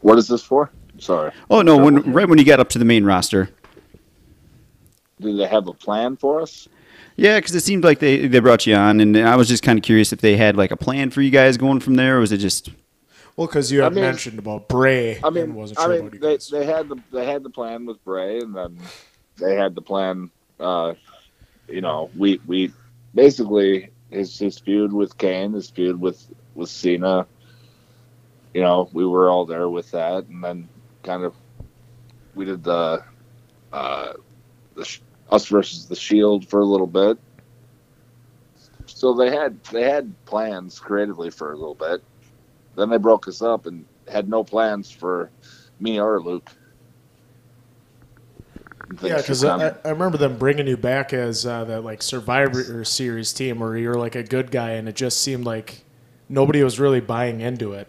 What 0.00 0.18
is 0.18 0.28
this 0.28 0.42
for? 0.42 0.70
Sorry. 0.98 1.32
Oh 1.50 1.62
no, 1.62 1.76
when 1.76 2.12
right 2.12 2.28
when 2.28 2.38
you 2.38 2.44
got 2.44 2.60
up 2.60 2.68
to 2.70 2.78
the 2.78 2.84
main 2.84 3.04
roster. 3.04 3.50
Do 5.20 5.36
they 5.36 5.46
have 5.46 5.66
a 5.68 5.72
plan 5.72 6.16
for 6.16 6.40
us? 6.40 6.68
Yeah, 7.16 7.38
because 7.38 7.54
it 7.54 7.60
seemed 7.62 7.84
like 7.84 8.00
they, 8.00 8.26
they 8.26 8.40
brought 8.40 8.66
you 8.66 8.74
on, 8.74 9.00
and 9.00 9.16
I 9.16 9.36
was 9.36 9.48
just 9.48 9.62
kind 9.62 9.78
of 9.78 9.84
curious 9.84 10.12
if 10.12 10.20
they 10.20 10.36
had 10.36 10.56
like 10.56 10.70
a 10.72 10.76
plan 10.76 11.10
for 11.10 11.22
you 11.22 11.30
guys 11.30 11.56
going 11.56 11.80
from 11.80 11.94
there, 11.94 12.16
or 12.16 12.20
was 12.20 12.32
it 12.32 12.38
just 12.38 12.70
Well, 13.36 13.46
because 13.46 13.70
you 13.70 13.82
had 13.82 13.92
I 13.92 13.94
mean- 13.94 14.04
mentioned 14.04 14.38
about 14.38 14.68
Bray. 14.68 15.20
I 15.22 15.30
mean, 15.30 15.44
and 15.44 15.54
wasn't 15.54 15.78
I 15.78 15.86
mean, 15.88 16.00
about 16.00 16.14
you 16.14 16.18
they, 16.20 16.32
guys. 16.34 16.48
they 16.48 16.66
had 16.66 16.88
the 16.88 16.96
they 17.12 17.24
had 17.24 17.42
the 17.44 17.50
plan 17.50 17.86
with 17.86 18.02
Bray, 18.04 18.38
and 18.38 18.54
then 18.54 18.78
they 19.36 19.54
had 19.54 19.74
the 19.76 19.82
plan. 19.82 20.30
Uh, 20.58 20.94
you 21.68 21.80
know, 21.80 22.10
we 22.16 22.40
we 22.46 22.72
basically 23.14 23.90
his 24.10 24.36
his 24.36 24.58
feud 24.58 24.92
with 24.92 25.16
Kane, 25.16 25.52
his 25.52 25.70
feud 25.70 26.00
with 26.00 26.26
with 26.56 26.68
Cena. 26.68 27.26
You 28.54 28.62
know, 28.62 28.88
we 28.92 29.06
were 29.06 29.30
all 29.30 29.46
there 29.46 29.68
with 29.68 29.90
that, 29.92 30.26
and 30.26 30.42
then 30.42 30.68
kind 31.04 31.22
of 31.24 31.34
we 32.34 32.44
did 32.44 32.64
the 32.64 33.04
uh, 33.72 34.12
the 34.74 34.84
Sh- 34.84 35.00
us 35.30 35.46
versus 35.46 35.86
the 35.86 35.96
Shield 35.96 36.48
for 36.48 36.60
a 36.60 36.64
little 36.64 36.86
bit. 36.86 37.18
So 38.86 39.14
they 39.14 39.30
had 39.30 39.62
they 39.64 39.82
had 39.82 40.12
plans 40.26 40.78
creatively 40.78 41.30
for 41.30 41.52
a 41.52 41.56
little 41.56 41.74
bit. 41.74 42.02
Then 42.76 42.90
they 42.90 42.98
broke 42.98 43.28
us 43.28 43.42
up 43.42 43.66
and 43.66 43.84
had 44.08 44.28
no 44.28 44.44
plans 44.44 44.90
for 44.90 45.30
me 45.80 46.00
or 46.00 46.20
Luke. 46.20 46.50
Yeah, 49.02 49.16
because 49.16 49.42
I, 49.44 49.74
I 49.84 49.90
remember 49.90 50.18
them 50.18 50.36
bringing 50.36 50.66
you 50.66 50.76
back 50.76 51.12
as 51.12 51.46
uh, 51.46 51.64
that 51.64 51.84
like 51.84 52.02
Survivor 52.02 52.84
Series 52.84 53.32
team 53.32 53.58
where 53.58 53.76
you 53.76 53.88
were 53.88 53.98
like 53.98 54.14
a 54.14 54.22
good 54.22 54.50
guy, 54.50 54.72
and 54.72 54.88
it 54.88 54.94
just 54.94 55.20
seemed 55.20 55.44
like 55.44 55.84
nobody 56.28 56.62
was 56.62 56.78
really 56.78 57.00
buying 57.00 57.40
into 57.40 57.72
it. 57.72 57.88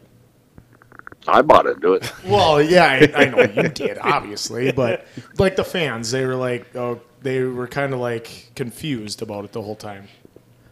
I 1.27 1.41
bought 1.41 1.67
into 1.67 1.93
it. 1.93 2.11
Well, 2.25 2.61
yeah, 2.61 2.85
I, 2.85 3.11
I 3.15 3.25
know 3.25 3.63
you 3.63 3.69
did, 3.69 3.97
obviously, 3.99 4.71
but 4.71 5.05
like 5.37 5.55
the 5.55 5.63
fans, 5.63 6.11
they 6.11 6.25
were 6.25 6.35
like, 6.35 6.75
oh, 6.75 7.01
they 7.21 7.43
were 7.43 7.67
kind 7.67 7.93
of 7.93 7.99
like 7.99 8.51
confused 8.55 9.21
about 9.21 9.45
it 9.45 9.51
the 9.51 9.61
whole 9.61 9.75
time. 9.75 10.07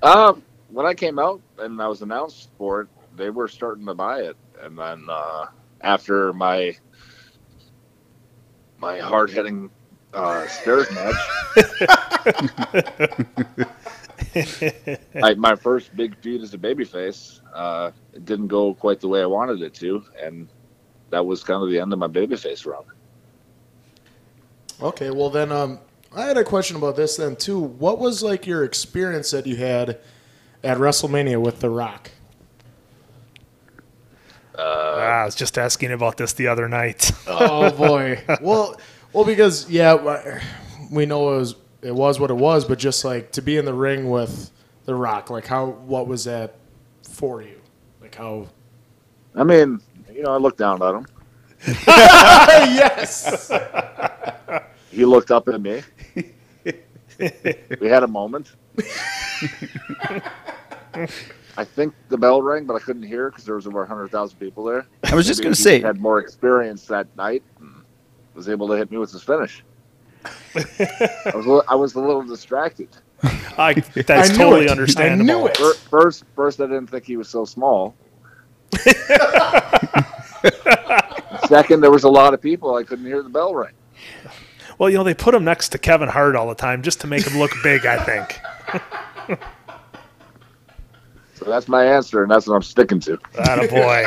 Uh, 0.01 0.33
when 0.69 0.85
I 0.85 0.93
came 0.93 1.19
out 1.19 1.41
and 1.59 1.81
I 1.81 1.87
was 1.87 2.01
announced 2.01 2.49
for 2.57 2.81
it, 2.81 2.87
they 3.15 3.29
were 3.29 3.47
starting 3.47 3.85
to 3.85 3.93
buy 3.93 4.21
it, 4.21 4.35
and 4.61 4.77
then 4.77 5.05
uh, 5.09 5.45
after 5.81 6.33
my 6.33 6.75
my 8.79 8.99
hard 8.99 9.29
hitting 9.29 9.69
uh, 10.13 10.47
stairs 10.47 10.91
match, 10.91 11.15
I, 15.23 15.35
my 15.35 15.55
first 15.55 15.95
big 15.95 16.17
feud 16.17 16.41
as 16.41 16.53
a 16.53 16.57
babyface, 16.57 17.39
uh, 17.53 17.91
it 18.13 18.25
didn't 18.25 18.47
go 18.47 18.73
quite 18.73 18.99
the 18.99 19.07
way 19.07 19.21
I 19.21 19.25
wanted 19.25 19.61
it 19.61 19.73
to, 19.75 20.03
and 20.21 20.47
that 21.09 21.25
was 21.25 21.43
kind 21.43 21.63
of 21.63 21.69
the 21.69 21.79
end 21.79 21.93
of 21.93 21.99
my 21.99 22.07
babyface 22.07 22.65
run. 22.65 22.83
Okay, 24.81 25.11
well 25.11 25.29
then, 25.29 25.51
um, 25.51 25.79
I 26.15 26.25
had 26.25 26.37
a 26.37 26.43
question 26.43 26.75
about 26.77 26.95
this 26.95 27.15
then 27.17 27.35
too. 27.35 27.59
What 27.59 27.99
was 27.99 28.21
like 28.23 28.45
your 28.45 28.63
experience 28.63 29.31
that 29.31 29.45
you 29.47 29.55
had 29.55 29.99
at 30.63 30.77
WrestleMania 30.77 31.41
with 31.41 31.59
The 31.59 31.69
Rock? 31.69 32.11
Ah, 34.57 35.21
I 35.21 35.25
was 35.25 35.35
just 35.35 35.57
asking 35.57 35.91
about 35.91 36.17
this 36.17 36.33
the 36.33 36.47
other 36.47 36.67
night. 36.67 37.11
Oh 37.27 37.71
boy. 37.77 38.21
well, 38.41 38.79
well, 39.13 39.25
because 39.25 39.69
yeah, 39.69 40.39
we 40.91 41.05
know 41.05 41.33
it 41.33 41.37
was 41.37 41.55
it 41.81 41.95
was 41.95 42.19
what 42.19 42.29
it 42.29 42.35
was, 42.35 42.65
but 42.65 42.77
just 42.79 43.03
like 43.03 43.31
to 43.33 43.41
be 43.41 43.57
in 43.57 43.65
the 43.65 43.73
ring 43.73 44.09
with 44.09 44.51
The 44.85 44.95
Rock, 44.95 45.29
like 45.29 45.47
how 45.47 45.65
what 45.67 46.07
was 46.07 46.25
that 46.25 46.55
for 47.03 47.41
you? 47.41 47.59
Like 48.01 48.15
how? 48.15 48.47
I 49.35 49.43
mean, 49.43 49.81
you 50.11 50.23
know, 50.23 50.31
I 50.31 50.37
looked 50.37 50.57
down 50.57 50.81
at 50.81 50.95
him. 50.95 51.05
yes. 51.87 53.51
He 54.91 55.05
looked 55.05 55.31
up 55.31 55.47
at 55.47 55.61
me. 55.61 55.81
we 57.79 57.87
had 57.87 58.03
a 58.03 58.07
moment. 58.07 58.53
I 61.55 61.63
think 61.63 61.93
the 62.09 62.17
bell 62.17 62.41
rang, 62.41 62.65
but 62.65 62.73
I 62.75 62.79
couldn't 62.79 63.03
hear 63.03 63.29
because 63.29 63.45
there 63.45 63.55
was 63.55 63.67
over 63.67 63.85
hundred 63.85 64.09
thousand 64.09 64.39
people 64.39 64.63
there. 64.63 64.87
I 65.03 65.15
was 65.15 65.27
just 65.27 65.43
gonna 65.43 65.55
say 65.55 65.75
he 65.75 65.81
say, 65.81 65.87
had 65.87 65.99
more 65.99 66.19
experience 66.19 66.85
that 66.87 67.07
night 67.15 67.43
and 67.59 67.83
was 68.33 68.49
able 68.49 68.67
to 68.69 68.73
hit 68.73 68.89
me 68.91 68.97
with 68.97 69.11
his 69.11 69.23
finish. 69.23 69.63
I 70.55 71.31
was 71.35 71.45
a 71.45 71.49
little, 71.49 71.63
I 71.67 71.75
was 71.75 71.95
a 71.95 71.99
little 71.99 72.23
distracted. 72.23 72.89
I, 73.57 73.73
that's 73.95 74.31
I 74.31 74.35
totally 74.35 74.65
it. 74.65 74.71
understandable. 74.71 75.31
I 75.31 75.37
knew 75.39 75.47
it. 75.47 75.57
First, 75.89 76.25
first 76.35 76.59
I 76.59 76.65
didn't 76.65 76.87
think 76.87 77.05
he 77.05 77.15
was 77.17 77.29
so 77.29 77.45
small. 77.45 77.95
Second, 81.47 81.81
there 81.81 81.91
was 81.91 82.03
a 82.03 82.09
lot 82.09 82.33
of 82.33 82.41
people. 82.41 82.75
I 82.75 82.83
couldn't 82.83 83.05
hear 83.05 83.23
the 83.23 83.29
bell 83.29 83.55
ring. 83.55 83.73
Well, 84.77 84.89
you 84.89 84.97
know, 84.97 85.03
they 85.03 85.13
put 85.13 85.33
him 85.33 85.45
next 85.45 85.69
to 85.69 85.77
Kevin 85.77 86.09
Hart 86.09 86.35
all 86.35 86.49
the 86.49 86.55
time 86.55 86.81
just 86.81 86.99
to 87.01 87.07
make 87.07 87.25
him 87.25 87.39
look 87.39 87.51
big, 87.63 87.85
I 87.85 88.03
think. 88.03 89.39
So 91.43 91.49
that's 91.49 91.67
my 91.67 91.83
answer, 91.83 92.23
and 92.23 92.31
that's 92.31 92.47
what 92.47 92.55
I'm 92.55 92.61
sticking 92.61 92.99
to. 93.01 93.19
That 93.33 93.63
a 93.63 93.67
boy. 93.67 94.05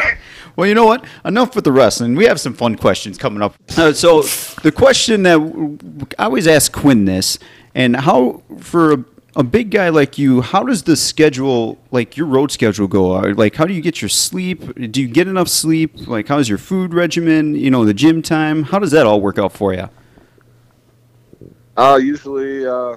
Well, 0.56 0.66
you 0.66 0.74
know 0.74 0.86
what? 0.86 1.04
Enough 1.24 1.54
with 1.54 1.64
the 1.64 1.72
wrestling. 1.72 2.14
We 2.14 2.24
have 2.24 2.40
some 2.40 2.54
fun 2.54 2.76
questions 2.76 3.18
coming 3.18 3.42
up. 3.42 3.54
Uh, 3.76 3.92
so, 3.92 4.22
the 4.62 4.72
question 4.72 5.22
that 5.24 6.08
I 6.18 6.24
always 6.24 6.46
ask 6.46 6.72
Quinn 6.72 7.04
this, 7.04 7.38
and 7.76 7.94
how 7.94 8.42
for 8.58 8.94
a, 8.94 9.04
a 9.36 9.42
big 9.44 9.70
guy 9.70 9.90
like 9.90 10.16
you, 10.16 10.40
how 10.40 10.64
does 10.64 10.84
the 10.84 10.96
schedule, 10.96 11.78
like 11.90 12.16
your 12.16 12.26
road 12.26 12.50
schedule, 12.50 12.88
go? 12.88 13.12
Uh, 13.14 13.34
Like, 13.36 13.54
how 13.54 13.66
do 13.66 13.74
you 13.74 13.82
get 13.82 14.00
your 14.00 14.08
sleep? 14.08 14.74
Do 14.90 15.02
you 15.02 15.06
get 15.06 15.28
enough 15.28 15.48
sleep? 15.48 16.08
Like, 16.08 16.26
how's 16.26 16.48
your 16.48 16.56
food 16.56 16.94
regimen? 16.94 17.54
You 17.54 17.70
know, 17.70 17.84
the 17.84 17.92
gym 17.92 18.22
time. 18.22 18.62
How 18.62 18.78
does 18.78 18.92
that 18.92 19.04
all 19.04 19.20
work 19.20 19.38
out 19.38 19.52
for 19.52 19.74
you? 19.74 19.90
Uh, 21.76 22.00
usually, 22.02 22.66
uh, 22.66 22.96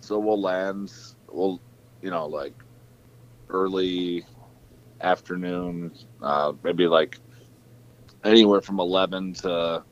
so 0.00 0.20
we'll 0.20 0.40
land, 0.40 0.92
we'll, 1.28 1.60
you 2.00 2.10
know, 2.10 2.26
like 2.26 2.54
early 3.48 4.24
afternoon, 5.00 5.92
uh, 6.22 6.52
maybe 6.62 6.86
like 6.86 7.18
anywhere 8.22 8.60
from 8.60 8.78
11 8.78 9.34
to 9.34 9.82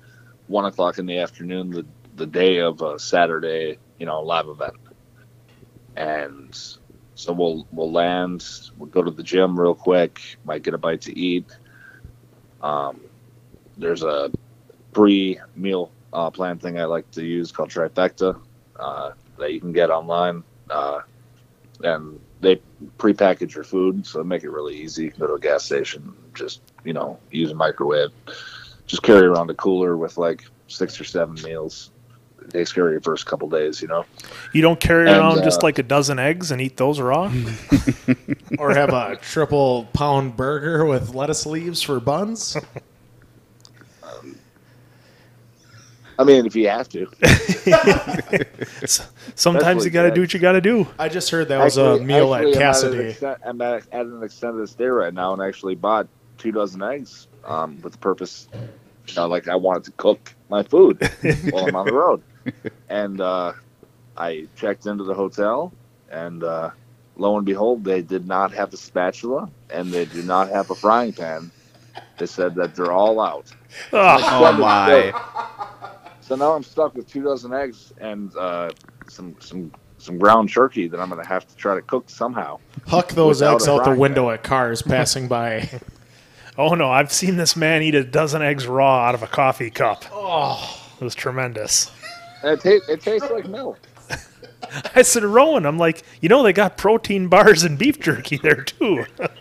1 0.46 0.64
o'clock 0.66 0.98
in 0.98 1.06
the 1.06 1.18
afternoon, 1.18 1.70
the, 1.70 1.84
the 2.16 2.26
day 2.26 2.58
of 2.58 2.82
a 2.82 2.98
Saturday, 2.98 3.78
you 3.98 4.06
know, 4.06 4.22
live 4.22 4.48
event. 4.48 4.76
And 5.96 6.54
so 7.14 7.32
we'll, 7.32 7.66
we'll 7.70 7.92
land, 7.92 8.44
we'll 8.76 8.90
go 8.90 9.02
to 9.02 9.10
the 9.10 9.22
gym 9.22 9.58
real 9.58 9.74
quick, 9.74 10.20
might 10.44 10.62
get 10.62 10.74
a 10.74 10.78
bite 10.78 11.02
to 11.02 11.18
eat. 11.18 11.46
Um, 12.62 13.00
there's 13.76 14.02
a 14.02 14.30
pre 14.92 15.38
meal 15.54 15.90
uh, 16.12 16.30
plan 16.30 16.58
thing 16.58 16.80
I 16.80 16.84
like 16.84 17.10
to 17.12 17.24
use 17.24 17.52
called 17.52 17.70
Trifecta 17.70 18.40
uh, 18.78 19.12
that 19.38 19.52
you 19.52 19.60
can 19.60 19.72
get 19.72 19.90
online. 19.90 20.42
Uh, 20.70 21.00
and 21.82 22.18
they 22.40 22.60
prepackage 22.98 23.54
your 23.54 23.64
food, 23.64 24.06
so 24.06 24.22
make 24.24 24.42
it 24.42 24.50
really 24.50 24.76
easy. 24.76 25.10
Go 25.10 25.26
to 25.26 25.34
a 25.34 25.40
gas 25.40 25.64
station, 25.64 26.14
just, 26.34 26.60
you 26.84 26.92
know, 26.92 27.18
use 27.30 27.50
a 27.50 27.54
microwave. 27.54 28.10
Just 28.86 29.02
carry 29.02 29.26
around 29.26 29.50
a 29.50 29.54
cooler 29.54 29.96
with 29.96 30.16
like 30.16 30.44
six 30.68 31.00
or 31.00 31.04
seven 31.04 31.34
meals. 31.42 31.90
It 32.46 32.52
takes 32.52 32.72
care 32.72 32.86
of 32.86 32.92
your 32.92 33.00
first 33.00 33.26
couple 33.26 33.48
days, 33.48 33.82
you 33.82 33.88
know. 33.88 34.04
You 34.52 34.62
don't 34.62 34.78
carry 34.78 35.08
And, 35.08 35.18
around 35.18 35.42
just 35.42 35.62
uh, 35.62 35.66
like 35.66 35.78
a 35.78 35.82
dozen 35.82 36.18
eggs 36.18 36.52
and 36.52 36.60
eat 36.60 36.76
those 36.76 37.00
raw? 37.00 37.32
or 38.58 38.72
have 38.72 38.90
a 38.90 39.16
triple 39.16 39.88
pound 39.92 40.36
burger 40.36 40.84
with 40.84 41.14
lettuce 41.14 41.44
leaves 41.46 41.82
for 41.82 41.98
buns. 41.98 42.56
I 46.18 46.24
mean, 46.24 46.46
if 46.46 46.56
you 46.56 46.68
have 46.68 46.88
to. 46.90 47.06
Sometimes 49.34 49.84
you 49.84 49.90
got 49.90 50.04
to 50.04 50.10
do 50.10 50.22
what 50.22 50.32
you 50.32 50.40
got 50.40 50.52
to 50.52 50.62
do. 50.62 50.86
I 50.98 51.10
just 51.10 51.28
heard 51.30 51.48
that 51.48 51.62
was 51.62 51.76
a 51.76 51.98
meal 51.98 52.34
actually, 52.34 52.54
at 52.54 52.62
I'm 52.62 52.68
At 52.68 52.84
an, 52.84 53.06
extent, 53.06 53.38
I'm 53.44 53.60
at, 53.60 53.82
at 53.92 54.06
an 54.06 54.22
extended 54.22 54.66
stay 54.68 54.86
right 54.86 55.12
now, 55.12 55.34
and 55.34 55.42
actually 55.42 55.74
bought 55.74 56.08
two 56.38 56.52
dozen 56.52 56.82
eggs 56.82 57.28
um, 57.44 57.78
with 57.82 57.92
the 57.92 57.98
purpose, 57.98 58.48
you 58.54 59.14
know, 59.14 59.26
like 59.26 59.46
I 59.46 59.56
wanted 59.56 59.84
to 59.84 59.90
cook 59.92 60.34
my 60.48 60.62
food 60.62 60.98
while 61.50 61.66
I'm 61.66 61.76
on 61.76 61.84
the 61.84 61.92
road. 61.92 62.22
And 62.88 63.20
uh, 63.20 63.52
I 64.16 64.46
checked 64.56 64.86
into 64.86 65.04
the 65.04 65.14
hotel, 65.14 65.72
and 66.10 66.42
uh, 66.44 66.70
lo 67.16 67.36
and 67.36 67.44
behold, 67.46 67.84
they 67.84 68.02
did 68.02 68.26
not 68.26 68.52
have 68.52 68.72
a 68.72 68.76
spatula, 68.76 69.48
and 69.70 69.92
they 69.92 70.04
do 70.04 70.22
not 70.22 70.48
have 70.50 70.70
a 70.70 70.74
frying 70.74 71.12
pan. 71.12 71.50
They 72.18 72.26
said 72.26 72.54
that 72.56 72.74
they're 72.74 72.92
all 72.92 73.20
out. 73.20 73.52
Oh, 73.92 74.18
Oh, 74.22 74.52
my. 74.52 75.12
So 76.20 76.34
now 76.34 76.52
I'm 76.54 76.62
stuck 76.62 76.94
with 76.94 77.08
two 77.08 77.22
dozen 77.22 77.52
eggs 77.52 77.92
and 78.00 78.34
uh, 78.36 78.70
some 79.08 79.36
some 79.38 79.70
some 79.98 80.18
ground 80.18 80.50
turkey 80.52 80.88
that 80.88 80.98
I'm 81.00 81.08
going 81.08 81.22
to 81.22 81.28
have 81.28 81.46
to 81.46 81.56
try 81.56 81.74
to 81.74 81.82
cook 81.82 82.10
somehow. 82.10 82.58
Huck 82.86 83.08
those 83.12 83.42
eggs 83.42 83.66
out 83.68 83.78
the 83.78 83.84
frying 83.84 83.98
window 84.00 84.30
at 84.30 84.42
cars 84.42 84.82
passing 84.86 85.28
by. 85.28 85.68
oh, 86.58 86.74
no. 86.74 86.90
I've 86.90 87.12
seen 87.12 87.36
this 87.36 87.54
man 87.56 87.82
eat 87.82 87.94
a 87.94 88.04
dozen 88.04 88.42
eggs 88.42 88.66
raw 88.66 89.06
out 89.06 89.14
of 89.14 89.22
a 89.22 89.26
coffee 89.26 89.70
cup. 89.70 90.04
Oh. 90.12 90.82
It 91.00 91.04
was 91.04 91.14
tremendous. 91.14 91.90
And 92.42 92.52
it, 92.52 92.60
ta- 92.60 92.92
it 92.92 93.00
tastes 93.00 93.30
like 93.30 93.46
milk. 93.48 93.78
I 94.94 95.02
said, 95.02 95.24
Rowan, 95.24 95.66
I'm 95.66 95.78
like, 95.78 96.02
you 96.20 96.28
know, 96.28 96.42
they 96.42 96.52
got 96.52 96.76
protein 96.76 97.28
bars 97.28 97.62
and 97.62 97.78
beef 97.78 98.00
jerky 98.00 98.36
there, 98.36 98.62
too. 98.62 99.06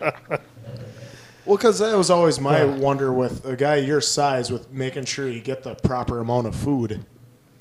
Well, 1.46 1.56
because 1.56 1.78
that 1.78 1.96
was 1.96 2.10
always 2.10 2.40
my 2.40 2.64
wonder 2.64 3.12
with 3.12 3.46
a 3.46 3.54
guy 3.54 3.76
your 3.76 4.00
size, 4.00 4.50
with 4.50 4.72
making 4.72 5.04
sure 5.04 5.28
you 5.28 5.40
get 5.40 5.62
the 5.62 5.76
proper 5.76 6.18
amount 6.18 6.48
of 6.48 6.56
food. 6.56 7.06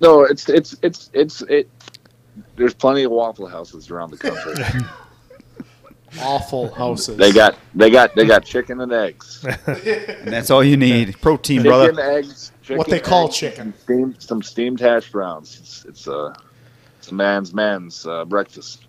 No, 0.02 0.24
it's 0.24 0.50
it's 0.50 0.76
it's 0.82 1.12
it's 1.14 1.42
it. 1.44 1.70
There's 2.56 2.74
plenty 2.74 3.04
of 3.04 3.12
Waffle 3.12 3.46
Houses 3.48 3.92
around 3.92 4.10
the 4.10 4.18
country. 4.18 4.56
Awful 6.22 6.74
houses. 6.74 7.18
They 7.18 7.34
got 7.34 7.58
they 7.76 7.90
got 7.90 8.16
they 8.16 8.26
got 8.26 8.46
chicken 8.46 8.80
and 8.80 8.92
eggs. 8.92 9.46
And 9.68 10.32
that's 10.32 10.50
all 10.50 10.64
you 10.64 10.78
need. 10.78 11.20
Protein, 11.22 11.62
brother. 11.62 11.90
Chicken, 11.90 12.00
eggs. 12.00 12.52
What 12.70 12.90
they 12.90 13.00
call 13.00 13.30
chicken. 13.30 13.74
Steamed, 13.84 14.22
some 14.22 14.42
steamed 14.42 14.80
hash 14.80 15.12
browns. 15.12 15.60
It's, 15.60 15.86
it's 15.86 16.08
a 16.08 16.36
it's 17.00 17.10
a 17.12 17.14
man's 17.14 17.54
man's 17.54 18.06
uh, 18.06 18.26
breakfast. 18.26 18.88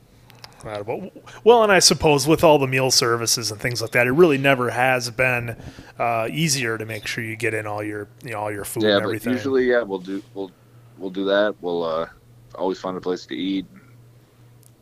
Incredible. 0.55 1.11
Well, 1.45 1.63
and 1.63 1.71
I 1.71 1.81
suppose 1.81 2.27
with 2.27 2.43
all 2.43 2.59
the 2.59 2.67
meal 2.67 2.91
services 2.91 3.51
and 3.51 3.61
things 3.61 3.83
like 3.83 3.91
that, 3.93 4.07
it 4.07 4.13
really 4.13 4.39
never 4.39 4.71
has 4.71 5.11
been 5.11 5.57
uh, 5.99 6.29
easier 6.33 6.79
to 6.79 6.87
make 6.87 7.07
sure 7.07 7.23
you 7.23 7.37
get 7.37 7.53
in 7.55 7.67
all 7.67 7.83
your 7.83 8.09
you 8.25 8.31
know 8.31 8.41
all 8.41 8.53
your 8.53 8.65
food 8.65 8.83
Yeah, 8.85 8.93
and 8.93 9.01
but 9.01 9.05
everything. 9.05 9.33
usually, 9.35 9.67
yeah, 9.71 9.83
we'll 9.83 9.99
do 9.99 10.23
we'll 10.35 10.51
we'll 10.99 11.11
do 11.11 11.25
that. 11.27 11.55
We'll 11.61 11.85
uh, 11.85 12.09
always 12.55 12.79
find 12.81 12.97
a 12.97 13.01
place 13.01 13.27
to 13.27 13.35
eat. 13.35 13.67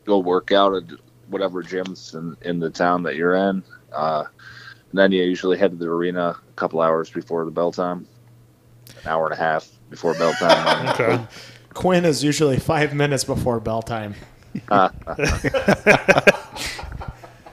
Go 0.05 0.19
work 0.19 0.51
out 0.51 0.73
at 0.75 0.83
whatever 1.27 1.61
gyms 1.63 2.15
in, 2.15 2.37
in 2.47 2.59
the 2.59 2.69
town 2.69 3.03
that 3.03 3.15
you're 3.15 3.35
in. 3.35 3.63
Uh, 3.91 4.23
and 4.91 4.99
then 4.99 5.11
you 5.11 5.23
usually 5.23 5.57
head 5.57 5.71
to 5.71 5.77
the 5.77 5.87
arena 5.89 6.29
a 6.49 6.53
couple 6.55 6.79
hours 6.81 7.09
before 7.09 7.43
the 7.43 7.51
bell 7.51 7.71
time, 7.71 8.07
an 9.05 9.11
hour 9.11 9.25
and 9.25 9.33
a 9.33 9.37
half 9.37 9.67
before 9.89 10.13
bell 10.15 10.33
time. 10.33 10.87
okay. 10.99 11.25
Quinn 11.73 12.05
is 12.05 12.23
usually 12.23 12.57
five 12.57 12.93
minutes 12.93 13.23
before 13.23 13.59
bell 13.59 13.81
time. 13.81 14.15
and 14.71 14.91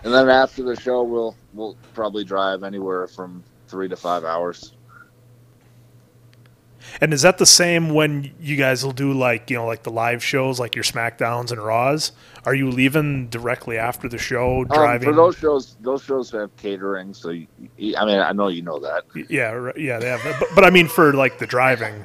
then 0.05 0.29
after 0.29 0.63
the 0.63 0.79
show, 0.81 1.03
we'll 1.03 1.37
we'll 1.53 1.77
probably 1.95 2.25
drive 2.25 2.63
anywhere 2.63 3.07
from 3.09 3.43
three 3.69 3.89
to 3.89 3.97
five 3.97 4.25
hours. 4.25 4.73
And 7.01 7.13
is 7.13 7.23
that 7.23 7.39
the 7.39 7.47
same 7.47 7.91
when 7.91 8.33
you 8.41 8.57
guys 8.57 8.85
will 8.85 8.93
do 8.93 9.13
like 9.13 9.51
you 9.51 9.57
know 9.57 9.67
like 9.67 9.83
the 9.83 9.91
live 9.91 10.23
shows, 10.23 10.61
like 10.61 10.75
your 10.75 10.85
Smackdowns 10.85 11.51
and 11.51 11.63
Raws? 11.63 12.13
Are 12.45 12.55
you 12.55 12.71
leaving 12.71 13.29
directly 13.29 13.79
after 13.79 14.09
the 14.09 14.19
show, 14.19 14.61
Um, 14.63 14.65
driving? 14.67 15.09
for 15.09 15.15
those 15.15 15.37
shows, 15.37 15.77
those 15.81 16.03
shows 16.03 16.31
have 16.33 16.55
catering, 16.57 17.15
so 17.15 17.31
you, 17.31 17.47
I 17.97 18.05
mean, 18.05 18.19
I 18.19 18.33
know 18.33 18.49
you 18.49 18.63
know 18.63 18.81
that. 18.81 19.05
Yeah, 19.31 19.71
yeah, 19.77 19.99
they 20.01 20.09
have. 20.09 20.23
But, 20.41 20.49
but 20.57 20.65
I 20.65 20.71
mean, 20.71 20.89
for 20.89 21.13
like 21.13 21.39
the 21.39 21.47
driving, 21.47 22.05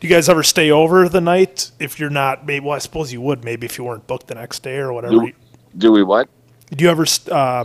do 0.00 0.06
you 0.06 0.14
guys 0.14 0.28
ever 0.28 0.44
stay 0.44 0.70
over 0.70 1.08
the 1.08 1.20
night 1.20 1.72
if 1.80 1.98
you're 1.98 2.08
not? 2.10 2.46
Maybe 2.46 2.64
well, 2.64 2.76
I 2.76 2.78
suppose 2.78 3.12
you 3.12 3.20
would. 3.20 3.44
Maybe 3.44 3.66
if 3.66 3.78
you 3.78 3.84
weren't 3.84 4.06
booked 4.06 4.28
the 4.28 4.36
next 4.36 4.62
day 4.62 4.76
or 4.76 4.92
whatever. 4.92 5.14
Do, 5.14 5.32
do 5.76 5.92
we 5.92 6.02
what? 6.04 6.28
Do 6.70 6.84
you 6.84 6.90
ever, 6.90 7.04
uh, 7.32 7.64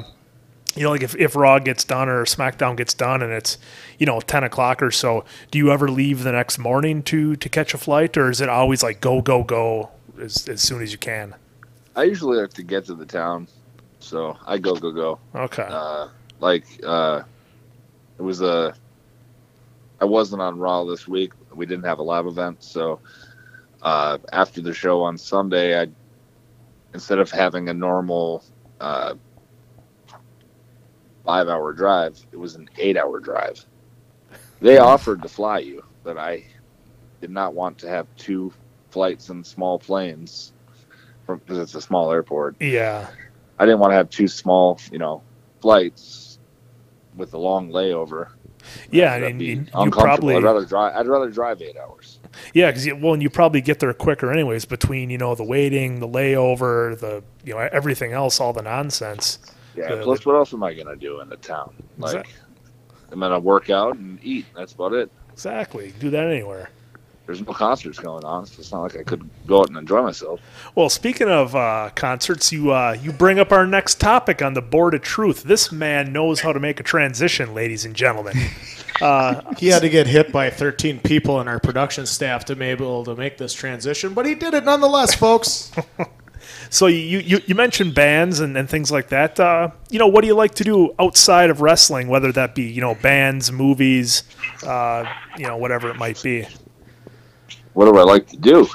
you 0.76 0.84
know, 0.84 0.92
like 0.92 1.04
if, 1.04 1.16
if 1.16 1.36
Raw 1.36 1.60
gets 1.60 1.84
done 1.84 2.10
or 2.10 2.26
SmackDown 2.26 2.76
gets 2.76 2.94
done 2.94 3.22
and 3.22 3.32
it's, 3.32 3.58
you 4.00 4.06
know, 4.06 4.20
ten 4.20 4.44
o'clock 4.44 4.82
or 4.82 4.92
so, 4.92 5.24
do 5.52 5.58
you 5.58 5.72
ever 5.72 5.90
leave 5.90 6.24
the 6.24 6.32
next 6.32 6.58
morning 6.58 7.04
to 7.04 7.36
to 7.36 7.50
catch 7.50 7.74
a 7.74 7.78
flight, 7.78 8.18
or 8.18 8.30
is 8.30 8.42
it 8.42 8.50
always 8.50 8.82
like 8.82 9.00
go 9.00 9.22
go 9.22 9.44
go 9.44 9.92
as 10.20 10.48
as 10.50 10.62
soon 10.62 10.82
as 10.82 10.92
you 10.92 10.98
can? 10.98 11.36
I 11.96 12.04
usually 12.04 12.40
like 12.40 12.54
to 12.54 12.64
get 12.64 12.86
to 12.86 12.96
the 12.96 13.06
town, 13.06 13.48
so 14.00 14.38
I 14.48 14.58
go 14.58 14.76
go 14.76 14.92
go. 14.92 15.20
Okay. 15.36 15.68
Uh, 15.70 16.08
like 16.40 16.66
uh, 16.84 17.24
it 18.18 18.22
was 18.22 18.42
a. 18.42 18.74
I 20.02 20.06
wasn't 20.06 20.42
on 20.42 20.58
Raw 20.60 20.84
this 20.84 21.08
week. 21.08 21.32
We 21.54 21.66
didn't 21.66 21.86
have 21.86 22.00
a 22.00 22.04
live 22.04 22.26
event, 22.26 22.64
so 22.64 23.00
uh, 23.84 24.18
after 24.34 24.60
the 24.60 24.74
show 24.74 25.02
on 25.04 25.18
Sunday, 25.18 25.80
I 25.80 25.88
instead 26.94 27.20
of 27.20 27.30
having 27.30 27.70
a 27.70 27.74
normal 27.74 28.44
uh, 31.26 31.30
five-hour 31.30 31.74
drive, 31.74 32.20
it 32.32 32.38
was 32.38 32.56
an 32.56 32.70
eight-hour 32.78 33.20
drive. 33.20 33.66
They 34.62 34.78
offered 34.78 35.22
to 35.24 35.28
fly 35.30 35.60
you, 35.60 35.84
but 36.04 36.18
I 36.18 36.46
did 37.22 37.30
not 37.32 37.54
want 37.54 37.78
to 37.80 37.90
have 37.90 38.08
two 38.18 38.54
flights 38.92 39.30
in 39.30 39.44
small 39.44 39.80
planes 39.80 40.54
from 41.26 41.40
because 41.40 41.60
it's 41.60 41.76
a 41.76 41.82
small 41.82 42.12
airport. 42.12 42.56
yeah. 42.62 43.08
I 43.60 43.66
didn't 43.66 43.80
want 43.80 43.92
to 43.92 43.96
have 43.96 44.10
two 44.10 44.28
small, 44.28 44.80
you 44.92 44.98
know, 44.98 45.22
flights 45.62 46.40
with 47.16 47.34
a 47.34 47.38
long 47.38 47.70
layover. 47.70 48.30
Yeah, 48.92 49.16
and 49.16 49.42
you, 49.42 49.66
you 49.78 49.92
probably 49.92 50.36
I'd 50.36 50.44
rather 50.44 50.66
drive. 50.66 50.96
I'd 50.96 51.08
rather 51.08 51.30
drive 51.30 51.62
eight 51.62 51.78
hours. 51.78 52.20
yeah, 52.54 52.72
because 52.72 52.88
well, 53.02 53.14
and 53.14 53.22
you 53.22 53.30
probably 53.30 53.62
get 53.62 53.80
there 53.80 53.94
quicker 53.94 54.32
anyways 54.32 54.66
between 54.66 55.10
you 55.10 55.18
know 55.18 55.36
the 55.36 55.44
waiting, 55.44 56.00
the 56.00 56.08
layover, 56.08 56.98
the 57.00 57.24
you 57.44 57.54
know 57.54 57.60
everything 57.60 58.14
else, 58.14 58.40
all 58.40 58.54
the 58.54 58.62
nonsense. 58.62 59.40
Yeah. 59.76 59.96
The- 59.96 60.04
plus, 60.04 60.26
what 60.26 60.36
else 60.36 60.54
am 60.54 60.64
I 60.64 60.74
gonna 60.74 60.96
do 60.96 61.22
in 61.22 61.30
the 61.30 61.38
town? 61.38 61.74
Like, 61.98 62.16
Exact- 62.16 62.30
I'm 63.12 63.20
gonna 63.20 63.40
work 63.40 63.70
out 63.70 63.98
and 63.98 64.20
eat. 64.24 64.46
That's 64.56 64.74
about 64.74 64.94
it. 64.94 65.12
Exactly, 65.32 65.94
do 66.00 66.10
that 66.10 66.28
anywhere. 66.28 66.70
There's 67.26 67.40
no 67.40 67.54
concerts 67.54 68.00
going 68.00 68.26
on, 68.26 68.46
so 68.46 68.56
it's 68.60 68.72
not 68.74 68.82
like 68.82 68.98
I 68.98 69.04
could 69.04 69.30
go 69.48 69.62
out 69.62 69.70
and 69.70 69.78
enjoy 69.78 70.02
myself. 70.02 70.42
Well, 70.76 70.90
speaking 70.90 71.30
of 71.30 71.56
uh, 71.56 71.92
concerts, 71.96 72.52
you 72.52 72.72
uh, 72.72 72.98
you 73.02 73.14
bring 73.14 73.40
up 73.40 73.54
our 73.54 73.66
next 73.66 74.02
topic 74.02 74.42
on 74.42 74.56
the 74.56 74.62
board 74.62 74.94
of 74.94 75.02
truth. 75.04 75.44
This 75.44 75.72
man 75.72 76.12
knows 76.12 76.42
how 76.42 76.52
to 76.52 76.60
make 76.60 76.82
a 76.82 76.84
transition, 76.84 77.54
ladies 77.54 77.86
and 77.86 77.96
gentlemen. 77.96 78.36
He 79.58 79.68
had 79.68 79.82
to 79.82 79.90
get 79.90 80.08
hit 80.08 80.32
by 80.32 80.50
13 80.50 81.00
people 81.00 81.42
in 81.42 81.50
our 81.50 81.60
production 81.60 82.06
staff 82.06 82.46
to 82.46 82.56
be 82.56 82.66
able 82.66 83.04
to 83.04 83.16
make 83.18 83.38
this 83.38 83.54
transition, 83.54 84.14
but 84.14 84.26
he 84.26 84.34
did 84.34 84.54
it 84.54 84.64
nonetheless, 84.64 85.14
folks. 85.14 85.72
So 86.70 86.88
you, 86.88 87.20
you, 87.20 87.40
you 87.46 87.56
mentioned 87.56 87.94
bands 87.94 88.40
and, 88.40 88.58
and 88.58 88.70
things 88.70 88.92
like 88.92 89.10
that. 89.10 89.40
Uh, 89.40 89.72
you 89.90 90.00
know, 90.00 90.08
what 90.08 90.22
do 90.22 90.28
you 90.28 90.36
like 90.36 90.56
to 90.56 90.64
do 90.64 90.94
outside 91.00 91.50
of 91.50 91.62
wrestling, 91.62 92.08
whether 92.08 92.32
that 92.32 92.56
be, 92.56 92.64
you 92.64 92.82
know, 92.82 92.96
bands, 92.96 93.52
movies, 93.52 94.24
uh, 94.66 95.06
you 95.38 95.46
know, 95.46 95.58
whatever 95.58 95.90
it 95.90 95.96
might 95.96 96.22
be? 96.24 96.48
What 97.74 97.86
do 97.86 97.98
I 97.98 98.04
like 98.04 98.28
to 98.28 98.38
do? 98.38 98.68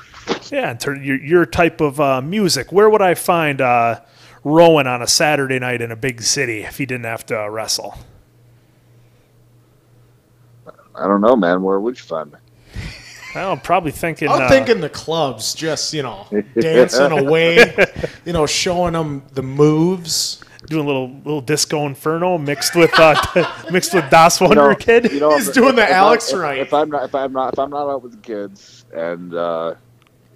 Yeah, 0.50 0.70
in 0.70 0.78
ter- 0.78 0.96
your, 0.96 1.16
your 1.16 1.46
type 1.46 1.80
of 1.80 2.00
uh, 2.00 2.20
music. 2.20 2.72
Where 2.72 2.90
would 2.90 3.02
I 3.02 3.14
find 3.14 3.60
uh, 3.60 4.00
Rowan 4.44 4.86
on 4.86 5.02
a 5.02 5.06
Saturday 5.06 5.58
night 5.58 5.80
in 5.80 5.90
a 5.90 5.96
big 5.96 6.22
city 6.22 6.62
if 6.62 6.78
he 6.78 6.86
didn't 6.86 7.04
have 7.04 7.24
to 7.26 7.42
uh, 7.42 7.48
wrestle? 7.48 7.98
I 10.94 11.06
don't 11.06 11.20
know, 11.20 11.36
man. 11.36 11.62
Where 11.62 11.78
would 11.78 11.98
you 11.98 12.04
find 12.04 12.32
me? 12.32 12.38
I'm 13.46 13.60
probably 13.60 13.92
thinking. 13.92 14.28
I'm 14.28 14.42
uh, 14.42 14.48
thinking 14.48 14.80
the 14.80 14.88
clubs, 14.88 15.54
just, 15.54 15.92
you 15.94 16.02
know, 16.02 16.26
dancing 16.60 17.12
away, 17.12 17.74
you 18.24 18.32
know, 18.32 18.46
showing 18.46 18.92
them 18.94 19.22
the 19.32 19.42
moves. 19.42 20.42
doing 20.66 20.84
a 20.84 20.86
little 20.86 21.08
little 21.24 21.40
disco 21.40 21.86
inferno 21.86 22.36
mixed 22.38 22.74
with 22.74 22.90
uh, 22.98 23.14
mixed 23.70 23.94
with 23.94 24.08
Das 24.10 24.40
Wonder 24.40 24.56
know, 24.70 24.74
Kid. 24.74 25.10
You 25.12 25.20
know, 25.20 25.36
He's 25.36 25.48
if- 25.48 25.54
doing 25.54 25.70
if- 25.70 25.76
the 25.76 25.82
if 25.84 25.90
I- 25.90 25.92
Alex 25.94 26.32
if- 26.32 26.38
right. 26.38 26.58
If 26.58 26.74
I'm 26.74 26.90
not, 26.90 27.04
if 27.04 27.14
I'm 27.14 27.32
not, 27.32 27.52
if 27.54 27.58
I'm 27.58 27.70
not 27.70 27.88
out 27.88 28.02
with 28.02 28.12
the 28.12 28.18
kids 28.18 28.84
and 28.92 29.34
uh, 29.34 29.74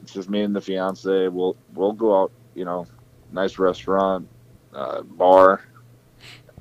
it's 0.02 0.12
just 0.12 0.30
me 0.30 0.42
and 0.42 0.54
the 0.54 0.60
fiance, 0.60 1.28
we'll 1.28 1.56
we'll 1.74 1.92
go 1.92 2.22
out. 2.22 2.32
You 2.54 2.64
know, 2.66 2.86
nice 3.32 3.58
restaurant, 3.58 4.28
uh, 4.74 5.02
bar, 5.02 5.62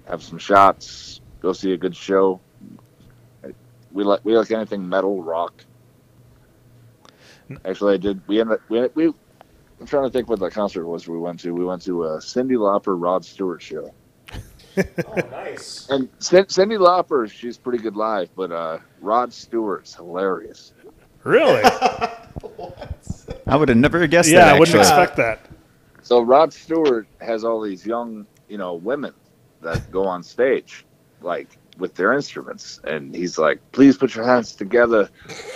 have 0.07 0.23
some 0.23 0.37
shots, 0.37 1.19
go 1.41 1.51
see 1.53 1.73
a 1.73 1.77
good 1.77 1.95
show. 1.95 2.39
We 3.91 4.03
like 4.05 4.21
we 4.23 4.37
like 4.37 4.51
anything 4.51 4.87
metal, 4.87 5.21
rock. 5.21 5.65
Actually, 7.65 7.95
I 7.95 7.97
did. 7.97 8.27
We 8.27 8.41
ended. 8.41 8.59
We, 8.69 8.87
we 8.95 9.13
I'm 9.81 9.87
trying 9.87 10.03
to 10.03 10.11
think 10.11 10.29
what 10.29 10.39
the 10.39 10.51
concert 10.51 10.85
was 10.85 11.07
we 11.07 11.17
went 11.17 11.39
to. 11.39 11.55
We 11.55 11.65
went 11.65 11.81
to 11.83 12.03
a 12.03 12.17
Cyndi 12.19 12.51
Lauper, 12.55 12.95
Rod 13.01 13.25
Stewart 13.25 13.61
show. 13.61 13.93
Oh, 15.05 15.15
nice. 15.31 15.89
And 15.89 16.07
Cin- 16.19 16.45
Cyndi 16.45 16.77
Lauper, 16.79 17.29
she's 17.29 17.57
pretty 17.57 17.79
good 17.83 17.97
live, 17.97 18.29
but 18.37 18.53
uh, 18.53 18.79
Rod 19.01 19.33
Stewart's 19.33 19.93
hilarious. 19.93 20.71
Really? 21.25 21.61
I 23.47 23.57
would 23.57 23.67
have 23.67 23.77
never 23.77 24.07
guessed 24.07 24.29
yeah, 24.29 24.45
that. 24.45 24.55
I 24.55 24.59
wouldn't 24.59 24.77
actually. 24.77 25.01
expect 25.03 25.17
that. 25.17 25.45
So 26.03 26.21
Rod 26.21 26.53
Stewart 26.53 27.05
has 27.19 27.43
all 27.43 27.59
these 27.59 27.85
young, 27.85 28.25
you 28.47 28.57
know, 28.57 28.75
women 28.75 29.13
that 29.59 29.91
go 29.91 30.05
on 30.05 30.23
stage, 30.23 30.85
like 31.21 31.57
with 31.77 31.93
their 31.95 32.13
instruments, 32.13 32.79
and 32.85 33.13
he's 33.13 33.37
like, 33.37 33.59
"Please 33.73 33.97
put 33.97 34.15
your 34.15 34.25
hands 34.25 34.55
together 34.55 35.09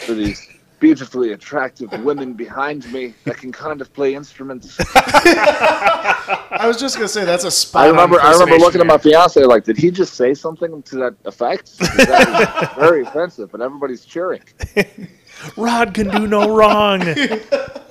for 0.05 0.13
these 0.13 0.45
beautifully 0.85 1.31
attractive 1.31 1.91
women 2.03 2.33
behind 2.33 2.91
me 2.93 3.13
that 3.23 3.37
can 3.37 3.51
kind 3.51 3.81
of 3.81 3.91
play 3.93 4.13
instruments." 4.13 4.77
I 4.95 6.65
was 6.67 6.79
just 6.79 6.95
gonna 6.95 7.07
say 7.07 7.25
that's 7.25 7.43
a 7.43 7.51
spot. 7.51 7.85
I 7.85 7.87
remember, 7.87 8.21
I 8.21 8.31
remember 8.33 8.57
looking 8.57 8.81
at 8.81 8.87
my 8.87 8.99
fiance 8.99 9.43
like, 9.43 9.63
"Did 9.63 9.77
he 9.77 9.89
just 9.89 10.13
say 10.13 10.33
something 10.33 10.83
to 10.83 10.95
that 10.97 11.15
effect? 11.25 11.71
That 12.05 12.75
very 12.77 13.01
offensive, 13.01 13.51
but 13.51 13.61
everybody's 13.61 14.05
cheering. 14.05 14.43
Rod 15.57 15.93
can 15.93 16.09
do 16.09 16.27
no 16.27 16.55
wrong. 16.55 17.01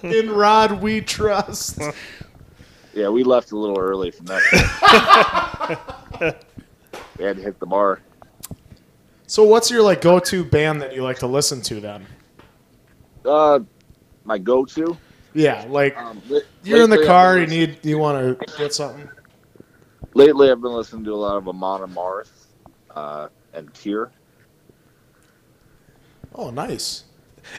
In 0.03 0.31
Rod 0.31 0.81
we 0.81 1.01
trust. 1.01 1.81
Yeah, 2.95 3.09
we 3.09 3.25
left 3.25 3.51
a 3.53 3.59
little 3.59 3.79
early 3.79 4.11
from 4.13 4.27
that. 4.27 4.43
we 7.19 7.25
had 7.25 7.37
to 7.37 7.43
hit 7.43 7.59
the 7.59 7.67
bar. 7.67 8.01
So, 9.27 9.43
what's 9.43 9.71
your 9.71 9.83
like 9.83 10.01
go-to 10.01 10.45
band 10.45 10.81
that 10.83 10.95
you 10.95 11.03
like 11.03 11.19
to 11.19 11.27
listen 11.27 11.61
to 11.63 11.81
then? 11.81 12.07
Uh, 13.25 13.61
my 14.25 14.39
go-to. 14.39 14.97
Yeah, 15.35 15.65
like 15.69 15.97
Um, 15.97 16.23
li- 16.29 16.43
you're 16.63 16.83
in 16.85 16.91
the 16.91 17.05
car, 17.05 17.35
been 17.39 17.51
you 17.51 17.67
need 17.67 17.79
you 17.83 17.99
want 17.99 18.39
to 18.39 18.47
get 18.57 18.73
something. 18.73 19.09
Lately, 20.15 20.51
I've 20.51 20.61
been 20.61 20.73
listening 20.73 21.05
to 21.05 21.13
a 21.13 21.17
lot 21.17 21.37
of 21.37 21.49
Amon 21.49 21.81
Amarth 21.81 22.31
uh, 22.95 23.29
and 23.53 23.73
Tear. 23.75 24.13
Oh, 26.37 26.51
nice. 26.51 27.05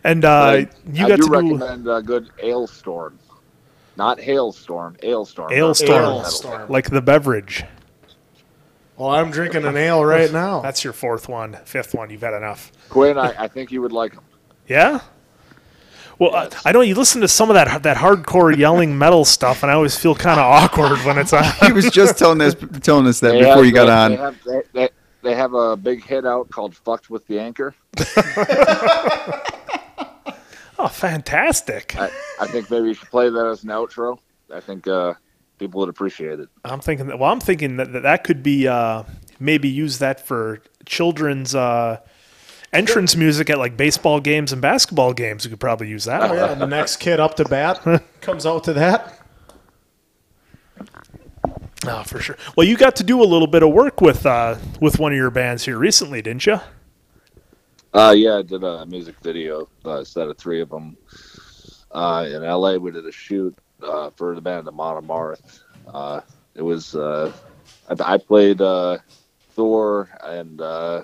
And 0.03 0.23
uh, 0.25 0.51
But 0.65 0.73
you 0.95 1.05
I 1.05 1.09
got 1.09 1.15
do 1.17 1.23
to 1.23 1.27
do. 1.27 1.33
recommend 1.57 1.87
a 1.87 2.01
good 2.01 2.29
Alestorm. 2.41 3.13
not 3.97 4.19
hailstorm, 4.19 4.95
hailstorm. 5.01 5.51
Hailstorm. 5.51 6.01
Hailstorm. 6.03 6.69
Like 6.69 6.89
the 6.89 7.01
beverage. 7.01 7.63
Well, 8.97 9.09
I'm 9.09 9.29
drinking 9.31 9.65
an 9.65 9.75
ale 9.75 10.03
right 10.05 10.31
now. 10.31 10.61
That's 10.61 10.83
your 10.85 10.93
fourth 10.93 11.27
one, 11.27 11.57
fifth 11.65 11.93
one. 11.93 12.09
You've 12.09 12.21
had 12.21 12.33
enough. 12.33 12.71
Quinn, 12.89 13.17
I, 13.17 13.33
I 13.43 13.47
think 13.49 13.69
you 13.71 13.81
would 13.81 13.91
like 13.91 14.13
them. 14.15 14.23
Yeah. 14.67 15.01
Well, 16.19 16.33
I, 16.35 16.49
I 16.65 16.71
know 16.71 16.81
you 16.81 16.95
listen 16.95 17.21
to 17.21 17.27
some 17.27 17.49
of 17.49 17.55
that 17.55 17.83
that 17.83 17.97
hardcore 17.97 18.55
yelling 18.55 18.97
metal 18.97 19.25
stuff, 19.25 19.63
and 19.63 19.71
I 19.71 19.75
always 19.75 19.97
feel 19.97 20.15
kind 20.15 20.39
of 20.39 20.45
awkward 20.45 20.99
when 21.05 21.17
it's 21.17 21.33
on. 21.33 21.43
He 21.65 21.73
was 21.73 21.89
just 21.89 22.17
telling 22.17 22.39
us 22.41 22.55
telling 22.81 23.05
us 23.07 23.19
that 23.19 23.31
They 23.31 23.39
before 23.39 23.55
have- 23.57 23.65
you 23.65 23.71
got 23.71 23.85
they, 23.85 23.91
on. 23.91 24.11
They 24.11 24.17
have, 24.17 24.43
they, 24.45 24.61
they, 24.73 24.89
they 25.23 25.35
have 25.35 25.53
a 25.53 25.75
big 25.75 26.03
hit 26.03 26.25
out 26.25 26.49
called 26.49 26.75
"Fucked 26.75 27.09
with 27.09 27.25
the 27.27 27.39
Anchor." 27.39 27.75
Oh, 30.77 30.89
fantastic! 30.89 31.95
I, 31.97 32.09
I 32.39 32.47
think 32.47 32.69
maybe 32.69 32.89
you 32.89 32.93
should 32.93 33.09
play 33.09 33.29
that 33.29 33.45
as 33.45 33.63
an 33.63 33.69
outro. 33.69 34.19
I 34.53 34.59
think 34.59 34.85
uh, 34.89 35.13
people 35.57 35.79
would 35.79 35.87
appreciate 35.89 36.37
it. 36.41 36.49
I'm 36.65 36.81
thinking 36.81 37.07
that. 37.07 37.17
Well, 37.17 37.31
I'm 37.31 37.39
thinking 37.39 37.77
that 37.77 37.93
that, 37.93 38.03
that 38.03 38.23
could 38.25 38.43
be 38.43 38.67
uh, 38.67 39.03
maybe 39.39 39.69
use 39.69 39.99
that 39.99 40.27
for 40.27 40.59
children's 40.85 41.55
uh, 41.55 42.01
entrance 42.75 43.15
music 43.15 43.49
at 43.49 43.57
like 43.57 43.77
baseball 43.77 44.19
games 44.19 44.51
and 44.51 44.61
basketball 44.61 45.13
games. 45.13 45.43
You 45.43 45.49
could 45.49 45.59
probably 45.59 45.87
use 45.87 46.05
that. 46.05 46.29
Oh 46.29 46.33
yeah, 46.33 46.53
the 46.53 46.67
next 46.67 46.97
kid 46.97 47.19
up 47.19 47.35
to 47.35 47.45
bat 47.45 47.81
comes 48.21 48.45
out 48.45 48.63
to 48.65 48.73
that. 48.73 49.19
Oh, 51.87 52.03
for 52.03 52.19
sure. 52.19 52.37
Well, 52.57 52.65
you 52.65 52.77
got 52.77 52.95
to 52.97 53.03
do 53.03 53.21
a 53.21 53.25
little 53.25 53.47
bit 53.47 53.61
of 53.61 53.71
work 53.71 54.01
with 54.01 54.25
uh, 54.25 54.57
with 54.81 54.99
one 54.99 55.11
of 55.11 55.17
your 55.17 55.31
bands 55.31 55.65
here 55.65 55.77
recently, 55.77 56.21
didn't 56.21 56.45
you? 56.45 56.59
Uh, 57.93 58.13
yeah, 58.15 58.37
I 58.37 58.41
did 58.41 58.63
a 58.63 58.85
music 58.85 59.15
video, 59.21 59.69
uh, 59.85 60.03
set 60.03 60.27
of 60.27 60.37
three 60.37 60.61
of 60.61 60.69
them. 60.69 60.97
Uh, 61.91 62.27
in 62.27 62.43
LA, 62.43 62.75
we 62.75 62.91
did 62.91 63.05
a 63.05 63.11
shoot 63.11 63.57
uh, 63.81 64.09
for 64.09 64.35
the 64.35 64.41
band 64.41 64.67
Amon 64.67 65.01
Amarth. 65.01 65.61
Uh, 65.87 66.21
it 66.55 66.61
was 66.61 66.95
uh, 66.95 67.31
I, 67.89 68.15
I 68.15 68.17
played 68.17 68.61
uh, 68.61 68.97
Thor 69.51 70.09
and 70.23 70.59
uh, 70.59 71.03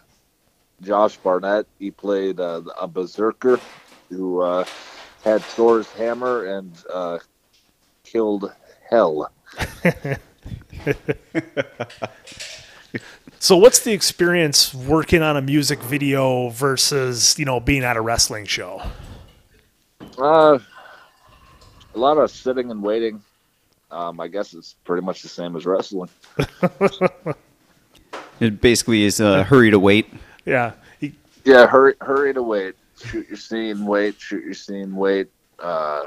Josh 0.82 1.18
Barnett. 1.18 1.66
He 1.80 1.92
played 1.92 2.40
uh, 2.40 2.62
a 2.80 2.88
berserker 2.88 3.60
who 4.10 4.42
uh, 4.42 4.66
had 5.24 5.42
Thor's 5.42 5.90
hammer 5.92 6.46
and 6.46 6.72
uh, 6.92 7.20
killed 8.04 8.52
Hell. 8.90 9.32
So, 13.40 13.58
what's 13.58 13.80
the 13.80 13.92
experience 13.92 14.72
working 14.72 15.24
on 15.24 15.36
a 15.36 15.42
music 15.42 15.80
video 15.80 16.50
versus 16.50 17.40
you 17.40 17.46
know 17.46 17.60
being 17.60 17.84
at 17.84 17.98
a 17.98 18.02
wrestling 18.02 18.46
show? 18.46 18.84
Uh, 20.16 20.60
a 21.96 21.98
lot 21.98 22.20
of 22.20 22.30
sitting 22.30 22.70
and 22.70 22.84
waiting. 22.84 23.20
Um, 23.90 24.20
I 24.20 24.28
guess 24.28 24.54
it's 24.54 24.76
pretty 24.84 25.04
much 25.04 25.24
the 25.24 25.28
same 25.28 25.56
as 25.56 25.66
wrestling. 25.66 26.10
It 28.42 28.60
basically 28.60 29.04
is 29.04 29.22
uh, 29.22 29.44
hurry 29.44 29.70
to 29.70 29.78
wait. 29.78 30.12
Yeah, 30.46 30.74
You- 31.00 31.14
Yeah, 31.46 31.68
hurry, 31.68 31.94
hurry 32.02 32.34
to 32.34 32.42
wait. 32.44 32.76
Shoot 33.04 33.28
your 33.28 33.38
scene, 33.38 33.86
wait. 33.86 34.20
Shoot 34.20 34.44
your 34.44 34.54
scene, 34.54 34.96
wait. 34.96 35.28
Uh, 35.60 36.04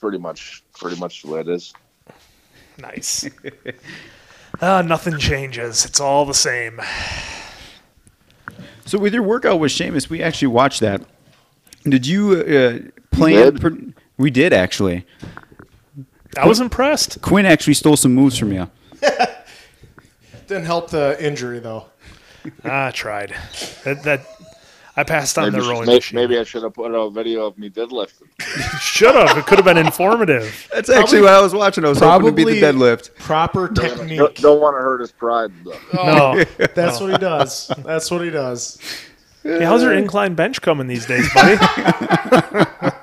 pretty 0.00 0.18
much, 0.18 0.62
pretty 0.78 0.98
much 0.98 1.22
the 1.22 1.30
way 1.30 1.40
it 1.40 1.48
is. 1.48 1.72
nice. 2.78 3.28
Ah, 4.62 4.82
nothing 4.82 5.18
changes. 5.18 5.84
It's 5.84 5.98
all 5.98 6.24
the 6.24 6.32
same. 6.32 6.80
So 8.86 8.98
with 8.98 9.12
your 9.12 9.24
workout 9.24 9.58
with 9.58 9.72
Sheamus, 9.72 10.08
we 10.08 10.22
actually 10.22 10.46
watched 10.48 10.78
that. 10.80 11.02
Did 11.82 12.06
you 12.06 12.32
uh, 12.40 13.16
plan? 13.16 13.32
did? 13.54 13.60
per- 13.60 13.78
we 14.16 14.30
did 14.30 14.52
actually. 14.52 15.04
I 16.38 16.46
was 16.46 16.60
impressed. 16.60 17.20
Quinn 17.20 17.46
actually 17.46 17.74
stole 17.74 17.96
some 17.96 18.14
moves 18.14 18.38
from 18.38 18.52
you. 18.52 18.70
Didn't 20.46 20.66
help 20.66 20.90
the 20.90 21.16
injury 21.24 21.58
though. 21.58 21.86
Ah, 22.64 22.86
I 22.88 22.90
tried. 22.90 23.34
That, 23.84 24.02
that 24.04 24.26
I 24.96 25.02
passed 25.02 25.38
on 25.38 25.50
Maybe, 25.52 25.62
the 25.64 25.70
rowing 25.70 25.86
may- 25.86 25.94
machine. 25.96 26.16
maybe 26.16 26.38
I 26.38 26.44
should 26.44 26.62
have 26.62 26.74
put 26.74 26.92
a 26.94 27.10
video 27.10 27.46
of 27.46 27.58
me 27.58 27.68
deadlifting. 27.70 28.28
Should 28.80 29.14
have. 29.14 29.36
It 29.36 29.46
could 29.46 29.58
have 29.58 29.64
been 29.64 29.78
informative. 29.78 30.68
That's 30.72 30.88
actually 30.88 31.20
what 31.22 31.32
I 31.32 31.40
was 31.40 31.52
watching. 31.54 31.84
I 31.84 31.88
was 31.88 31.98
hoping 31.98 32.26
to 32.28 32.32
be 32.32 32.44
the 32.44 32.60
deadlift. 32.60 33.14
Proper 33.16 33.68
Don't, 33.68 33.96
technique. 33.96 34.36
don't 34.36 34.60
want 34.60 34.74
to 34.76 34.80
hurt 34.80 35.00
his 35.00 35.10
pride. 35.10 35.50
Though. 35.64 35.78
No. 35.94 36.44
That's 36.74 37.00
what 37.00 37.10
he 37.10 37.18
does. 37.18 37.72
That's 37.78 38.10
what 38.10 38.22
he 38.22 38.30
does. 38.30 38.78
Hey, 39.42 39.64
how's 39.64 39.82
your 39.82 39.92
incline 39.94 40.34
bench 40.34 40.62
coming 40.62 40.86
these 40.86 41.06
days, 41.06 41.28
buddy? 41.34 41.56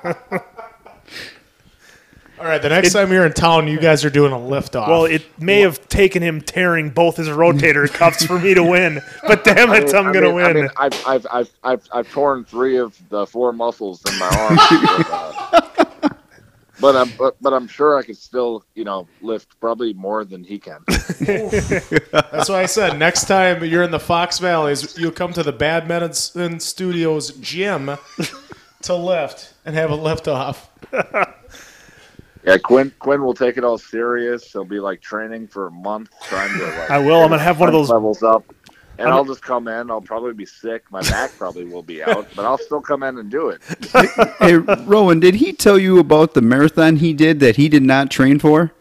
All 2.42 2.48
right, 2.48 2.60
the 2.60 2.70
next 2.70 2.92
time 2.92 3.12
you're 3.12 3.24
in 3.24 3.32
town, 3.32 3.68
you 3.68 3.78
guys 3.78 4.04
are 4.04 4.10
doing 4.10 4.32
a 4.32 4.38
lift 4.46 4.74
off. 4.74 4.88
well, 4.88 5.04
it 5.04 5.22
may 5.40 5.60
have 5.60 5.88
taken 5.88 6.24
him 6.24 6.40
tearing 6.40 6.90
both 6.90 7.16
his 7.16 7.28
rotator 7.28 7.88
cuffs 7.94 8.26
for 8.26 8.36
me 8.36 8.52
to 8.52 8.64
win, 8.64 9.00
but 9.24 9.44
damn 9.44 9.70
I 9.70 9.76
it, 9.76 9.84
mean- 9.86 9.94
I'm 9.94 10.08
I 10.08 10.12
gonna 10.12 10.26
mean- 10.26 10.34
win. 10.34 10.44
I 10.46 10.52
mean, 10.52 10.68
I've, 10.76 11.06
I've, 11.06 11.26
I've, 11.32 11.50
I've, 11.62 11.88
I've 11.92 12.10
torn 12.10 12.44
three 12.44 12.78
of 12.78 12.98
the 13.10 13.28
four 13.28 13.52
muscles 13.52 14.02
in 14.10 14.18
my 14.18 14.26
arm. 14.26 14.56
but, 15.52 15.76
uh, 16.02 16.08
but 16.80 16.96
I'm, 16.96 17.12
but, 17.16 17.36
but 17.40 17.52
I'm 17.52 17.68
sure 17.68 17.96
I 17.96 18.02
could 18.02 18.16
still, 18.16 18.64
you 18.74 18.82
know, 18.82 19.06
lift 19.20 19.60
probably 19.60 19.92
more 19.92 20.24
than 20.24 20.42
he 20.42 20.58
can. 20.58 20.80
That's 20.88 22.48
why 22.48 22.62
I 22.62 22.66
said 22.66 22.98
next 22.98 23.28
time 23.28 23.62
you're 23.64 23.84
in 23.84 23.92
the 23.92 24.00
Fox 24.00 24.40
Valleys, 24.40 24.98
you'll 24.98 25.12
come 25.12 25.32
to 25.34 25.44
the 25.44 25.52
Bad 25.52 25.86
Medicine 25.86 26.58
Studios 26.58 27.30
gym 27.36 27.92
to 28.82 28.94
lift 28.96 29.54
and 29.64 29.76
have 29.76 29.92
a 29.92 29.94
lift 29.94 30.26
off. 30.26 30.68
Yeah, 32.44 32.58
Quinn, 32.58 32.92
Quinn 32.98 33.22
will 33.22 33.34
take 33.34 33.56
it 33.56 33.64
all 33.64 33.78
serious. 33.78 34.50
He'll 34.52 34.64
be 34.64 34.80
like 34.80 35.00
training 35.00 35.46
for 35.48 35.68
a 35.68 35.70
month, 35.70 36.10
trying 36.24 36.56
to. 36.58 36.64
Like, 36.64 36.90
I 36.90 36.98
will. 36.98 37.22
I'm 37.22 37.30
gonna 37.30 37.42
have 37.42 37.60
one 37.60 37.68
of 37.68 37.72
those- 37.72 37.90
levels 37.90 38.22
up. 38.22 38.44
And 38.98 39.08
I'm- 39.08 39.16
I'll 39.16 39.24
just 39.24 39.42
come 39.42 39.68
in. 39.68 39.90
I'll 39.90 40.02
probably 40.02 40.34
be 40.34 40.44
sick. 40.44 40.84
My 40.90 41.00
back 41.02 41.30
probably 41.38 41.64
will 41.64 41.82
be 41.82 42.02
out, 42.02 42.28
but 42.36 42.44
I'll 42.44 42.58
still 42.58 42.80
come 42.82 43.02
in 43.02 43.16
and 43.18 43.30
do 43.30 43.48
it. 43.48 43.62
hey, 44.38 44.56
Rowan, 44.56 45.18
did 45.18 45.36
he 45.36 45.52
tell 45.54 45.78
you 45.78 45.98
about 45.98 46.34
the 46.34 46.42
marathon 46.42 46.96
he 46.96 47.14
did 47.14 47.40
that 47.40 47.56
he 47.56 47.68
did 47.70 47.82
not 47.82 48.10
train 48.10 48.38
for? 48.38 48.72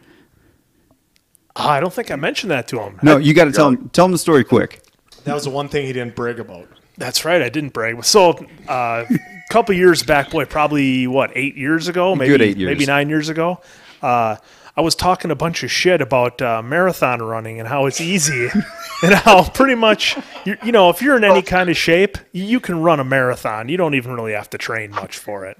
Ah, 1.56 1.72
I 1.72 1.80
don't 1.80 1.94
think 1.94 2.12
I 2.12 2.16
mentioned 2.18 2.52
that 2.52 2.68
to 2.70 2.80
him. 2.80 3.00
No, 3.02 3.18
you 3.18 3.34
got 3.34 3.46
to 3.46 3.52
tell 3.52 3.70
him. 3.70 3.90
Tell 3.90 4.06
him 4.06 4.12
the 4.12 4.18
story 4.18 4.44
quick. 4.44 4.82
That 5.24 5.34
was 5.34 5.44
the 5.44 5.50
one 5.50 5.70
thing 5.70 5.86
he 5.86 5.94
didn't 5.94 6.16
brag 6.16 6.40
about. 6.40 6.68
That's 6.98 7.24
right. 7.26 7.42
I 7.42 7.50
didn't 7.50 7.74
brag. 7.74 8.04
So, 8.04 8.32
uh, 8.68 9.06
a 9.10 9.18
couple 9.52 9.76
years 9.76 10.04
back, 10.04 10.30
boy, 10.32 10.46
probably 10.46 11.08
what 11.08 11.32
eight 11.36 11.56
years 11.58 11.88
ago, 11.88 12.16
maybe 12.16 12.30
Good 12.30 12.42
eight 12.42 12.58
years. 12.58 12.70
maybe 12.70 12.86
nine 12.86 13.10
years 13.10 13.30
ago. 13.30 13.60
Uh, 14.02 14.38
I 14.76 14.82
was 14.82 14.96
talking 14.96 15.32
a 15.32 15.36
bunch 15.36 15.64
of 15.64 15.72
shit 15.72 16.02
about 16.02 16.42
uh, 16.42 16.62
marathon 16.62 17.22
running 17.22 17.60
and 17.60 17.68
how 17.68 17.86
it's 17.88 18.00
easy, 18.00 18.50
and 19.04 19.14
how 19.14 19.44
pretty 19.50 19.76
much 19.76 20.18
you 20.46 20.58
you 20.64 20.72
know 20.72 20.90
if 20.90 21.02
you're 21.02 21.18
in 21.18 21.24
any 21.26 21.42
kind 21.42 21.70
of 21.70 21.76
shape, 21.76 22.18
you 22.32 22.60
can 22.60 22.82
run 22.82 23.00
a 23.00 23.04
marathon. 23.04 23.68
You 23.68 23.78
don't 23.78 23.96
even 23.96 24.14
really 24.14 24.32
have 24.34 24.50
to 24.52 24.58
train 24.58 24.92
much 24.92 25.18
for 25.18 25.46
it. 25.46 25.58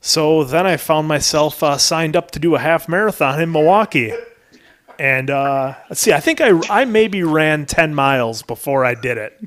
So 0.00 0.44
then 0.44 0.66
I 0.66 0.76
found 0.76 1.08
myself 1.08 1.62
uh, 1.62 1.76
signed 1.78 2.16
up 2.16 2.30
to 2.32 2.38
do 2.38 2.54
a 2.54 2.58
half 2.58 2.88
marathon 2.88 3.40
in 3.40 3.50
Milwaukee. 3.50 4.12
And 4.98 5.30
uh, 5.30 5.74
let's 5.88 6.00
see, 6.00 6.12
I 6.12 6.18
think 6.20 6.40
I, 6.40 6.60
I 6.68 6.84
maybe 6.84 7.22
ran 7.22 7.66
10 7.66 7.94
miles 7.94 8.42
before 8.42 8.84
I 8.84 8.94
did 8.94 9.16
it. 9.18 9.40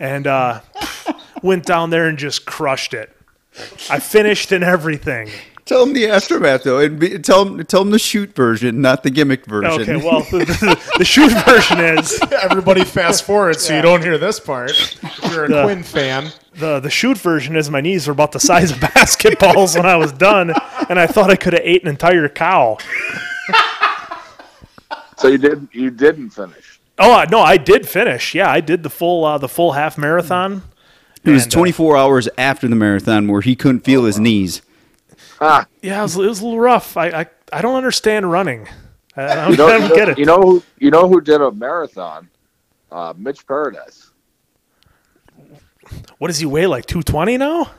And 0.00 0.26
uh, 0.26 0.60
went 1.44 1.64
down 1.64 1.90
there 1.90 2.08
and 2.08 2.18
just 2.18 2.46
crushed 2.46 2.94
it. 2.94 3.14
I 3.90 4.00
finished 4.00 4.50
and 4.50 4.64
everything. 4.64 5.30
Tell 5.64 5.82
him 5.84 5.92
the 5.94 6.08
aftermath 6.08 6.64
though, 6.64 6.78
and 6.80 6.98
be, 6.98 7.18
tell 7.20 7.46
him 7.46 7.64
tell 7.64 7.82
him 7.82 7.90
the 7.90 7.98
shoot 7.98 8.34
version, 8.34 8.80
not 8.82 9.02
the 9.02 9.10
gimmick 9.10 9.46
version. 9.46 9.80
Okay, 9.82 9.96
well, 9.96 10.20
the, 10.30 10.38
the, 10.44 10.94
the 10.98 11.04
shoot 11.06 11.30
version 11.46 11.80
is 11.80 12.20
Everybody 12.42 12.84
fast 12.84 13.24
forward 13.24 13.58
so 13.60 13.74
you 13.74 13.80
don't 13.80 14.02
hear 14.02 14.18
this 14.18 14.38
part. 14.40 14.72
If 14.72 15.32
you're 15.32 15.44
a 15.44 15.48
The- 15.48 15.62
Quinn 15.62 15.82
fan. 15.82 16.30
the 16.56 16.80
the 16.80 16.90
shoot 16.90 17.16
version 17.16 17.56
is 17.56 17.70
my 17.70 17.80
knees 17.80 18.06
were 18.06 18.12
about 18.12 18.32
the 18.32 18.40
size 18.40 18.72
of 18.72 18.76
basketballs 18.92 19.74
when 19.76 19.86
I 19.86 19.96
was 19.96 20.12
done, 20.12 20.52
and 20.90 20.98
I 21.00 21.06
thought 21.06 21.30
I 21.30 21.36
could 21.36 21.52
have 21.54 21.62
ate 21.64 21.82
an 21.82 21.88
entire 21.88 22.28
cow. 22.28 22.76
So 25.16 25.28
you 25.28 25.38
did. 25.38 25.68
You 25.72 25.90
didn't 25.90 26.30
finish. 26.30 26.80
Oh 26.98 27.24
no, 27.30 27.40
I 27.40 27.56
did 27.56 27.88
finish. 27.88 28.34
Yeah, 28.34 28.50
I 28.50 28.60
did 28.60 28.82
the 28.82 28.90
full 28.90 29.24
uh, 29.24 29.38
the 29.38 29.48
full 29.48 29.72
half 29.72 29.96
marathon. 29.96 30.62
It 31.24 31.30
was 31.30 31.44
And, 31.44 31.52
uh, 31.54 31.56
24 31.56 31.96
hours 31.96 32.28
after 32.38 32.68
the 32.68 32.76
marathon 32.76 33.28
where 33.28 33.40
he 33.40 33.56
couldn't 33.56 33.80
feel 33.80 34.04
his 34.04 34.18
knees. 34.18 34.62
Ah, 35.40 35.66
Yeah, 35.82 36.00
it 36.00 36.02
was, 36.02 36.16
it 36.16 36.26
was 36.26 36.40
a 36.40 36.44
little 36.44 36.60
rough. 36.60 36.96
I, 36.96 37.08
I 37.08 37.26
I 37.52 37.62
don't 37.62 37.76
understand 37.76 38.30
running. 38.30 38.66
I, 39.16 39.24
I 39.24 39.34
don't, 39.34 39.50
you 39.52 39.56
know, 39.56 39.66
I 39.66 39.78
don't 39.78 39.94
get 39.94 40.08
it. 40.08 40.18
You 40.18 40.24
know 40.26 40.40
who? 40.40 40.62
You 40.78 40.90
know 40.90 41.08
who 41.08 41.20
did 41.20 41.40
a 41.40 41.50
marathon? 41.52 42.28
Uh, 42.90 43.12
Mitch 43.16 43.46
Paradise. 43.46 44.10
what 46.18 46.28
does 46.28 46.38
he 46.38 46.46
weigh? 46.46 46.66
Like 46.66 46.86
220 46.86 47.36
now? 47.38 47.70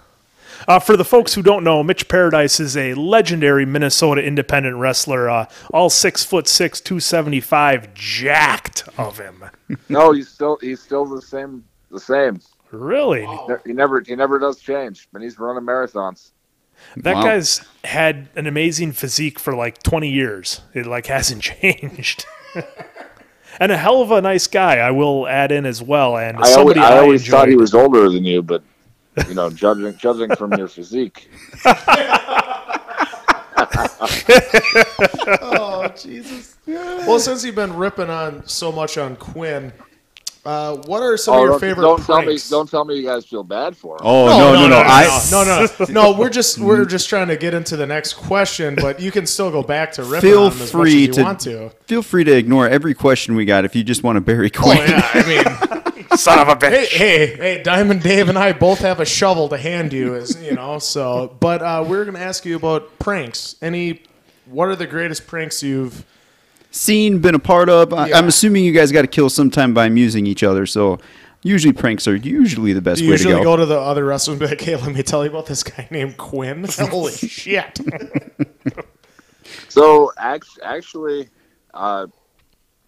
Uh, 0.67 0.79
for 0.79 0.95
the 0.97 1.05
folks 1.05 1.33
who 1.33 1.41
don't 1.43 1.63
know, 1.63 1.83
Mitch 1.83 2.07
Paradise 2.07 2.59
is 2.59 2.75
a 2.77 2.93
legendary 2.93 3.65
Minnesota 3.65 4.23
independent 4.23 4.77
wrestler. 4.77 5.29
Uh, 5.29 5.45
all 5.73 5.89
six 5.89 6.23
foot 6.23 6.47
six, 6.47 6.79
275, 6.81 7.93
jacked 7.93 8.87
of 8.97 9.17
him. 9.17 9.43
No, 9.89 10.11
he's 10.11 10.29
still 10.29 10.57
he's 10.61 10.81
still 10.81 11.05
the 11.05 11.21
same. 11.21 11.63
The 11.91 11.99
same. 11.99 12.39
Really? 12.79 13.25
Ne- 13.25 13.55
He 13.65 13.73
never 13.73 14.01
he 14.01 14.15
never 14.15 14.39
does 14.39 14.59
change, 14.59 15.07
and 15.13 15.23
he's 15.23 15.37
running 15.39 15.63
marathons. 15.63 16.31
That 16.97 17.15
Wow. 17.15 17.23
guy's 17.23 17.61
had 17.83 18.27
an 18.35 18.47
amazing 18.47 18.91
physique 18.91 19.39
for 19.39 19.55
like 19.55 19.81
20 19.83 20.09
years. 20.09 20.61
It 20.73 20.85
like 20.85 21.05
hasn't 21.07 21.41
changed. 21.61 22.25
and 23.59 23.71
a 23.71 23.77
hell 23.77 24.01
of 24.01 24.11
a 24.11 24.21
nice 24.21 24.47
guy, 24.47 24.77
I 24.77 24.91
will 24.91 25.27
add 25.27 25.51
in 25.51 25.65
as 25.65 25.81
well. 25.81 26.17
And 26.17 26.37
I 26.37 26.41
always, 26.41 26.53
somebody 26.53 26.79
I 26.81 26.97
always 26.99 27.21
enjoy. 27.21 27.31
thought 27.37 27.47
he 27.47 27.55
was 27.55 27.73
older 27.73 28.09
than 28.09 28.25
you, 28.25 28.41
but 28.43 28.61
you 29.27 29.33
know, 29.33 29.49
judging 29.49 29.95
judging 29.97 30.35
from 30.35 30.53
your 30.53 30.67
physique, 30.67 31.29
Oh 35.41 35.87
Jesus! 35.97 36.57
Well, 36.67 37.19
since 37.19 37.43
you've 37.45 37.55
been 37.55 37.75
ripping 37.75 38.09
on 38.09 38.45
so 38.47 38.71
much 38.71 38.97
on 38.97 39.15
Quinn, 39.15 39.71
uh, 40.45 40.75
what 40.85 41.01
are 41.01 41.17
some 41.17 41.35
oh, 41.35 41.43
of 41.43 41.43
your 41.49 41.59
favorite 41.59 41.83
don't 41.83 42.03
tell 42.03 42.19
me, 42.19 42.25
pranks? 42.25 42.49
don't 42.49 42.69
tell 42.69 42.85
me 42.85 42.95
you 42.95 43.03
guys 43.03 43.25
feel 43.25 43.43
bad 43.43 43.75
for 43.75 43.95
him. 43.95 44.01
Oh 44.03 44.27
no 44.27 44.53
no 44.53 44.67
no! 44.67 44.77
I 44.77 45.27
no, 45.31 45.43
no, 45.43 45.67
no, 45.79 45.85
no. 46.11 46.17
We're 46.19 46.29
just 46.29 46.59
we're 46.59 46.85
just 46.85 47.09
trying 47.09 47.29
to 47.29 47.37
get 47.37 47.53
into 47.53 47.75
the 47.75 47.87
next 47.87 48.13
question, 48.13 48.75
but 48.75 48.99
you 48.99 49.11
can 49.11 49.25
still 49.25 49.49
go 49.49 49.63
back 49.63 49.93
to 49.93 50.03
ripping 50.03 50.29
feel 50.29 50.43
on 50.43 50.51
him 50.51 50.61
as 50.61 50.73
much 50.73 50.83
free 50.83 50.89
as 50.89 50.95
you 50.95 51.13
to, 51.13 51.23
want 51.23 51.39
to. 51.41 51.69
feel 51.87 52.03
free 52.03 52.23
to 52.23 52.31
ignore 52.31 52.69
every 52.69 52.93
question 52.93 53.35
we 53.35 53.45
got 53.45 53.65
if 53.65 53.75
you 53.75 53.83
just 53.83 54.03
want 54.03 54.17
to 54.17 54.21
bury 54.21 54.51
Oh 54.57 54.73
yeah, 54.73 55.09
I 55.13 55.27
mean, 55.27 56.05
Son 56.15 56.39
of 56.39 56.47
a 56.47 56.55
bitch. 56.55 56.69
hey, 56.69 56.85
hey, 56.85 57.35
hey, 57.35 57.63
Diamond 57.63 58.03
Dave 58.03 58.29
and 58.29 58.37
I 58.37 58.53
both 58.53 58.79
have 58.79 58.99
a 58.99 59.05
shovel 59.05 59.49
to 59.49 59.57
hand 59.57 59.93
you, 59.93 60.15
as 60.15 60.41
you 60.41 60.53
know. 60.53 60.79
So, 60.79 61.35
but 61.39 61.61
uh, 61.61 61.83
we're 61.87 62.05
gonna 62.05 62.19
ask 62.19 62.45
you 62.45 62.55
about 62.55 62.99
pranks. 62.99 63.55
Any? 63.61 64.03
What 64.45 64.69
are 64.69 64.75
the 64.75 64.87
greatest 64.87 65.25
pranks 65.25 65.63
you've? 65.63 66.05
Seen, 66.75 67.19
been 67.19 67.35
a 67.35 67.39
part 67.39 67.69
of. 67.69 67.93
I, 67.93 68.07
Yeah. 68.09 68.17
I'm 68.17 68.27
assuming 68.27 68.65
you 68.65 68.73
guys 68.73 68.91
got 68.91 69.03
to 69.03 69.07
kill 69.07 69.29
some 69.29 69.49
time 69.49 69.73
by 69.73 69.85
amusing 69.85 70.25
each 70.27 70.43
other. 70.43 70.65
So 70.65 70.99
usually 71.41 71.71
pranks 71.73 72.05
are 72.07 72.15
usually 72.15 72.73
the 72.73 72.81
best 72.81 72.99
You 73.01 73.11
way 73.11 73.15
to 73.17 73.23
usually 73.23 73.43
go. 73.43 73.55
go 73.55 73.55
to 73.57 73.65
the 73.65 73.79
other 73.79 74.03
wrestlers 74.03 74.33
and 74.33 74.39
be 74.41 74.47
like, 74.47 74.59
"Hey, 74.61 74.75
let 74.75 74.93
me 74.93 75.01
tell 75.01 75.23
you 75.23 75.29
about 75.29 75.45
this 75.45 75.63
guy 75.63 75.87
named 75.89 76.17
Quinn." 76.17 76.65
Holy 76.77 77.13
shit! 77.13 77.79
So 79.69 80.11
actually, 80.17 81.29
uh, 81.73 82.07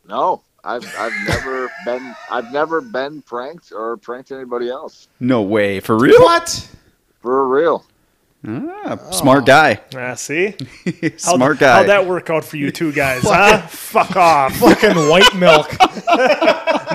no, 0.08 0.42
I've 0.64 0.86
I've 0.98 1.14
never 1.28 1.72
been 1.86 2.16
I've 2.30 2.52
never 2.52 2.82
been 2.82 3.22
pranked 3.22 3.72
or 3.72 3.96
pranked 3.98 4.32
anybody 4.32 4.70
else 4.70 5.08
no 5.20 5.42
way, 5.42 5.80
for 5.80 5.98
real? 5.98 6.22
what? 6.22 6.70
for 7.22 7.48
real. 7.48 7.86
Ah, 8.50 8.98
smart 9.12 9.46
guy, 9.46 9.82
Ah, 9.96 10.14
see? 10.14 10.56
How'd, 11.02 11.20
smart 11.20 11.60
guy. 11.60 11.76
How'd 11.80 11.88
that 11.90 12.06
work 12.06 12.30
out 12.30 12.46
for 12.46 12.56
you 12.58 12.72
two 12.72 12.94
guys, 12.94 13.22
huh? 13.26 13.58
Fuck 13.68 14.16
off. 14.16 14.56
Fucking 14.60 14.96
white 15.10 15.36
milk, 15.36 15.70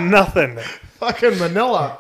Nothing. 0.01 0.59
fucking 0.99 1.39
Manila. 1.39 1.99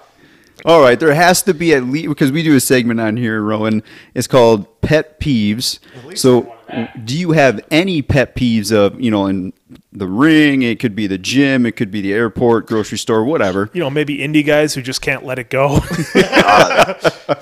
All 0.64 0.80
right, 0.80 0.98
there 0.98 1.12
has 1.14 1.42
to 1.42 1.54
be 1.54 1.74
at 1.74 1.84
least 1.84 2.08
because 2.08 2.30
we 2.32 2.42
do 2.42 2.54
a 2.56 2.60
segment 2.60 3.00
on 3.00 3.16
here, 3.16 3.42
Rowan. 3.42 3.82
It's 4.14 4.26
called 4.28 4.80
pet 4.80 5.18
peeves. 5.20 5.80
So, 6.16 6.54
do 7.04 7.18
you 7.18 7.32
have 7.32 7.60
any 7.70 8.02
pet 8.02 8.34
peeves 8.34 8.72
of 8.72 9.00
you 9.00 9.10
know 9.10 9.26
in 9.26 9.52
the 9.92 10.06
ring? 10.06 10.62
It 10.62 10.80
could 10.80 10.94
be 10.94 11.06
the 11.06 11.18
gym, 11.18 11.66
it 11.66 11.72
could 11.72 11.90
be 11.90 12.00
the 12.00 12.12
airport, 12.12 12.66
grocery 12.66 12.98
store, 12.98 13.24
whatever. 13.24 13.70
You 13.72 13.80
know, 13.80 13.90
maybe 13.90 14.18
indie 14.18 14.44
guys 14.44 14.74
who 14.74 14.82
just 14.82 15.00
can't 15.00 15.24
let 15.24 15.38
it 15.38 15.50
go. 15.50 15.80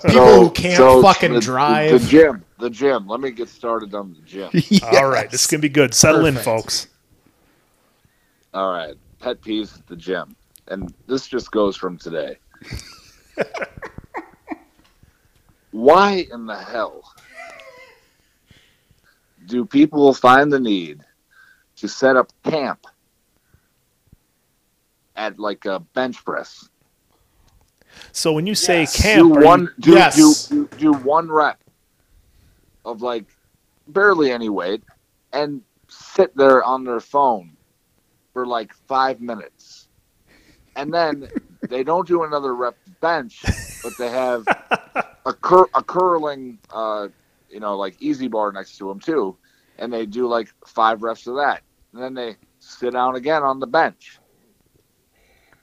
People 0.07 0.45
who 0.45 0.51
can't 0.51 1.03
fucking 1.03 1.35
the, 1.35 1.41
drive. 1.41 2.03
The 2.03 2.09
gym, 2.09 2.45
the 2.59 2.70
gym. 2.70 3.07
Let 3.07 3.20
me 3.20 3.31
get 3.31 3.49
started 3.49 3.95
on 3.95 4.14
the 4.14 4.22
gym. 4.22 4.51
All 4.93 5.09
right, 5.09 5.31
this 5.31 5.43
is 5.43 5.47
going 5.47 5.61
to 5.61 5.68
be 5.68 5.72
good. 5.72 5.95
Settle 5.95 6.26
in, 6.26 6.37
folks. 6.37 6.89
All 8.53 8.72
right, 8.72 8.95
pet 9.20 9.41
peeves 9.41 9.78
at 9.78 9.87
the 9.87 9.97
gym, 9.97 10.35
and 10.68 10.93
this 11.07 11.28
just 11.28 11.51
goes 11.51 11.76
from 11.76 11.97
today. 11.97 12.37
Why 15.70 16.26
in 16.33 16.47
the 16.47 16.57
hell 16.57 17.14
do 19.51 19.66
people 19.66 20.14
find 20.14 20.53
the 20.53 20.61
need 20.61 21.01
to 21.76 21.88
set 21.88 22.16
up 22.16 22.32
camp 22.44 22.86
at 25.16 25.38
like 25.38 25.64
a 25.64 25.80
bench 25.80 26.24
press? 26.24 26.68
So 28.12 28.32
when 28.32 28.46
you 28.46 28.55
say 28.55 28.80
Yes. 28.82 28.96
camp, 29.03 29.18
do 29.28 29.34
are 29.34 29.40
you- 29.40 29.46
one 29.46 29.74
do, 29.80 29.90
Yes. 29.92 30.48
do, 30.48 30.68
do, 30.68 30.76
do 30.78 30.92
one 30.92 31.30
rep 31.30 31.59
of 32.84 33.03
like 33.03 33.26
barely 33.88 34.30
any 34.30 34.48
weight 34.48 34.82
and 35.32 35.62
sit 35.88 36.34
there 36.36 36.62
on 36.62 36.84
their 36.84 37.01
phone 37.01 37.57
for 38.32 38.46
like 38.46 38.72
five 38.86 39.20
minutes 39.20 39.88
and 40.76 40.94
then 40.94 41.28
they 41.68 41.82
don't 41.82 42.07
do 42.07 42.22
another 42.22 42.55
rep 42.55 42.76
bench 43.01 43.42
but 43.82 43.96
they 43.98 44.09
have 44.09 44.46
a, 45.26 45.32
cur- 45.32 45.68
a 45.74 45.82
curling 45.82 46.59
uh, 46.72 47.09
you 47.51 47.61
know 47.61 47.76
like 47.76 47.96
easy 48.01 48.28
bar 48.28 48.53
next 48.53 48.78
to 48.78 48.88
them 48.88 49.01
too. 49.01 49.36
And 49.78 49.92
they 49.92 50.07
do 50.07 50.26
like 50.26 50.48
five 50.66 51.03
reps 51.03 51.26
of 51.26 51.36
that. 51.36 51.62
And 51.92 52.03
then 52.03 52.14
they 52.14 52.36
sit 52.59 52.92
down 52.92 53.16
again 53.16 53.42
on 53.42 53.61
the 53.61 53.66
bench. 53.66 54.18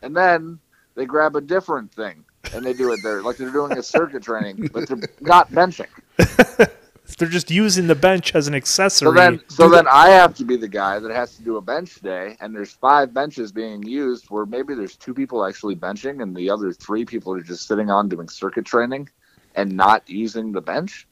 And 0.01 0.15
then 0.15 0.59
they 0.95 1.05
grab 1.05 1.35
a 1.35 1.41
different 1.41 1.93
thing. 1.93 2.23
And 2.53 2.65
they 2.65 2.73
do 2.73 2.91
it 2.93 2.99
there 3.03 3.21
like 3.21 3.37
they're 3.37 3.51
doing 3.51 3.77
a 3.77 3.83
circuit 3.83 4.23
training 4.23 4.69
but 4.71 4.87
they're 4.87 4.99
not 5.21 5.51
benching. 5.51 5.87
They're 7.17 7.27
just 7.27 7.49
using 7.49 7.87
the 7.87 7.95
bench 7.95 8.35
as 8.35 8.47
an 8.47 8.53
accessory. 8.53 9.07
so 9.07 9.13
then 9.13 9.41
so 9.47 9.69
then 9.69 9.87
i 9.87 10.09
have 10.09 10.35
to 10.35 10.45
be 10.45 10.57
the 10.57 10.67
guy 10.67 10.99
that 10.99 11.11
has 11.11 11.35
to 11.37 11.43
do 11.43 11.55
a 11.57 11.61
bench 11.61 11.95
day 12.01 12.35
and 12.41 12.53
there's 12.53 12.73
five 12.73 13.13
benches 13.13 13.51
being 13.51 13.81
used 13.83 14.25
where 14.29 14.45
maybe 14.45 14.75
there's 14.75 14.95
two 14.97 15.13
people 15.13 15.45
actually 15.45 15.75
benching 15.75 16.21
and 16.21 16.35
the 16.35 16.49
other 16.49 16.73
three 16.73 17.05
people 17.05 17.33
are 17.33 17.41
just 17.41 17.67
sitting 17.67 17.89
on 17.89 18.09
doing 18.09 18.27
circuit 18.27 18.65
training 18.65 19.07
and 19.55 19.71
not 19.71 20.07
using 20.07 20.51
the 20.51 20.61
bench 20.61 21.07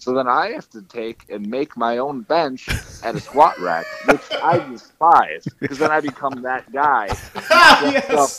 so 0.00 0.12
then 0.12 0.26
i 0.26 0.48
have 0.50 0.68
to 0.68 0.82
take 0.82 1.24
and 1.30 1.46
make 1.48 1.76
my 1.76 1.98
own 1.98 2.22
bench 2.22 2.68
at 3.04 3.14
a 3.14 3.20
squat 3.20 3.56
rack 3.60 3.86
which 4.08 4.20
i 4.42 4.58
despise 4.70 5.46
because 5.60 5.78
then 5.78 5.92
i 5.92 6.00
become 6.00 6.42
that 6.42 6.70
guy 6.72 7.06
up 8.16 8.30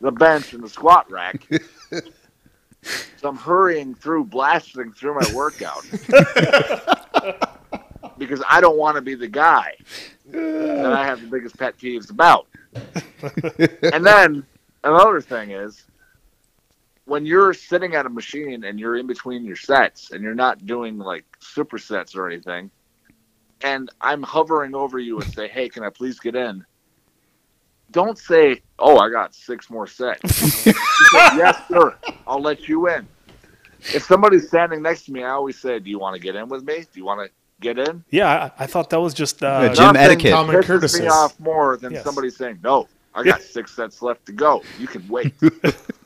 the 0.00 0.12
bench 0.12 0.52
and 0.52 0.62
the 0.62 0.68
squat 0.68 1.10
rack. 1.10 1.48
So 3.16 3.30
i'm 3.30 3.36
hurrying 3.36 3.94
through 3.94 4.24
blasting 4.26 4.92
through 4.92 5.14
my 5.14 5.34
workout. 5.34 5.86
Because 8.18 8.42
I 8.48 8.60
don't 8.60 8.76
want 8.76 8.96
to 8.96 9.00
be 9.00 9.14
the 9.14 9.26
guy 9.28 9.72
that 10.26 10.92
I 10.92 11.04
have 11.06 11.20
the 11.20 11.26
biggest 11.26 11.58
pet 11.58 11.76
peeves 11.78 12.10
about. 12.10 12.46
and 13.92 14.04
then 14.06 14.44
another 14.84 15.20
thing 15.20 15.50
is 15.50 15.84
when 17.06 17.26
you're 17.26 17.52
sitting 17.52 17.94
at 17.94 18.06
a 18.06 18.10
machine 18.10 18.64
and 18.64 18.78
you're 18.80 18.96
in 18.96 19.06
between 19.06 19.44
your 19.44 19.56
sets 19.56 20.10
and 20.10 20.22
you're 20.22 20.34
not 20.34 20.64
doing 20.66 20.98
like 20.98 21.24
supersets 21.40 22.16
or 22.16 22.26
anything, 22.26 22.70
and 23.62 23.90
I'm 24.00 24.22
hovering 24.22 24.74
over 24.74 24.98
you 24.98 25.20
and 25.20 25.32
say, 25.34 25.48
"Hey, 25.48 25.68
can 25.68 25.82
I 25.84 25.90
please 25.90 26.18
get 26.18 26.34
in?" 26.34 26.64
Don't 27.90 28.18
say, 28.18 28.62
"Oh, 28.78 28.98
I 28.98 29.10
got 29.10 29.34
six 29.34 29.70
more 29.70 29.86
sets." 29.86 30.20
Say, 31.10 31.18
yes, 31.36 31.60
sir. 31.68 31.94
I'll 32.26 32.40
let 32.40 32.66
you 32.66 32.88
in. 32.88 33.06
If 33.92 34.04
somebody's 34.04 34.48
standing 34.48 34.80
next 34.82 35.04
to 35.04 35.12
me, 35.12 35.22
I 35.22 35.30
always 35.30 35.58
say, 35.60 35.78
"Do 35.78 35.90
you 35.90 35.98
want 35.98 36.14
to 36.16 36.20
get 36.20 36.34
in 36.34 36.48
with 36.48 36.64
me? 36.64 36.80
Do 36.80 36.86
you 36.98 37.04
want 37.04 37.20
to 37.26 37.30
get 37.60 37.78
in?" 37.78 38.02
yeah, 38.10 38.50
I, 38.58 38.64
I 38.64 38.66
thought 38.66 38.90
that 38.90 39.00
was 39.00 39.12
just 39.14 39.42
Yeah, 39.42 39.48
uh, 39.48 39.74
Gym 39.74 39.92
Nothing 39.92 39.98
etiquette. 39.98 40.32
common 40.32 40.56
pisses 40.56 40.66
courtesy. 40.66 41.02
me 41.02 41.08
off 41.08 41.38
more 41.38 41.76
than 41.76 41.92
Yes. 41.92 42.02
somebody 42.04 42.30
saying, 42.30 42.60
"No, 42.62 42.88
I 43.14 43.22
got 43.22 43.42
six 43.42 43.76
sets 43.76 44.00
left 44.02 44.24
to 44.26 44.32
go. 44.32 44.66
You 44.76 44.88
can 44.88 45.06
wait." 45.06 45.34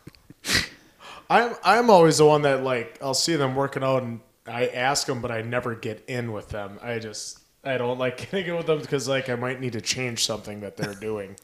I'm 1.30 1.54
I'm 1.64 1.90
always 1.90 2.18
the 2.18 2.26
one 2.26 2.42
that 2.42 2.62
like 2.62 2.98
I'll 3.02 3.14
see 3.14 3.36
them 3.36 3.54
working 3.54 3.82
out 3.82 4.02
and 4.02 4.20
I 4.46 4.66
ask 4.68 5.06
them, 5.06 5.20
but 5.20 5.30
I 5.30 5.42
never 5.42 5.74
get 5.74 6.04
in 6.08 6.32
with 6.32 6.48
them. 6.48 6.78
I 6.82 6.98
just 6.98 7.40
I 7.64 7.76
don't 7.76 7.98
like 7.98 8.16
getting 8.30 8.46
in 8.46 8.56
with 8.56 8.66
them 8.66 8.80
because 8.80 9.08
like 9.08 9.28
I 9.28 9.34
might 9.34 9.60
need 9.60 9.74
to 9.74 9.80
change 9.80 10.24
something 10.24 10.60
that 10.60 10.76
they're 10.76 10.94
doing. 10.94 11.36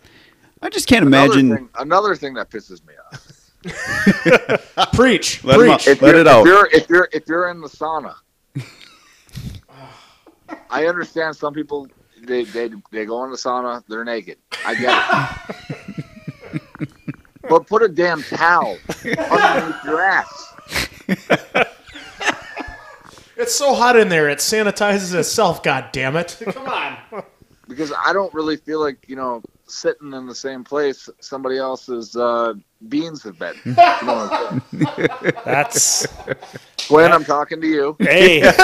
I 0.62 0.70
just 0.70 0.88
can't 0.88 1.04
another 1.06 1.38
imagine. 1.38 1.56
thing, 1.56 1.68
another 1.78 2.16
thing 2.16 2.34
that 2.34 2.48
pisses 2.50 2.80
me 2.86 2.94
off. 3.12 3.30
Preach, 4.94 5.42
Let 5.44 5.60
'em 5.60 5.68
out. 5.70 5.80
preach. 5.80 5.88
If 5.88 6.02
Let 6.02 6.10
you're, 6.12 6.20
it 6.20 6.26
out. 6.26 6.40
If 6.40 6.46
you're 6.46 6.66
if 6.72 6.88
you're 6.88 7.08
if 7.12 7.28
you're 7.28 7.50
in 7.50 7.60
the 7.60 7.68
sauna, 7.68 8.14
I 10.70 10.86
understand 10.86 11.36
some 11.36 11.52
people 11.54 11.88
they 12.22 12.44
they 12.44 12.70
they 12.90 13.04
go 13.04 13.24
in 13.24 13.30
the 13.30 13.36
sauna, 13.36 13.82
they're 13.88 14.04
naked. 14.04 14.38
I 14.64 14.74
get 14.74 15.38
it. 15.70 15.73
But 17.48 17.66
put 17.66 17.82
a 17.82 17.88
damn 17.88 18.22
towel 18.22 18.78
underneath 19.04 19.84
your 19.84 20.00
ass. 20.00 20.54
It's 23.36 23.54
so 23.54 23.74
hot 23.74 23.96
in 23.96 24.08
there, 24.08 24.28
it 24.28 24.38
sanitizes 24.38 25.12
itself. 25.12 25.62
God 25.62 25.88
damn 25.92 26.16
it! 26.16 26.40
Come 26.44 26.68
on. 26.68 27.22
because 27.68 27.92
I 28.06 28.12
don't 28.12 28.32
really 28.32 28.56
feel 28.56 28.80
like 28.80 29.04
you 29.08 29.16
know 29.16 29.42
sitting 29.66 30.12
in 30.12 30.26
the 30.26 30.34
same 30.34 30.62
place 30.62 31.08
somebody 31.20 31.58
else's 31.58 32.14
uh, 32.16 32.54
beans 32.88 33.22
have 33.24 33.38
been. 33.38 33.54
You 33.64 33.72
know 33.72 34.28
what 34.28 34.52
I'm 34.52 34.62
saying? 34.70 35.32
that's 35.44 36.06
Gwen, 36.88 37.12
I'm 37.12 37.24
talking 37.24 37.60
to 37.60 37.66
you. 37.66 37.96
hey. 37.98 38.40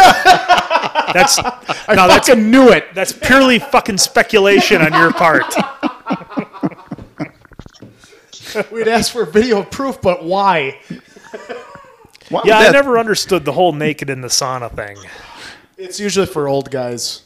that's 1.13 1.39
I 1.39 1.95
no, 1.97 2.07
that's 2.07 2.29
fucking 2.29 2.51
knew 2.51 2.71
it. 2.71 2.95
that's 2.95 3.13
purely 3.13 3.59
fucking 3.59 3.99
speculation 3.99 4.83
on 4.83 4.93
your 4.93 5.13
part. 5.13 5.53
We'd 8.73 8.89
ask 8.89 9.13
for 9.13 9.25
video 9.25 9.63
proof, 9.63 10.01
but 10.01 10.25
why? 10.25 10.81
Why 12.29 12.43
Yeah, 12.45 12.59
would 12.59 12.63
I 12.63 12.63
that- 12.65 12.73
never 12.73 12.99
understood 12.99 13.45
the 13.45 13.53
whole 13.53 13.73
naked 13.73 14.11
in 14.11 14.21
the 14.21 14.29
sauna 14.29 14.75
thing. 14.75 14.97
It's 15.77 15.99
usually 15.99 16.27
for 16.27 16.47
old 16.49 16.71
guys. 16.71 17.23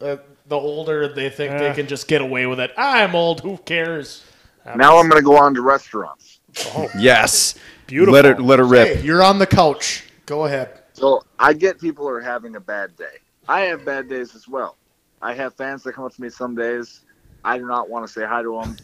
Uh, 0.00 0.16
the 0.46 0.56
older 0.56 1.08
they 1.12 1.28
think 1.30 1.52
Yeah. 1.52 1.58
they 1.68 1.74
can 1.74 1.86
just 1.86 2.06
get 2.08 2.20
away 2.20 2.46
with 2.46 2.60
it. 2.60 2.72
I'm 2.76 3.14
old. 3.14 3.40
Who 3.40 3.56
cares? 3.58 4.22
Now 4.76 4.98
I'm 4.98 5.08
going 5.08 5.20
to 5.20 5.24
go 5.24 5.36
on 5.36 5.54
to 5.54 5.62
restaurants. 5.62 6.40
Yes. 6.98 7.54
Beautiful. 7.86 8.14
Let 8.14 8.24
it 8.24 8.40
let 8.40 8.60
it 8.60 8.64
rip. 8.64 8.88
Hey, 8.96 9.02
you're 9.02 9.22
on 9.22 9.38
the 9.38 9.46
couch. 9.46 10.04
Go 10.26 10.46
ahead. 10.46 10.80
So 10.94 11.22
I 11.38 11.52
get 11.52 11.80
people 11.80 12.04
who 12.06 12.10
are 12.14 12.20
having 12.20 12.56
a 12.56 12.60
bad 12.60 12.96
day. 12.96 13.18
I 13.48 13.62
have 13.62 13.84
bad 13.84 14.08
days 14.08 14.34
as 14.34 14.48
well. 14.48 14.76
I 15.20 15.34
have 15.34 15.54
fans 15.54 15.82
that 15.82 15.92
come 15.94 16.04
up 16.04 16.14
to 16.14 16.22
me 16.22 16.30
some 16.30 16.54
days. 16.54 17.00
I 17.44 17.58
do 17.58 17.66
not 17.66 17.90
want 17.90 18.06
to 18.06 18.12
say 18.12 18.24
hi 18.24 18.42
to 18.42 18.60
them. 18.62 18.76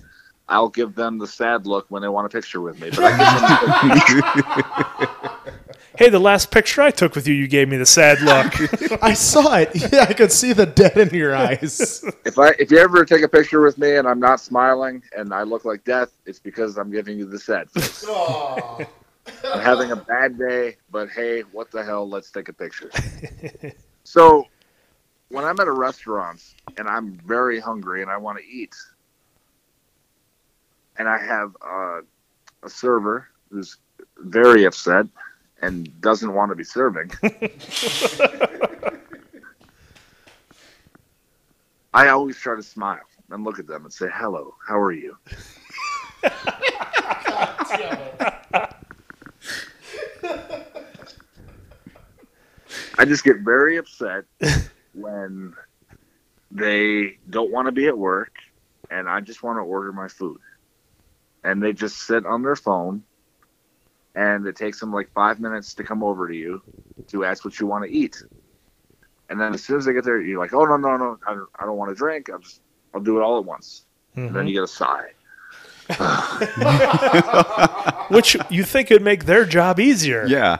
I'll 0.50 0.68
give 0.68 0.94
them 0.94 1.18
the 1.18 1.26
sad 1.26 1.66
look 1.66 1.86
when 1.88 2.02
they 2.02 2.08
want 2.08 2.26
a 2.26 2.28
picture 2.28 2.60
with 2.60 2.80
me. 2.80 2.90
But 2.90 3.00
I 3.02 4.04
give 4.08 4.44
them 4.44 5.30
Hey, 5.96 6.08
the 6.08 6.18
last 6.18 6.50
picture 6.50 6.80
I 6.80 6.90
took 6.90 7.14
with 7.14 7.28
you, 7.28 7.34
you 7.34 7.46
gave 7.46 7.68
me 7.68 7.76
the 7.76 7.84
sad 7.84 8.20
look. 8.22 9.02
I 9.02 9.12
saw 9.12 9.56
it. 9.56 9.70
Yeah, 9.92 10.06
I 10.08 10.14
could 10.14 10.32
see 10.32 10.52
the 10.52 10.64
dead 10.64 10.96
in 10.96 11.10
your 11.10 11.34
eyes. 11.34 12.02
if 12.24 12.38
I 12.38 12.50
if 12.58 12.70
you 12.70 12.78
ever 12.78 13.04
take 13.04 13.22
a 13.22 13.28
picture 13.28 13.60
with 13.60 13.76
me 13.76 13.96
and 13.96 14.08
I'm 14.08 14.18
not 14.18 14.40
smiling 14.40 15.02
and 15.16 15.34
I 15.34 15.42
look 15.42 15.64
like 15.64 15.84
death, 15.84 16.10
it's 16.26 16.38
because 16.38 16.78
I'm 16.78 16.90
giving 16.90 17.18
you 17.18 17.26
the 17.26 17.38
sad. 17.38 17.70
face. 17.70 18.04
I'm 18.08 19.60
having 19.60 19.90
a 19.92 19.96
bad 19.96 20.38
day, 20.38 20.76
but 20.90 21.10
hey, 21.10 21.42
what 21.52 21.70
the 21.70 21.84
hell? 21.84 22.08
Let's 22.08 22.30
take 22.30 22.48
a 22.48 22.52
picture. 22.52 22.90
so, 24.04 24.46
when 25.28 25.44
I'm 25.44 25.60
at 25.60 25.68
a 25.68 25.72
restaurant 25.72 26.42
and 26.78 26.88
I'm 26.88 27.20
very 27.26 27.60
hungry 27.60 28.02
and 28.02 28.10
I 28.10 28.16
want 28.16 28.38
to 28.38 28.44
eat, 28.44 28.74
and 31.00 31.08
I 31.08 31.16
have 31.16 31.56
uh, 31.66 32.02
a 32.62 32.68
server 32.68 33.26
who's 33.50 33.78
very 34.18 34.64
upset 34.64 35.06
and 35.62 35.98
doesn't 36.02 36.34
want 36.34 36.50
to 36.50 36.54
be 36.54 36.62
serving, 36.62 37.10
I 41.94 42.08
always 42.08 42.36
try 42.36 42.54
to 42.54 42.62
smile 42.62 43.00
and 43.30 43.44
look 43.44 43.58
at 43.58 43.66
them 43.66 43.84
and 43.84 43.92
say, 43.92 44.08
"Hello, 44.12 44.54
how 44.68 44.78
are 44.78 44.92
you?" 44.92 45.16
I 52.98 53.06
just 53.06 53.24
get 53.24 53.38
very 53.38 53.78
upset 53.78 54.26
when 54.92 55.54
they 56.50 57.16
don't 57.30 57.50
want 57.50 57.68
to 57.68 57.72
be 57.72 57.86
at 57.86 57.96
work 57.96 58.34
and 58.90 59.08
I 59.08 59.22
just 59.22 59.42
want 59.42 59.56
to 59.56 59.62
order 59.62 59.94
my 59.94 60.08
food. 60.08 60.40
And 61.44 61.62
they 61.62 61.72
just 61.72 61.98
sit 61.98 62.26
on 62.26 62.42
their 62.42 62.56
phone 62.56 63.04
and 64.14 64.46
it 64.46 64.56
takes 64.56 64.80
them 64.80 64.92
like 64.92 65.10
five 65.12 65.40
minutes 65.40 65.74
to 65.74 65.84
come 65.84 66.02
over 66.02 66.28
to 66.28 66.34
you 66.34 66.62
to 67.08 67.24
ask 67.24 67.44
what 67.44 67.58
you 67.58 67.66
want 67.66 67.84
to 67.84 67.90
eat. 67.90 68.22
And 69.28 69.40
then 69.40 69.54
as 69.54 69.62
soon 69.62 69.78
as 69.78 69.84
they 69.84 69.92
get 69.92 70.04
there, 70.04 70.20
you're 70.20 70.40
like, 70.40 70.52
oh, 70.52 70.64
no, 70.64 70.76
no, 70.76 70.96
no, 70.96 71.18
I 71.26 71.34
don't, 71.34 71.48
I 71.58 71.64
don't 71.64 71.76
want 71.76 71.90
to 71.90 71.94
drink. 71.94 72.28
I'll 72.30 72.40
just, 72.40 72.60
I'll 72.92 73.00
do 73.00 73.18
it 73.18 73.22
all 73.22 73.38
at 73.38 73.44
once. 73.44 73.84
And 74.16 74.34
then 74.34 74.48
you 74.48 74.54
get 74.54 74.64
a 74.64 74.66
sigh. 74.66 75.10
Which 78.08 78.36
you 78.50 78.64
think 78.64 78.90
would 78.90 79.02
make 79.02 79.24
their 79.24 79.44
job 79.44 79.80
easier. 79.80 80.26
Yeah. 80.26 80.58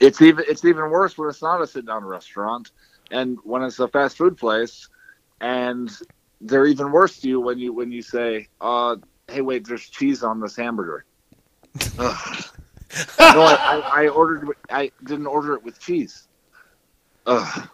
It's 0.00 0.20
even 0.20 0.44
it's 0.48 0.64
even 0.64 0.90
worse 0.90 1.16
when 1.16 1.28
it's 1.28 1.42
not 1.42 1.62
a 1.62 1.66
sit 1.66 1.86
down 1.86 2.04
restaurant, 2.04 2.72
and 3.10 3.38
when 3.44 3.62
it's 3.62 3.78
a 3.78 3.88
fast 3.88 4.18
food 4.18 4.36
place, 4.36 4.88
and 5.40 5.90
they're 6.40 6.66
even 6.66 6.90
worse 6.90 7.20
to 7.20 7.28
you 7.28 7.40
when 7.40 7.58
you 7.58 7.72
when 7.72 7.92
you 7.92 8.02
say, 8.02 8.48
uh, 8.60 8.96
"Hey, 9.28 9.40
wait, 9.40 9.66
there's 9.66 9.88
cheese 9.88 10.22
on 10.22 10.40
this 10.40 10.56
hamburger." 10.56 11.04
No, 13.18 13.42
I, 13.42 13.82
I, 13.92 14.08
ordered. 14.08 14.48
I 14.70 14.92
didn't 15.02 15.26
order 15.26 15.54
it 15.54 15.64
with 15.64 15.80
cheese. 15.80 16.28
Ugh. 17.26 17.68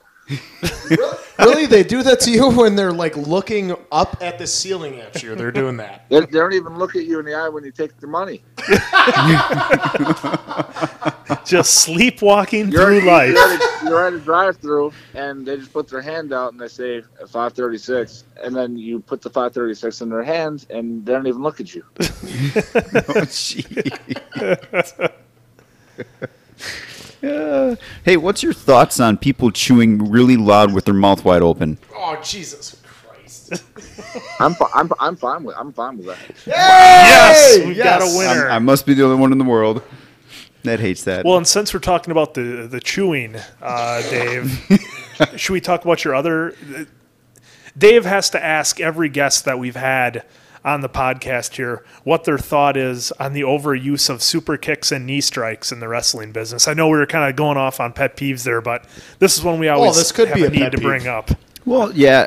Really, 1.39 1.67
they 1.67 1.83
do 1.83 2.03
that 2.03 2.21
to 2.21 2.31
you 2.31 2.51
when 2.57 2.77
they're 2.77 2.93
like 2.93 3.17
looking 3.17 3.75
up 3.93 4.23
at 4.23 4.39
the 4.39 4.47
ceiling 4.47 5.01
at 5.01 5.23
you. 5.23 5.35
They're 5.35 5.53
doing 5.53 5.77
that. 5.79 6.09
They, 6.09 6.21
they 6.21 6.27
don't 6.27 6.53
even 6.53 6.79
look 6.79 6.97
at 6.97 7.05
you 7.05 7.19
in 7.19 7.25
the 7.25 7.35
eye 7.35 7.49
when 7.49 7.65
you 7.65 7.73
take 7.73 7.99
their 7.99 8.09
money. 8.09 8.43
Just 11.45 11.81
sleepwalking 11.81 12.71
You're, 12.71 12.85
through 12.85 13.01
life. 13.03 13.33
You're 13.33 13.53
at, 13.53 13.61
a, 13.61 13.85
you're 13.85 14.07
at 14.07 14.13
a 14.13 14.21
drive-through, 14.21 14.93
and 15.15 15.47
they 15.47 15.57
just 15.57 15.73
put 15.73 15.89
their 15.89 16.03
hand 16.03 16.33
out 16.33 16.53
and 16.53 16.61
they 16.61 16.69
say 16.69 17.01
536, 17.01 18.25
and 18.43 18.55
then 18.55 18.77
you 18.77 19.01
put 19.01 19.23
the 19.23 19.31
536 19.31 20.01
in 20.01 20.11
their 20.11 20.23
hand, 20.23 20.67
and 20.71 21.05
they 21.05 21.13
don't 21.13 21.27
even 21.27 21.43
look 21.43 21.61
at 21.61 21.75
you. 21.75 21.85
Oh, 23.09 23.25
gee. 23.25 23.65
Uh, 27.23 27.77
hey, 28.05 28.17
what's 28.17 28.43
your 28.43 28.53
thoughts 28.53 28.99
on 29.01 29.17
people 29.19 29.51
chewing 29.51 30.11
really 30.11 30.37
loud 30.37 30.73
with 30.73 30.85
their 30.87 30.95
mouth 30.95 31.25
wide 31.25 31.43
open? 31.43 31.79
Oh 31.95 32.19
Jesus 32.23 32.81
Christ! 32.83 33.53
I'm 34.41 34.55
fi- 34.55 34.71
I'm 34.75 34.91
I'm 34.99 35.17
fine 35.17 35.45
with 35.45 35.57
I'm 35.59 35.73
fine 35.73 35.99
with 35.99 36.07
that. 36.07 36.19
Yes, 36.47 37.59
we've 37.65 37.77
yes. 37.77 37.85
got 37.85 38.03
a 38.03 38.05
I'm- 38.07 38.17
winner. 38.17 38.51
I 38.51 38.59
must 38.59 38.87
be 38.87 38.95
the 38.95 39.05
only 39.05 39.17
one 39.21 39.33
in 39.33 39.39
the 39.39 39.45
world 39.45 39.83
that 40.63 40.81
hates 40.81 41.05
that. 41.05 41.25
well, 41.25 41.37
and 41.37 41.47
since 41.47 41.75
we're 41.75 41.81
talking 41.81 42.11
about 42.11 42.35
the 42.35 42.67
the 42.71 42.81
chewing, 42.81 43.37
uh, 43.61 44.03
Dave, 44.11 44.51
should 45.37 45.53
we 45.53 45.61
talk 45.61 45.85
about 45.85 46.05
your 46.05 46.15
other? 46.15 46.55
Dave 47.77 48.05
has 48.05 48.31
to 48.31 48.43
ask 48.45 48.81
every 48.81 49.09
guest 49.09 49.45
that 49.45 49.59
we've 49.59 49.77
had 49.77 50.25
on 50.65 50.83
the 50.83 50.89
podcast 50.89 51.55
here 51.55 51.83
what 52.05 52.25
their 52.25 52.37
thought 52.39 52.77
is 52.77 53.13
on 53.13 53.33
the 53.33 53.41
overuse 53.41 54.11
of 54.11 54.23
super 54.23 54.57
kicks 54.57 54.93
and 54.93 55.07
knee 55.07 55.21
strikes 55.21 55.73
in 55.73 55.81
the 55.81 55.89
wrestling 55.89 56.33
business. 56.33 56.69
I 56.69 56.75
know 56.75 56.89
we 56.89 56.99
were 56.99 57.07
kind 57.07 57.29
of 57.31 57.37
going 57.37 57.57
off 57.57 57.81
on 57.81 57.93
pet 57.93 58.17
peeves 58.17 58.45
there, 58.45 58.61
but 58.61 58.85
this 59.21 59.37
is 59.39 59.43
one 59.45 59.59
we 59.59 59.69
always 59.69 59.97
this 59.97 60.13
could 60.13 60.29
have 60.29 60.37
be 60.37 60.45
a 60.45 60.49
a 60.49 60.51
need 60.51 60.71
to 60.73 60.79
peeve. 60.79 60.83
bring 60.83 61.07
up. 61.07 61.31
well, 61.65 61.91
yeah. 61.93 62.27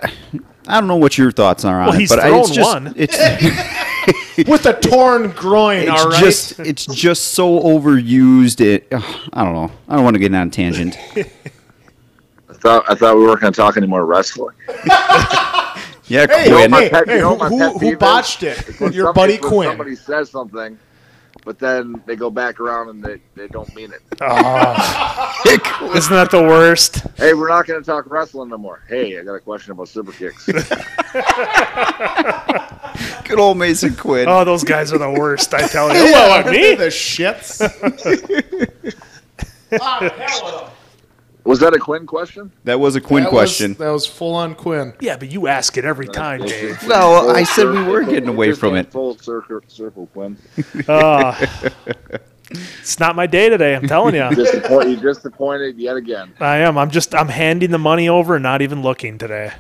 I 0.68 0.80
don't 0.80 0.88
know 0.88 0.96
what 0.96 1.18
your 1.18 1.32
thoughts 1.32 1.66
are 1.66 1.80
on 1.82 1.88
Well, 1.88 1.96
it, 1.96 2.00
he's 2.00 2.10
but 2.10 2.20
I, 2.20 2.40
it's 2.40 2.50
just 2.50 2.74
one. 2.74 2.94
it's 2.96 3.18
With 4.50 4.66
a 4.66 4.74
torn 4.80 5.30
groin, 5.32 5.84
it's 5.84 5.92
all 5.92 6.10
right. 6.10 6.20
just 6.24 6.60
it's 6.60 6.86
just 6.88 7.34
so 7.34 7.60
overused. 7.62 8.62
It 8.62 8.88
ugh, 8.92 9.04
I 9.32 9.44
don't 9.44 9.54
know. 9.54 9.72
I 9.88 9.96
don't 9.96 10.04
want 10.04 10.16
to 10.16 10.20
get 10.20 10.34
on 10.34 10.48
a 10.48 10.50
tangent. 10.50 10.98
I 11.16 12.54
thought 12.54 12.84
I 12.90 12.96
thought 12.96 13.16
we 13.16 13.24
weren't 13.24 13.42
going 13.42 13.54
to 13.54 13.58
talk 13.58 13.78
any 13.78 13.88
more 13.88 14.06
wrestling. 14.06 14.56
Yeah, 16.08 16.26
hey, 16.28 16.50
Quinn. 16.50 16.72
hey, 16.74 16.90
pet- 16.90 17.08
hey, 17.08 17.16
you 17.16 17.22
know 17.22 17.30
who, 17.30 17.36
what 17.36 17.40
my 17.40 17.50
who, 17.50 17.58
pet 17.60 17.72
peeve 17.74 17.82
who 17.82 17.92
is? 17.94 17.98
botched 17.98 18.44
it? 18.44 18.80
Your 18.80 18.92
somebody- 19.08 19.14
buddy 19.14 19.34
when 19.40 19.50
Quinn. 19.50 19.70
Somebody 19.70 19.96
says 19.96 20.30
something, 20.30 20.78
but 21.46 21.60
then 21.60 22.02
they 22.06 22.16
go 22.16 22.30
back 22.30 22.60
around 22.60 22.90
and 22.90 23.04
they, 23.04 23.22
they 23.36 23.48
don't 23.48 23.74
mean 23.76 23.92
it 23.94 24.02
ah. 24.22 25.34
it. 25.46 25.96
Isn't 25.96 26.14
that 26.14 26.32
the 26.32 26.42
worst? 26.44 27.06
Hey, 27.18 27.34
we're 27.34 27.50
not 27.50 27.66
going 27.68 27.82
to 27.82 27.86
talk 27.86 28.10
wrestling 28.10 28.50
no 28.50 28.58
more. 28.58 28.82
Hey, 28.88 29.18
I 29.20 29.24
got 29.24 29.34
a 29.36 29.40
question 29.40 29.72
about 29.72 29.88
super 29.88 30.12
kicks. 30.12 30.46
Good 33.26 33.40
old 33.40 33.58
Mason 33.58 33.96
Quinn. 33.96 34.28
Oh, 34.28 34.44
those 34.44 34.64
guys 34.64 34.92
are 34.94 34.98
the 34.98 35.10
worst. 35.10 35.54
I 35.54 35.68
tell 35.68 35.88
you. 35.96 36.04
Well, 36.14 36.48
uh, 36.48 36.52
me? 36.52 36.76
the 36.76 36.88
shits. 36.88 37.62
Ah, 39.82 40.70
Was 41.44 41.60
that 41.60 41.74
a 41.74 41.80
Quinn 41.80 42.06
question? 42.06 42.52
that 42.64 42.80
was 42.80 42.96
a 42.96 43.02
Quinn 43.02 43.24
That 43.24 43.30
question. 43.30 43.72
Was, 43.72 43.78
that 43.78 43.90
was 43.90 44.06
full 44.06 44.34
on 44.34 44.56
Quinn. 44.56 44.94
Yeah, 45.02 45.18
but 45.18 45.30
you 45.30 45.48
ask 45.48 45.78
it 45.78 45.84
every 45.84 46.08
time, 46.08 46.42
Dave. 46.42 46.82
Well, 46.88 47.36
I 47.36 47.44
said 47.44 47.70
we 47.70 47.84
were 47.84 48.04
getting 48.04 48.30
away 48.30 48.54
from 48.54 48.76
it. 48.76 48.92
Full 48.92 49.18
circle, 49.18 49.60
circle 49.68 50.08
Quinn. 50.14 50.38
Uh, 50.88 51.48
it's 52.50 53.00
not 53.00 53.16
my 53.16 53.28
day 53.28 53.50
today. 53.50 53.76
I'm 53.76 53.88
telling 53.88 54.16
you. 54.16 54.30
Disappoint, 54.36 54.90
you 54.90 54.96
disappointed 54.96 55.78
yet 55.78 55.98
again. 55.98 56.34
I 56.40 56.58
am. 56.58 56.78
I'm 56.78 56.92
just. 56.92 57.14
I'm 57.14 57.28
handing 57.30 57.72
the 57.72 57.78
money 57.78 58.08
over 58.08 58.36
and 58.36 58.44
not 58.44 58.62
even 58.62 58.82
looking 58.82 59.18
today. 59.18 59.52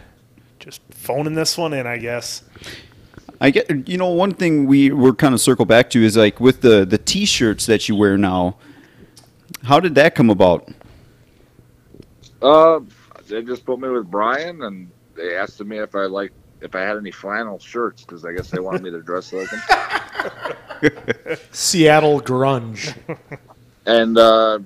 Just 0.59 0.81
phoning 0.91 1.34
this 1.34 1.57
one 1.57 1.73
in, 1.73 1.86
I 1.86 1.97
guess. 1.97 2.43
I 3.41 3.49
get 3.49 3.89
you 3.89 3.97
know 3.97 4.07
one 4.07 4.34
thing 4.34 4.67
we 4.67 4.91
we're 4.91 5.13
kind 5.13 5.34
of 5.34 5.41
circle 5.41 5.65
back 5.65 5.89
to 5.91 6.03
is 6.03 6.15
like 6.15 6.39
with 6.39 6.61
the 6.61 6.86
the 6.86 6.97
t-shirts 6.97 7.65
that 7.65 7.89
you 7.89 7.95
wear 7.95 8.17
now. 8.17 8.55
How 9.63 9.79
did 9.81 9.95
that 9.95 10.15
come 10.15 10.29
about? 10.29 10.69
Uh, 12.44 12.82
they 13.28 13.41
just 13.41 13.66
put 13.66 13.80
me 13.80 13.89
with 13.89 14.12
Bryan, 14.12 14.64
and 14.64 14.91
they 15.16 15.36
asked 15.36 15.64
me 15.64 15.78
if 15.78 15.96
I 15.96 16.06
like 16.06 16.32
if 16.62 16.76
I 16.76 16.82
had 16.82 16.98
any 16.98 17.12
flannel 17.12 17.60
shirts 17.60 18.04
because 18.04 18.26
I 18.26 18.34
guess 18.34 18.50
they 18.50 18.60
wanted 18.60 18.84
me 18.84 18.91
to 18.91 19.02
dress 19.02 19.34
like 19.34 19.50
them. 19.50 21.38
Seattle 21.52 22.22
grunge. 22.22 22.96
And 23.86 24.18
uh, 24.18 24.60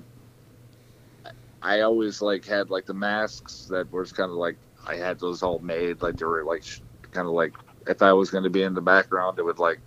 I 1.60 1.80
always 1.80 2.22
like 2.22 2.44
had 2.44 2.70
like 2.70 2.86
the 2.86 2.94
masks 2.94 3.66
that 3.70 3.90
was 3.92 4.12
kind 4.12 4.30
of 4.30 4.36
like 4.36 4.56
I 4.86 4.96
had 4.96 5.18
those 5.18 5.42
all 5.42 5.58
made 5.58 6.02
like 6.02 6.16
they 6.16 6.24
were 6.24 6.44
like 6.44 6.64
kind 7.10 7.26
of 7.26 7.32
like 7.32 7.52
if 7.86 8.02
I 8.02 8.12
was 8.12 8.30
going 8.30 8.44
to 8.44 8.50
be 8.50 8.62
in 8.62 8.74
the 8.74 8.80
background, 8.80 9.38
it 9.38 9.44
would 9.44 9.58
like 9.58 9.80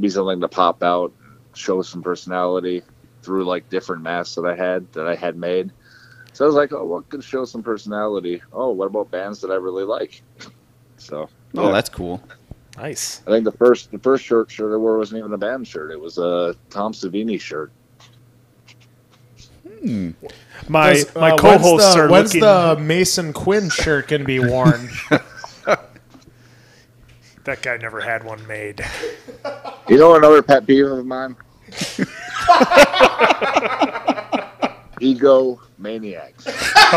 be 0.00 0.10
something 0.10 0.40
to 0.40 0.48
pop 0.48 0.82
out, 0.82 1.12
show 1.54 1.82
some 1.82 2.02
personality 2.02 2.82
through 3.22 3.44
like 3.44 3.68
different 3.68 4.02
masks 4.02 4.34
that 4.34 4.44
I 4.44 4.56
had 4.56 4.92
that 4.92 5.06
I 5.06 5.14
had 5.14 5.36
made. 5.36 5.70
So 6.34 6.44
I 6.44 6.46
was 6.46 6.54
like, 6.54 6.72
oh, 6.72 6.84
what 6.84 7.08
could 7.10 7.22
show 7.22 7.44
some 7.44 7.62
personality? 7.62 8.42
Oh, 8.52 8.70
what 8.70 8.86
about 8.86 9.10
bands 9.10 9.40
that 9.42 9.50
I 9.50 9.56
really 9.56 9.84
like? 9.84 10.22
So 10.98 11.28
Oh, 11.56 11.66
yeah. 11.66 11.72
that's 11.72 11.88
cool. 11.88 12.22
Nice. 12.76 13.22
I 13.26 13.30
think 13.32 13.44
the 13.44 13.50
first 13.52 13.90
the 13.90 13.98
first 13.98 14.22
shirt 14.24 14.50
shirt 14.52 14.72
I 14.72 14.76
wore 14.76 14.98
wasn't 14.98 15.18
even 15.18 15.32
a 15.32 15.38
band 15.38 15.66
shirt. 15.66 15.90
It 15.90 16.00
was 16.00 16.16
a 16.18 16.54
Tom 16.70 16.92
Savini 16.92 17.40
shirt. 17.40 17.72
My 20.68 20.92
Does- 20.92 21.12
my 21.16 21.30
uh, 21.32 21.36
co-hosts 21.38 21.94
when's 21.94 21.94
the, 21.94 22.00
are 22.00 22.08
When's 22.08 22.34
looking. 22.34 22.40
the 22.40 22.76
Mason 22.80 23.32
Quinn 23.32 23.68
shirt 23.68 24.06
gonna 24.08 24.24
be 24.24 24.38
worn? 24.38 24.88
That 27.44 27.60
guy 27.62 27.76
never 27.78 28.00
had 28.00 28.22
one 28.22 28.46
made. 28.46 28.84
You 29.88 29.98
know 29.98 30.14
another 30.14 30.42
pet 30.42 30.64
peeve 30.64 30.86
of 30.86 31.04
mine? 31.04 31.34
Ego 35.02 35.60
maniacs. 35.78 36.44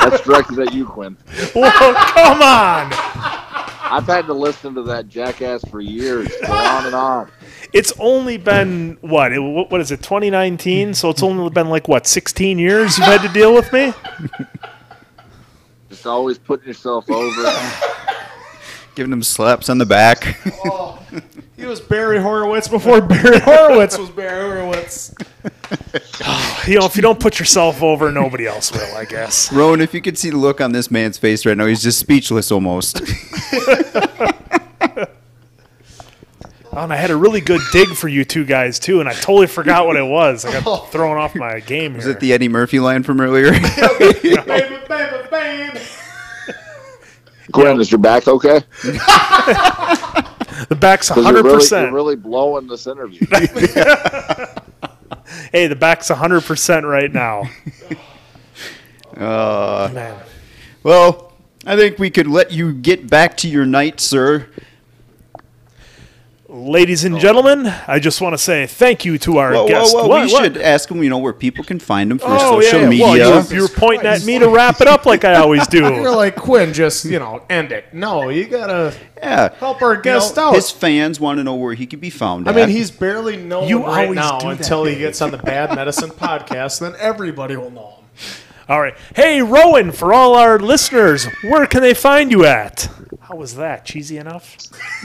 That's 0.00 0.22
directed 0.22 0.58
at 0.60 0.72
you, 0.72 0.86
Quinn. 0.86 1.16
Whoa, 1.54 1.70
come 1.70 2.42
on! 2.42 2.90
I've 3.92 4.06
had 4.06 4.26
to 4.26 4.32
listen 4.32 4.74
to 4.76 4.82
that 4.84 5.08
jackass 5.08 5.62
for 5.66 5.80
years, 5.80 6.30
on 6.48 6.86
and 6.86 6.94
on. 6.94 7.30
It's 7.72 7.92
only 7.98 8.38
been 8.38 8.96
what? 9.02 9.32
It, 9.32 9.40
what 9.40 9.70
what 9.70 9.80
is 9.80 9.90
it? 9.90 9.98
2019. 9.98 10.94
So 10.94 11.10
it's 11.10 11.22
only 11.22 11.50
been 11.50 11.68
like 11.68 11.88
what? 11.88 12.06
16 12.06 12.58
years 12.58 12.96
you've 12.96 13.06
had 13.06 13.20
to 13.22 13.28
deal 13.28 13.52
with 13.52 13.70
me. 13.72 13.92
Just 15.90 16.06
always 16.06 16.38
putting 16.38 16.68
yourself 16.68 17.10
over. 17.10 17.52
Giving 18.94 19.12
him 19.12 19.22
slaps 19.22 19.68
on 19.68 19.78
the 19.78 19.86
back. 19.86 20.38
Oh, 20.64 21.02
he 21.56 21.66
was 21.66 21.80
Barry 21.80 22.20
Horowitz 22.20 22.68
before 22.68 23.00
Barry 23.00 23.40
Horowitz 23.40 23.98
was 23.98 24.08
Barry 24.10 24.60
Horowitz. 24.60 25.14
You 26.66 26.78
know, 26.78 26.84
if 26.84 26.94
you 26.94 27.02
don't 27.02 27.18
put 27.18 27.38
yourself 27.38 27.82
over, 27.82 28.12
nobody 28.12 28.46
else 28.46 28.70
will. 28.70 28.96
I 28.96 29.04
guess. 29.04 29.50
Rowan, 29.52 29.80
if 29.80 29.94
you 29.94 30.00
could 30.02 30.18
see 30.18 30.30
the 30.30 30.36
look 30.36 30.60
on 30.60 30.72
this 30.72 30.90
man's 30.90 31.16
face 31.16 31.46
right 31.46 31.56
now, 31.56 31.66
he's 31.66 31.82
just 31.82 31.98
speechless 31.98 32.52
almost. 32.52 33.00
Oh, 36.72 36.84
and 36.84 36.92
I 36.92 36.96
had 36.96 37.10
a 37.10 37.16
really 37.16 37.40
good 37.40 37.60
dig 37.72 37.88
for 37.88 38.06
you 38.06 38.24
two 38.24 38.44
guys 38.44 38.78
too, 38.78 39.00
and 39.00 39.08
I 39.08 39.12
totally 39.12 39.48
forgot 39.48 39.86
what 39.86 39.96
it 39.96 40.04
was. 40.04 40.44
I 40.44 40.52
got 40.52 40.62
oh. 40.66 40.76
thrown 40.86 41.16
off 41.16 41.34
my 41.34 41.58
game 41.58 41.96
Is 41.96 42.04
here. 42.04 42.12
it 42.12 42.20
the 42.20 42.32
Eddie 42.32 42.48
Murphy 42.48 42.78
line 42.78 43.02
from 43.02 43.20
earlier? 43.20 43.50
baby, 43.50 44.36
baby, 44.86 45.16
baby. 45.30 45.80
Quinn, 47.50 47.80
is 47.80 47.90
your 47.90 47.98
back 47.98 48.28
okay? 48.28 48.60
the 48.82 50.76
back's 50.78 51.08
Because 51.08 51.24
you're 51.24 51.42
100. 51.42 51.44
really, 51.44 51.56
percent 51.56 51.86
you're 51.86 51.94
really 51.94 52.14
blowing 52.14 52.68
this 52.68 52.86
interview. 52.86 53.26
Hey, 55.52 55.66
the 55.66 55.76
back's 55.76 56.10
100 56.10 56.42
percent 56.42 56.86
right 56.86 57.12
now. 57.12 57.44
uh, 59.16 59.90
Man, 59.92 60.18
well, 60.82 61.32
I 61.66 61.76
think 61.76 61.98
we 61.98 62.10
could 62.10 62.26
let 62.26 62.52
you 62.52 62.72
get 62.72 63.08
back 63.08 63.36
to 63.38 63.48
your 63.48 63.66
night, 63.66 64.00
sir. 64.00 64.48
Ladies 66.52 67.04
and 67.04 67.18
gentlemen, 67.18 67.66
I 67.86 67.98
just 68.00 68.20
want 68.20 68.34
to 68.34 68.38
say 68.38 68.66
thank 68.66 69.04
you 69.04 69.18
to 69.18 69.38
our 69.38 69.52
Well, 69.52 69.68
guest. 69.68 69.94
well, 69.94 70.08
well, 70.08 70.18
What- 70.18 70.26
we 70.26 70.32
what? 70.32 70.42
should 70.42 70.56
ask 70.58 70.88
them, 70.88 71.02
you 71.02 71.08
know, 71.08 71.18
where 71.18 71.32
people 71.32 71.64
can 71.64 71.78
find 71.78 72.10
them 72.10 72.18
for 72.18 72.26
Oh, 72.28 72.60
social 72.60 72.80
yeah, 72.80 72.84
yeah. 72.84 72.88
media. 72.88 73.04
Well, 73.06 73.16
you, 73.16 73.48
were, 73.48 73.54
you 73.54 73.62
were 73.62 73.68
pointing 73.68 74.06
at 74.06 74.24
me 74.24 74.38
to 74.38 74.48
wrap 74.48 74.80
it 74.80 74.88
up 74.88 75.06
like 75.06 75.24
I 75.24 75.34
always 75.36 75.66
do. 75.68 75.78
You're 75.94 76.02
do. 76.04 76.10
like 76.10 76.36
Quinn, 76.36 76.72
just 76.72 77.04
you 77.04 77.18
know, 77.18 77.42
end 77.48 77.70
it. 77.72 77.86
No, 77.92 78.28
you 78.30 78.46
gotta 78.46 78.92
yeah. 79.16 79.50
help 79.60 79.80
our 79.82 79.94
You 79.94 80.02
guest 80.02 80.36
know, 80.36 80.48
out. 80.48 80.54
His 80.54 80.70
fans 80.70 81.20
want 81.20 81.38
to 81.38 81.44
know 81.44 81.54
where 81.54 81.74
he 81.74 81.86
could 81.86 82.00
be 82.00 82.10
found. 82.10 82.48
I 82.48 82.50
at. 82.50 82.56
mean, 82.56 82.68
he's 82.68 82.90
barely 82.90 83.36
known 83.36 83.68
You 83.68 83.84
right 83.84 84.04
always 84.04 84.16
now 84.16 84.38
do 84.40 84.48
that. 84.48 84.58
until 84.58 84.84
he 84.84 84.96
gets 84.96 85.22
on 85.22 85.30
the 85.30 85.38
Bad 85.38 85.74
Medicine 85.76 86.10
podcast. 86.10 86.80
Then 86.80 86.94
everybody 86.98 87.56
will 87.56 87.70
know 87.70 87.86
him. 87.96 88.04
All 88.68 88.80
right. 88.80 88.94
Hey, 89.16 89.42
Rowan, 89.42 89.90
for 89.92 90.12
all 90.12 90.34
our 90.36 90.58
listeners, 90.58 91.26
where 91.42 91.66
can 91.66 91.82
they 91.82 91.94
find 91.94 92.30
you 92.30 92.44
at? 92.44 92.88
How 93.30 93.36
was 93.36 93.54
that? 93.56 93.84
Cheesy 93.84 94.16
enough? 94.16 94.56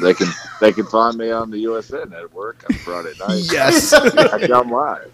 they 0.01 0.15
can 0.15 0.27
they 0.59 0.71
can 0.71 0.87
find 0.87 1.15
me 1.15 1.29
on 1.29 1.51
the 1.51 1.59
USA 1.59 2.05
Network 2.05 2.65
on 2.67 2.75
Friday 2.77 3.13
night. 3.19 3.43
yes. 3.51 3.93
I 3.93 4.47
come 4.47 4.71
live. 4.71 5.11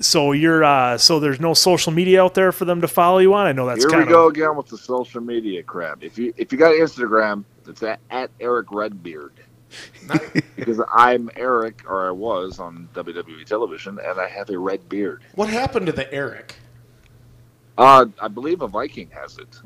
So 0.00 0.32
you're 0.32 0.64
uh, 0.64 0.96
so 0.96 1.20
there's 1.20 1.40
no 1.40 1.52
social 1.52 1.92
media 1.92 2.22
out 2.22 2.32
there 2.32 2.52
for 2.52 2.64
them 2.64 2.80
to 2.80 2.88
follow 2.88 3.18
you 3.18 3.34
on. 3.34 3.46
I 3.46 3.52
know 3.52 3.66
that's 3.66 3.82
Here 3.82 3.90
kind 3.90 4.06
we 4.06 4.10
go 4.10 4.28
again 4.28 4.56
with 4.56 4.68
the 4.68 4.78
social 4.78 5.20
media 5.20 5.62
crap. 5.62 6.02
If 6.02 6.16
you 6.16 6.32
if 6.38 6.52
you 6.52 6.58
got 6.58 6.72
Instagram, 6.72 7.44
it's 7.66 7.82
at, 7.82 8.00
at 8.10 8.30
Erick 8.40 8.72
Redbeard. 8.72 9.34
because 10.56 10.80
I'm 10.90 11.28
Erick, 11.36 11.82
or 11.86 12.08
I 12.08 12.12
was 12.12 12.60
on 12.60 12.88
WWE 12.94 13.44
television, 13.44 13.98
and 14.02 14.18
I 14.18 14.28
have 14.28 14.48
a 14.48 14.58
red 14.58 14.88
beard. 14.88 15.22
What 15.34 15.50
happened 15.50 15.86
to 15.86 15.92
the 15.92 16.10
Erick? 16.14 16.54
Uh, 17.78 18.06
I 18.20 18.28
believe 18.28 18.62
a 18.62 18.68
Viking 18.68 19.10
has 19.10 19.38
it. 19.38 19.60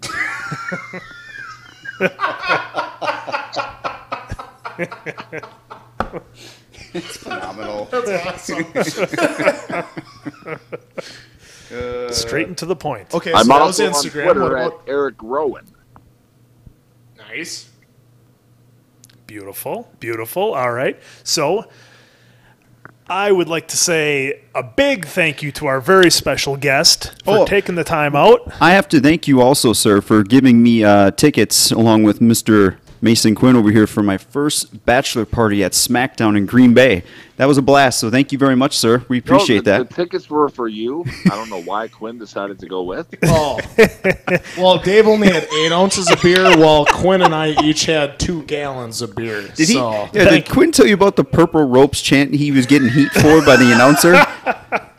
It's 6.93 7.17
phenomenal. 7.19 7.85
That's 7.91 8.51
awesome. 8.51 8.65
straight 12.13 12.49
into 12.49 12.67
the 12.67 12.77
point. 12.77 13.15
Okay, 13.15 13.33
I'm 13.33 13.45
so 13.45 13.49
that 13.49 13.61
was 13.61 13.81
also 13.81 13.87
on 13.87 13.93
Instagram. 13.93 14.25
Twitter 14.25 14.41
What 14.43 14.53
at 14.53 14.67
about 14.67 14.83
Erick 14.89 15.15
Rowan. 15.23 15.67
nice? 17.17 17.69
Beautiful, 19.27 19.89
beautiful. 20.01 20.55
All 20.55 20.73
right. 20.73 21.01
So 21.23 21.67
I 23.11 23.33
would 23.33 23.49
like 23.49 23.67
to 23.69 23.77
say 23.77 24.41
a 24.55 24.63
big 24.63 25.05
thank 25.05 25.43
you 25.43 25.51
to 25.53 25.67
our 25.67 25.81
very 25.81 26.13
special 26.13 26.57
guest 26.57 27.13
for 27.25 27.39
Oh. 27.39 27.45
taking 27.45 27.75
the 27.75 27.83
time 27.83 28.15
out. 28.15 28.41
I 28.61 28.71
have 28.71 28.89
to 28.91 29.01
thank 29.01 29.27
you 29.27 29.41
also, 29.41 29.73
sir, 29.73 30.01
for 30.01 30.23
giving 30.23 30.63
me 30.63 30.85
uh, 30.85 31.11
tickets 31.11 31.73
along 31.73 32.05
with 32.05 32.21
Mr. 32.21 32.77
Mason 33.03 33.35
Quinn 33.35 33.57
over 33.57 33.71
here 33.71 33.87
for 33.87 34.03
my 34.03 34.19
first 34.19 34.85
bachelor 34.85 35.25
party 35.25 35.65
at 35.65 35.73
SmackDown 35.73 36.37
in 36.37 36.45
Green 36.45 36.75
Bay. 36.75 37.03
That 37.37 37.47
was 37.47 37.57
a 37.57 37.63
blast. 37.63 37.99
So 37.99 38.11
thank 38.11 38.33
you 38.33 38.39
very 38.39 38.55
much, 38.55 38.77
sir. 38.77 39.03
We 39.09 39.17
No, 39.19 39.21
appreciate 39.25 39.65
the, 39.65 39.71
that. 39.71 39.89
The 39.89 39.95
tickets 39.95 40.29
were 40.29 40.51
for 40.51 40.69
you. 40.69 41.07
I 41.25 41.31
don't 41.31 41.49
know 41.49 41.63
why 41.63 41.89
Quinn 41.89 42.19
decided 42.19 42.59
to 42.59 42.67
go 42.67 42.83
with. 42.83 43.07
Oh, 43.33 43.59
well, 44.59 44.79
Dave 44.79 45.07
only 45.07 45.29
had 45.29 45.45
eight 45.45 45.73
ounces 45.73 46.11
of 46.11 46.21
beer, 46.21 46.57
while 46.59 46.85
Quinn 46.85 47.23
and 47.23 47.35
I 47.35 47.51
each 47.63 47.87
had 47.87 48.19
two 48.19 48.43
gallons 48.43 49.01
of 49.03 49.15
beer. 49.15 49.49
Did 49.55 49.69
he? 49.69 49.75
yeah, 49.75 50.09
did 50.11 50.49
Quinn 50.49 50.73
tell 50.73 50.87
you 50.87 50.95
about 50.95 51.17
the 51.17 51.25
purple 51.25 51.67
ropes 51.67 52.03
chant 52.03 52.35
he 52.35 52.51
was 52.53 52.67
getting 52.67 52.89
heat 52.89 53.11
for 53.13 53.45
by 53.45 53.57
the 53.57 53.73
announcer? 53.73 54.15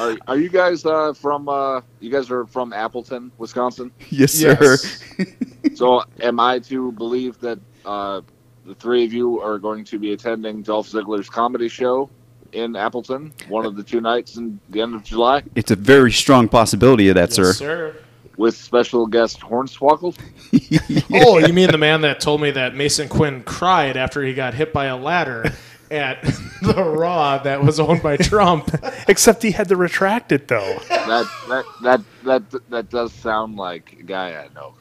Are, 0.00 0.16
are 0.28 0.38
you 0.38 0.48
guys 0.48 0.86
uh, 0.86 1.12
from? 1.12 1.48
Uh, 1.48 1.82
you 2.00 2.10
guys 2.10 2.30
are 2.30 2.46
from 2.46 2.72
Appleton, 2.72 3.30
Wisconsin. 3.38 3.92
yes, 4.10 4.32
sir. 4.32 4.56
yes. 4.60 5.04
So, 5.74 6.02
am 6.20 6.40
I 6.40 6.58
to 6.60 6.90
believe 6.92 7.38
that 7.40 7.58
uh, 7.84 8.22
the 8.64 8.74
three 8.74 9.04
of 9.04 9.12
you 9.12 9.40
are 9.40 9.58
going 9.58 9.84
to 9.84 9.98
be 9.98 10.12
attending 10.14 10.62
Dolph 10.62 10.88
Ziggler's 10.88 11.28
comedy 11.28 11.68
show 11.68 12.08
in 12.52 12.76
Appleton, 12.76 13.32
one 13.48 13.66
of 13.66 13.76
the 13.76 13.82
two 13.82 14.00
nights 14.00 14.36
in 14.36 14.58
the 14.70 14.80
end 14.80 14.94
of 14.94 15.04
July, 15.04 15.42
It's 15.54 15.70
a 15.70 15.76
very 15.76 16.12
strong 16.12 16.48
possibility 16.48 17.08
of 17.08 17.14
that. 17.16 17.36
Yes, 17.36 17.58
sir. 17.58 17.94
with 18.36 18.56
special 18.56 19.06
guest 19.06 19.40
Hornswoggle? 19.40 20.16
Oh, 21.12 21.38
you 21.38 21.52
mean 21.52 21.70
the 21.70 21.78
man 21.78 22.00
that 22.00 22.20
told 22.20 22.40
me 22.40 22.50
that 22.52 22.74
Mason 22.74 23.08
Quinn 23.08 23.42
cried 23.42 23.96
after 23.96 24.22
he 24.22 24.32
got 24.34 24.54
hit 24.54 24.72
by 24.72 24.86
a 24.86 24.96
ladder 24.96 25.52
at 25.90 26.22
the 26.62 26.82
Raw 26.84 27.38
that 27.38 27.62
was 27.62 27.80
owned 27.80 28.02
by 28.02 28.16
Trump? 28.16 28.74
Except 29.08 29.42
he 29.42 29.50
had 29.50 29.68
to 29.68 29.76
retract 29.76 30.32
it 30.32 30.48
though. 30.48 30.78
That 30.88 31.26
that 31.48 31.64
that 31.82 32.00
that 32.24 32.70
that 32.70 32.90
does 32.90 33.12
sound 33.12 33.56
like 33.56 33.96
a 33.98 34.02
guy 34.02 34.44
I 34.44 34.48
know. 34.54 34.74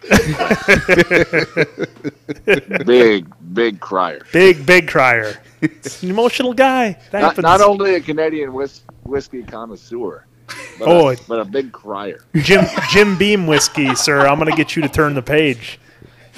big 2.86 3.26
big 3.54 3.80
crier. 3.80 4.22
Big, 4.32 4.66
big 4.66 4.88
crier. 4.88 5.42
It's 5.62 6.04
an 6.04 6.10
emotional 6.10 6.54
guy. 6.54 6.98
That 7.12 7.22
Not, 7.22 7.38
not 7.40 7.62
only 7.62 7.96
a 7.96 8.00
Canadian 8.02 8.54
whis- 8.54 8.84
whiskey 9.04 9.44
connoisseur, 9.44 10.26
but, 10.78 10.88
Oh, 10.88 11.10
a, 11.10 11.18
but 11.28 11.40
a 11.40 11.46
big 11.46 11.72
crier. 11.72 12.24
Jim 12.36 12.66
Jim 12.92 13.18
Beam 13.18 13.48
whiskey, 13.48 13.94
sir. 13.96 14.28
I'm 14.28 14.38
gonna 14.38 14.56
get 14.56 14.76
you 14.76 14.82
to 14.84 14.90
turn 14.90 15.14
the 15.16 15.22
page. 15.22 15.80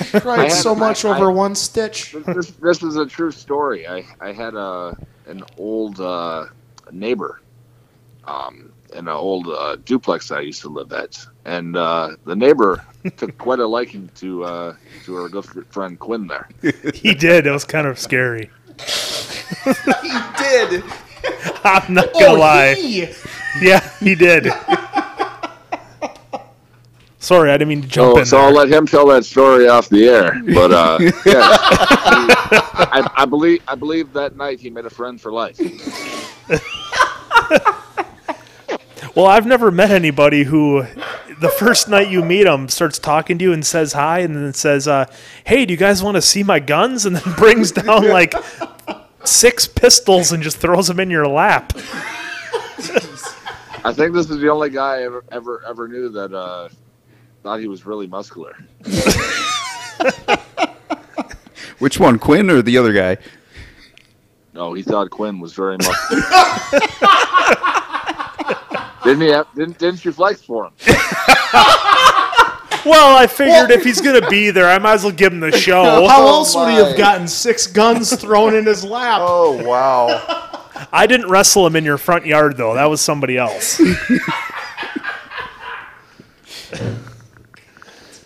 cried 0.21 0.51
so 0.51 0.73
much 0.75 1.05
I- 1.05 1.09
over 1.15 1.29
I- 1.31 1.33
one 1.33 1.55
stitch. 1.55 2.13
This, 2.25 2.51
this 2.51 2.83
is 2.83 2.95
a 2.95 3.05
true 3.05 3.31
story. 3.31 3.87
I, 3.87 4.03
I 4.19 4.31
had 4.31 4.55
a 4.55 4.95
an 5.27 5.43
old 5.57 5.99
uh, 6.01 6.47
neighbor 6.91 7.41
um, 8.25 8.71
in 8.93 9.07
an 9.07 9.07
old 9.09 9.47
uh, 9.47 9.77
duplex 9.85 10.31
I 10.31 10.41
used 10.41 10.61
to 10.61 10.69
live 10.69 10.91
at, 10.93 11.17
and 11.45 11.75
uh, 11.77 12.15
the 12.25 12.35
neighbor 12.35 12.83
took 13.17 13.37
quite 13.37 13.59
a 13.59 13.67
liking 13.67 14.09
to 14.15 14.43
uh, 14.43 14.75
to 15.05 15.15
our 15.15 15.29
good 15.29 15.45
friend 15.69 15.97
Quinn 15.99 16.27
there. 16.27 16.49
He 16.93 17.13
did. 17.13 17.47
It 17.47 17.51
was 17.51 17.65
kind 17.65 17.87
of 17.87 17.97
scary. 17.99 18.49
he 19.63 20.19
did. 20.37 20.83
I'm 21.63 21.93
not 21.93 22.11
gonna 22.13 22.33
lie. 22.33 22.73
he! 22.75 23.07
Yeah, 23.61 23.87
he 23.99 24.15
did. 24.15 24.47
Sorry, 27.21 27.51
I 27.51 27.53
didn't 27.53 27.69
mean 27.69 27.81
to 27.83 27.87
jump 27.87 28.15
So, 28.15 28.19
in 28.19 28.25
so 28.25 28.37
there. 28.37 28.45
I'll 28.47 28.53
let 28.53 28.67
him 28.67 28.87
tell 28.87 29.05
that 29.07 29.23
story 29.23 29.67
off 29.67 29.87
the 29.89 30.09
air. 30.09 30.41
But 30.53 30.71
uh, 30.71 30.97
yeah, 31.25 31.47
I, 32.91 33.09
I 33.15 33.25
believe 33.25 33.61
I 33.67 33.75
believe 33.75 34.11
that 34.13 34.35
night 34.35 34.59
he 34.59 34.69
made 34.71 34.85
a 34.85 34.89
friend 34.89 35.21
for 35.21 35.31
life. 35.31 35.59
Well, 39.13 39.25
I've 39.25 39.45
never 39.45 39.71
met 39.71 39.91
anybody 39.91 40.43
who, 40.43 40.83
the 41.41 41.49
first 41.59 41.89
night 41.89 42.09
you 42.09 42.23
meet 42.23 42.45
them, 42.45 42.69
starts 42.69 42.97
talking 42.97 43.37
to 43.39 43.43
you 43.43 43.51
and 43.51 43.65
says 43.65 43.91
hi, 43.91 44.19
and 44.19 44.33
then 44.33 44.53
says, 44.53 44.87
uh, 44.87 45.05
"Hey, 45.43 45.65
do 45.65 45.73
you 45.73 45.77
guys 45.77 46.01
want 46.01 46.15
to 46.15 46.21
see 46.21 46.43
my 46.43 46.59
guns?" 46.59 47.05
And 47.05 47.17
then 47.17 47.33
brings 47.37 47.73
down 47.73 48.07
like 48.07 48.33
six 49.25 49.67
pistols 49.67 50.31
and 50.31 50.41
just 50.41 50.57
throws 50.57 50.87
them 50.87 50.99
in 51.01 51.09
your 51.09 51.27
lap. 51.27 51.73
I 53.83 53.91
think 53.93 54.13
this 54.13 54.29
is 54.29 54.39
the 54.39 54.49
only 54.49 54.69
guy 54.69 54.99
I 54.99 55.03
ever 55.03 55.25
ever 55.29 55.61
ever 55.67 55.87
knew 55.89 56.07
that 56.09 56.33
uh, 56.33 56.69
thought 57.43 57.59
he 57.59 57.67
was 57.67 57.85
really 57.85 58.07
muscular. 58.07 58.55
Which 61.79 61.99
one, 61.99 62.19
Quinn 62.19 62.49
or 62.49 62.61
the 62.61 62.77
other 62.77 62.93
guy? 62.93 63.17
No, 64.53 64.73
he 64.73 64.83
thought 64.83 65.09
Quinn 65.09 65.39
was 65.39 65.53
very 65.53 65.77
muscular. 65.77 66.21
didn't 69.03 69.21
he? 69.21 69.29
Have, 69.29 69.47
didn't 69.55 69.79
didn't 69.79 70.05
you 70.05 70.11
flex 70.11 70.41
for 70.41 70.65
him? 70.65 70.73
Well, 72.85 73.15
I 73.15 73.27
figured 73.27 73.71
if 73.71 73.83
he's 73.83 74.01
gonna 74.01 74.27
be 74.27 74.49
there, 74.49 74.67
I 74.67 74.79
might 74.79 74.93
as 74.93 75.03
well 75.03 75.11
give 75.11 75.33
him 75.33 75.39
the 75.39 75.47
oh 75.53 75.57
show. 75.57 76.07
How 76.07 76.27
else 76.27 76.55
would 76.55 76.69
he 76.69 76.81
my. 76.81 76.87
have 76.87 76.97
gotten 76.97 77.27
six 77.27 77.67
guns 77.67 78.15
thrown 78.15 78.55
in 78.55 78.65
his 78.65 78.83
lap? 78.83 79.19
Oh 79.21 79.61
wow. 79.63 80.57
I 80.91 81.05
didn't 81.05 81.29
wrestle 81.29 81.67
him 81.67 81.75
in 81.75 81.85
your 81.85 81.97
front 81.97 82.25
yard 82.25 82.57
though. 82.57 82.73
That 82.73 82.89
was 82.89 83.01
somebody 83.01 83.37
else. 83.37 83.79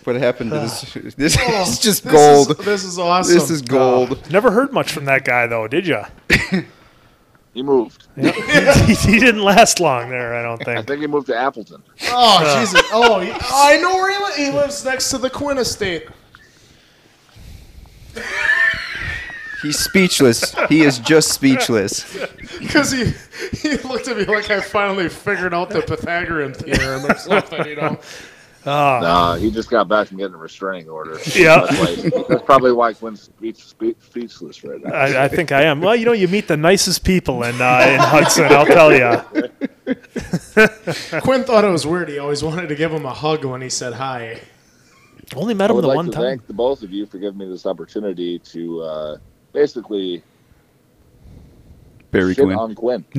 What 0.06 0.14
happened 0.16 0.52
to 0.52 0.60
this? 0.60 0.96
Oh, 0.96 1.00
this 1.00 1.68
is 1.68 1.78
just 1.80 2.04
This 2.04 2.12
gold. 2.12 2.50
Is, 2.50 2.64
this 2.64 2.84
is 2.84 2.98
awesome. 2.98 3.34
This 3.34 3.50
is 3.50 3.60
gold. 3.60 4.20
Oh. 4.24 4.30
Never 4.30 4.52
heard 4.52 4.72
much 4.72 4.92
from 4.92 5.04
that 5.06 5.24
guy 5.24 5.46
though, 5.46 5.66
did 5.66 5.86
you? 5.86 6.02
He 7.56 7.62
moved. 7.62 8.06
he, 8.16 8.30
he 8.30 9.18
didn't 9.18 9.40
last 9.40 9.80
long 9.80 10.10
there. 10.10 10.34
I 10.34 10.42
don't 10.42 10.58
think. 10.58 10.68
I 10.68 10.74
think. 10.74 10.88
think 10.88 11.00
he 11.00 11.06
moved 11.06 11.28
to 11.28 11.34
Appleton. 11.34 11.82
Oh 12.02 12.44
uh. 12.44 12.60
Jesus! 12.60 12.82
Oh, 12.92 13.18
he, 13.20 13.30
oh, 13.30 13.38
I 13.40 13.78
know 13.78 13.94
where 13.94 14.12
he, 14.12 14.42
li- 14.42 14.50
he 14.50 14.54
lives. 14.54 14.84
Next 14.84 15.08
to 15.12 15.16
the 15.16 15.30
Quinn 15.30 15.56
estate. 15.56 16.06
He's 19.62 19.78
speechless. 19.78 20.54
He 20.68 20.82
is 20.82 20.98
just 20.98 21.32
speechless. 21.32 22.04
Because 22.58 22.92
he 22.92 23.14
he 23.56 23.78
looked 23.78 24.08
at 24.08 24.18
me 24.18 24.26
like 24.26 24.50
I 24.50 24.60
finally 24.60 25.08
figured 25.08 25.54
out 25.54 25.70
the 25.70 25.80
Pythagorean 25.80 26.52
theorem 26.52 27.06
or 27.06 27.16
something. 27.16 27.66
You 27.66 27.76
know. 27.76 27.98
Nah, 28.66 29.36
he 29.36 29.50
just 29.50 29.70
got 29.70 29.88
back 29.88 30.08
from 30.08 30.16
getting 30.18 30.34
a 30.34 30.38
restraining 30.38 30.88
order. 30.88 31.18
Yeah. 31.36 31.66
That's, 31.66 31.78
why, 31.78 32.24
that's 32.28 32.42
probably 32.44 32.72
why 32.72 32.92
Quinn's 32.94 33.22
speech, 33.22 33.64
speech, 33.64 33.96
speechless 34.00 34.64
right 34.64 34.82
now. 34.82 34.92
I, 34.92 35.24
I 35.24 35.28
think 35.28 35.52
I 35.52 35.62
am. 35.62 35.80
Well, 35.80 35.94
you 35.94 36.04
know, 36.04 36.12
you 36.12 36.28
meet 36.28 36.48
the 36.48 36.56
nicest 36.56 37.04
people 37.04 37.42
in 37.44 37.60
uh, 37.60 37.86
in 37.88 38.00
Hudson. 38.00 38.46
I'll 38.52 38.66
tell 38.66 38.92
you. 38.92 39.20
Quinn 41.20 41.44
thought 41.44 41.64
it 41.64 41.70
was 41.70 41.86
weird. 41.86 42.08
He 42.08 42.18
always 42.18 42.42
wanted 42.42 42.68
to 42.68 42.74
give 42.74 42.92
him 42.92 43.04
a 43.06 43.12
hug 43.14 43.44
when 43.44 43.60
he 43.60 43.68
said 43.68 43.92
hi. 43.94 44.40
Only 45.34 45.54
met 45.54 45.70
I 45.70 45.72
him 45.72 45.76
would 45.76 45.82
the 45.84 45.88
like 45.88 45.96
one 45.96 46.06
to 46.06 46.12
time. 46.12 46.22
thank 46.22 46.46
the 46.46 46.52
both 46.52 46.82
of 46.82 46.90
you 46.92 47.06
for 47.06 47.18
giving 47.18 47.38
me 47.38 47.48
this 47.48 47.66
opportunity 47.66 48.38
to 48.40 48.82
uh, 48.82 49.16
basically 49.52 50.22
bury 52.16 52.34
shit 52.34 52.44
Quinn. 52.44 52.58
on 52.58 52.74
Quinn. 52.74 53.04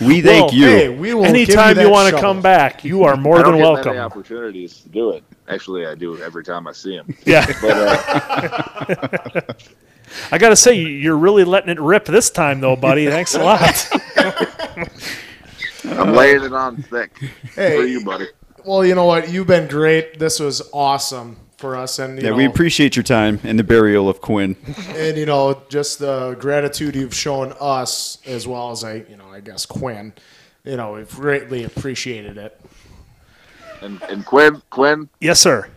We 0.00 0.20
thank 0.20 0.50
Well, 0.50 0.54
you. 0.54 0.66
Hey, 0.66 0.88
we 0.88 1.14
will. 1.14 1.24
Anytime 1.24 1.78
you, 1.78 1.90
want 1.90 2.14
to 2.14 2.20
come 2.20 2.40
back, 2.42 2.84
you 2.84 3.04
are 3.04 3.16
more 3.16 3.38
I 3.38 3.42
don't 3.42 3.52
than 3.52 3.60
get 3.60 3.64
welcome. 3.72 3.86
many 3.92 3.98
opportunities 4.00 4.80
to 4.80 4.88
do 4.88 5.10
it. 5.10 5.24
Actually, 5.48 5.86
I 5.86 5.94
do 5.94 6.20
every 6.22 6.44
time 6.44 6.66
I 6.66 6.72
see 6.72 6.94
him. 6.94 7.14
Yeah, 7.24 7.46
But 7.60 7.70
uh, 7.76 9.42
I 10.32 10.38
got 10.38 10.50
to 10.50 10.56
say, 10.56 10.74
you're 10.74 11.16
really 11.16 11.44
letting 11.44 11.70
it 11.70 11.80
rip 11.80 12.04
this 12.04 12.30
time, 12.30 12.60
though, 12.60 12.76
buddy. 12.76 13.06
Thanks 13.06 13.34
a 13.34 13.42
lot. 13.42 13.88
I'm 15.84 16.12
laying 16.14 16.42
it 16.44 16.52
on 16.52 16.82
thick 16.82 17.16
Hey. 17.54 17.76
for 17.76 17.84
you, 17.84 18.04
buddy. 18.04 18.26
Well, 18.64 18.84
you 18.84 18.94
know 18.94 19.06
what? 19.06 19.30
You've 19.30 19.46
been 19.48 19.68
great. 19.68 20.18
This 20.18 20.38
was 20.38 20.62
awesome 20.72 21.36
for 21.62 21.76
us, 21.76 22.00
and 22.00 22.18
you 22.18 22.24
Yeah, 22.24 22.30
know, 22.30 22.36
we 22.36 22.44
appreciate 22.44 22.96
your 22.96 23.04
time 23.04 23.38
and 23.44 23.56
the 23.56 23.62
burial 23.62 24.08
of 24.08 24.20
Quinn. 24.20 24.56
and 24.88 25.16
you 25.16 25.24
know 25.24 25.62
just 25.68 26.00
the 26.00 26.36
gratitude 26.40 26.96
you've 26.96 27.14
shown 27.14 27.54
us 27.60 28.18
as 28.26 28.48
well 28.48 28.72
as 28.72 28.82
I, 28.82 29.04
you 29.08 29.16
know, 29.16 29.28
I 29.30 29.38
guess 29.40 29.64
Quinn. 29.64 30.12
You 30.64 30.76
know, 30.76 30.94
we've 30.94 31.08
greatly 31.08 31.62
appreciated 31.64 32.36
it. 32.36 32.60
And, 33.80 34.02
and 34.02 34.26
Quinn, 34.26 34.60
Quinn, 34.70 35.08
yes, 35.20 35.38
sir. 35.40 35.68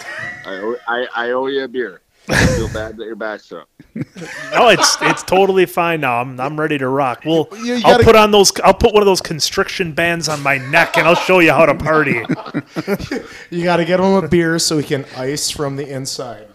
I 0.00 0.54
owe, 0.54 0.76
I, 0.88 1.06
I 1.14 1.30
owe 1.32 1.46
you 1.46 1.64
a 1.64 1.68
beer. 1.68 2.00
I 2.28 2.46
feel 2.56 2.68
bad 2.68 2.96
that 2.96 3.04
your 3.04 3.16
back's 3.16 3.52
up. 3.52 3.68
No, 3.94 4.68
it's 4.70 4.96
it's 5.02 5.22
totally 5.22 5.66
fine 5.66 6.00
now. 6.00 6.20
I'm 6.20 6.40
I'm 6.40 6.58
ready 6.58 6.78
to 6.78 6.88
rock. 6.88 7.22
Well, 7.26 7.48
You- 7.52 7.58
you 7.64 7.74
I'll 7.84 7.92
gotta- 7.92 8.04
put 8.04 8.16
on 8.16 8.30
those. 8.30 8.50
I'll 8.64 8.72
put 8.74 8.92
one 8.94 9.02
of 9.02 9.06
those 9.06 9.20
constriction 9.20 9.92
bands 9.92 10.28
on 10.28 10.42
my 10.42 10.58
neck, 10.58 10.96
and 10.96 11.06
I'll 11.06 11.14
show 11.14 11.40
you 11.40 11.52
how 11.52 11.66
to 11.66 11.74
party. 11.74 12.22
You 13.50 13.62
got 13.62 13.76
to 13.76 13.84
get 13.84 14.00
him 14.00 14.06
a 14.24 14.26
beer 14.26 14.58
so 14.58 14.78
he 14.78 14.84
can 14.84 15.04
ice 15.16 15.48
from 15.50 15.76
the 15.76 15.88
inside. 15.88 16.48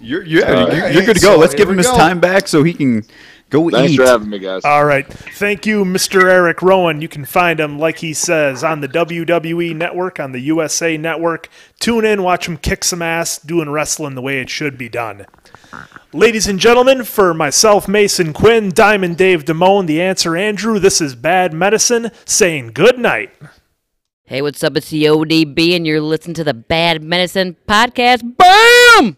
You're, 0.00 0.24
you're, 0.24 0.42
right. 0.42 0.72
you're, 0.76 0.90
you're 0.90 1.04
good 1.06 1.14
to 1.16 1.20
So, 1.20 1.34
go. 1.34 1.40
Let's 1.40 1.54
give 1.54 1.68
him 1.68 1.76
his 1.76 1.86
go. 1.86 1.96
time 1.96 2.20
back 2.20 2.48
so 2.48 2.62
he 2.62 2.72
can 2.72 3.04
go 3.50 3.70
Thanks 3.70 3.92
eat. 3.92 3.96
for 3.96 4.06
having 4.06 4.30
me, 4.30 4.38
guys. 4.38 4.64
All 4.64 4.84
right. 4.84 5.06
Thank 5.06 5.66
you, 5.66 5.84
Mr. 5.84 6.24
Erick 6.24 6.62
Rowan. 6.62 7.00
You 7.00 7.08
can 7.08 7.24
find 7.24 7.58
him, 7.60 7.78
like 7.78 7.98
he 7.98 8.14
says, 8.14 8.62
on 8.62 8.80
the 8.80 8.88
WWE 8.88 9.74
Network, 9.74 10.20
on 10.20 10.32
the 10.32 10.40
USA 10.40 10.96
Network. 10.96 11.48
Tune 11.80 12.04
in, 12.04 12.22
watch 12.22 12.46
him 12.46 12.56
kick 12.56 12.84
some 12.84 13.02
ass, 13.02 13.38
doing 13.38 13.70
wrestling 13.70 14.14
the 14.14 14.22
way 14.22 14.40
it 14.40 14.50
should 14.50 14.76
be 14.76 14.88
done. 14.88 15.26
Ladies 16.12 16.46
and 16.46 16.58
gentlemen, 16.58 17.04
for 17.04 17.34
myself, 17.34 17.86
Mason 17.88 18.32
Quinn, 18.32 18.70
Diamond 18.70 19.16
Dave 19.16 19.44
Damone, 19.44 19.86
the 19.86 20.00
answer 20.00 20.36
Andrew, 20.36 20.78
this 20.78 21.00
is 21.00 21.14
Bad 21.14 21.52
Medicine 21.52 22.10
saying 22.24 22.72
good 22.74 22.98
night. 22.98 23.30
Hey, 24.24 24.42
what's 24.42 24.62
up? 24.62 24.76
It's 24.76 24.90
the 24.90 25.04
ODB, 25.04 25.74
and 25.74 25.86
you're 25.86 26.02
listening 26.02 26.34
to 26.34 26.44
the 26.44 26.52
Bad 26.52 27.02
Medicine 27.02 27.56
Podcast. 27.66 28.20
Boom! 28.36 29.16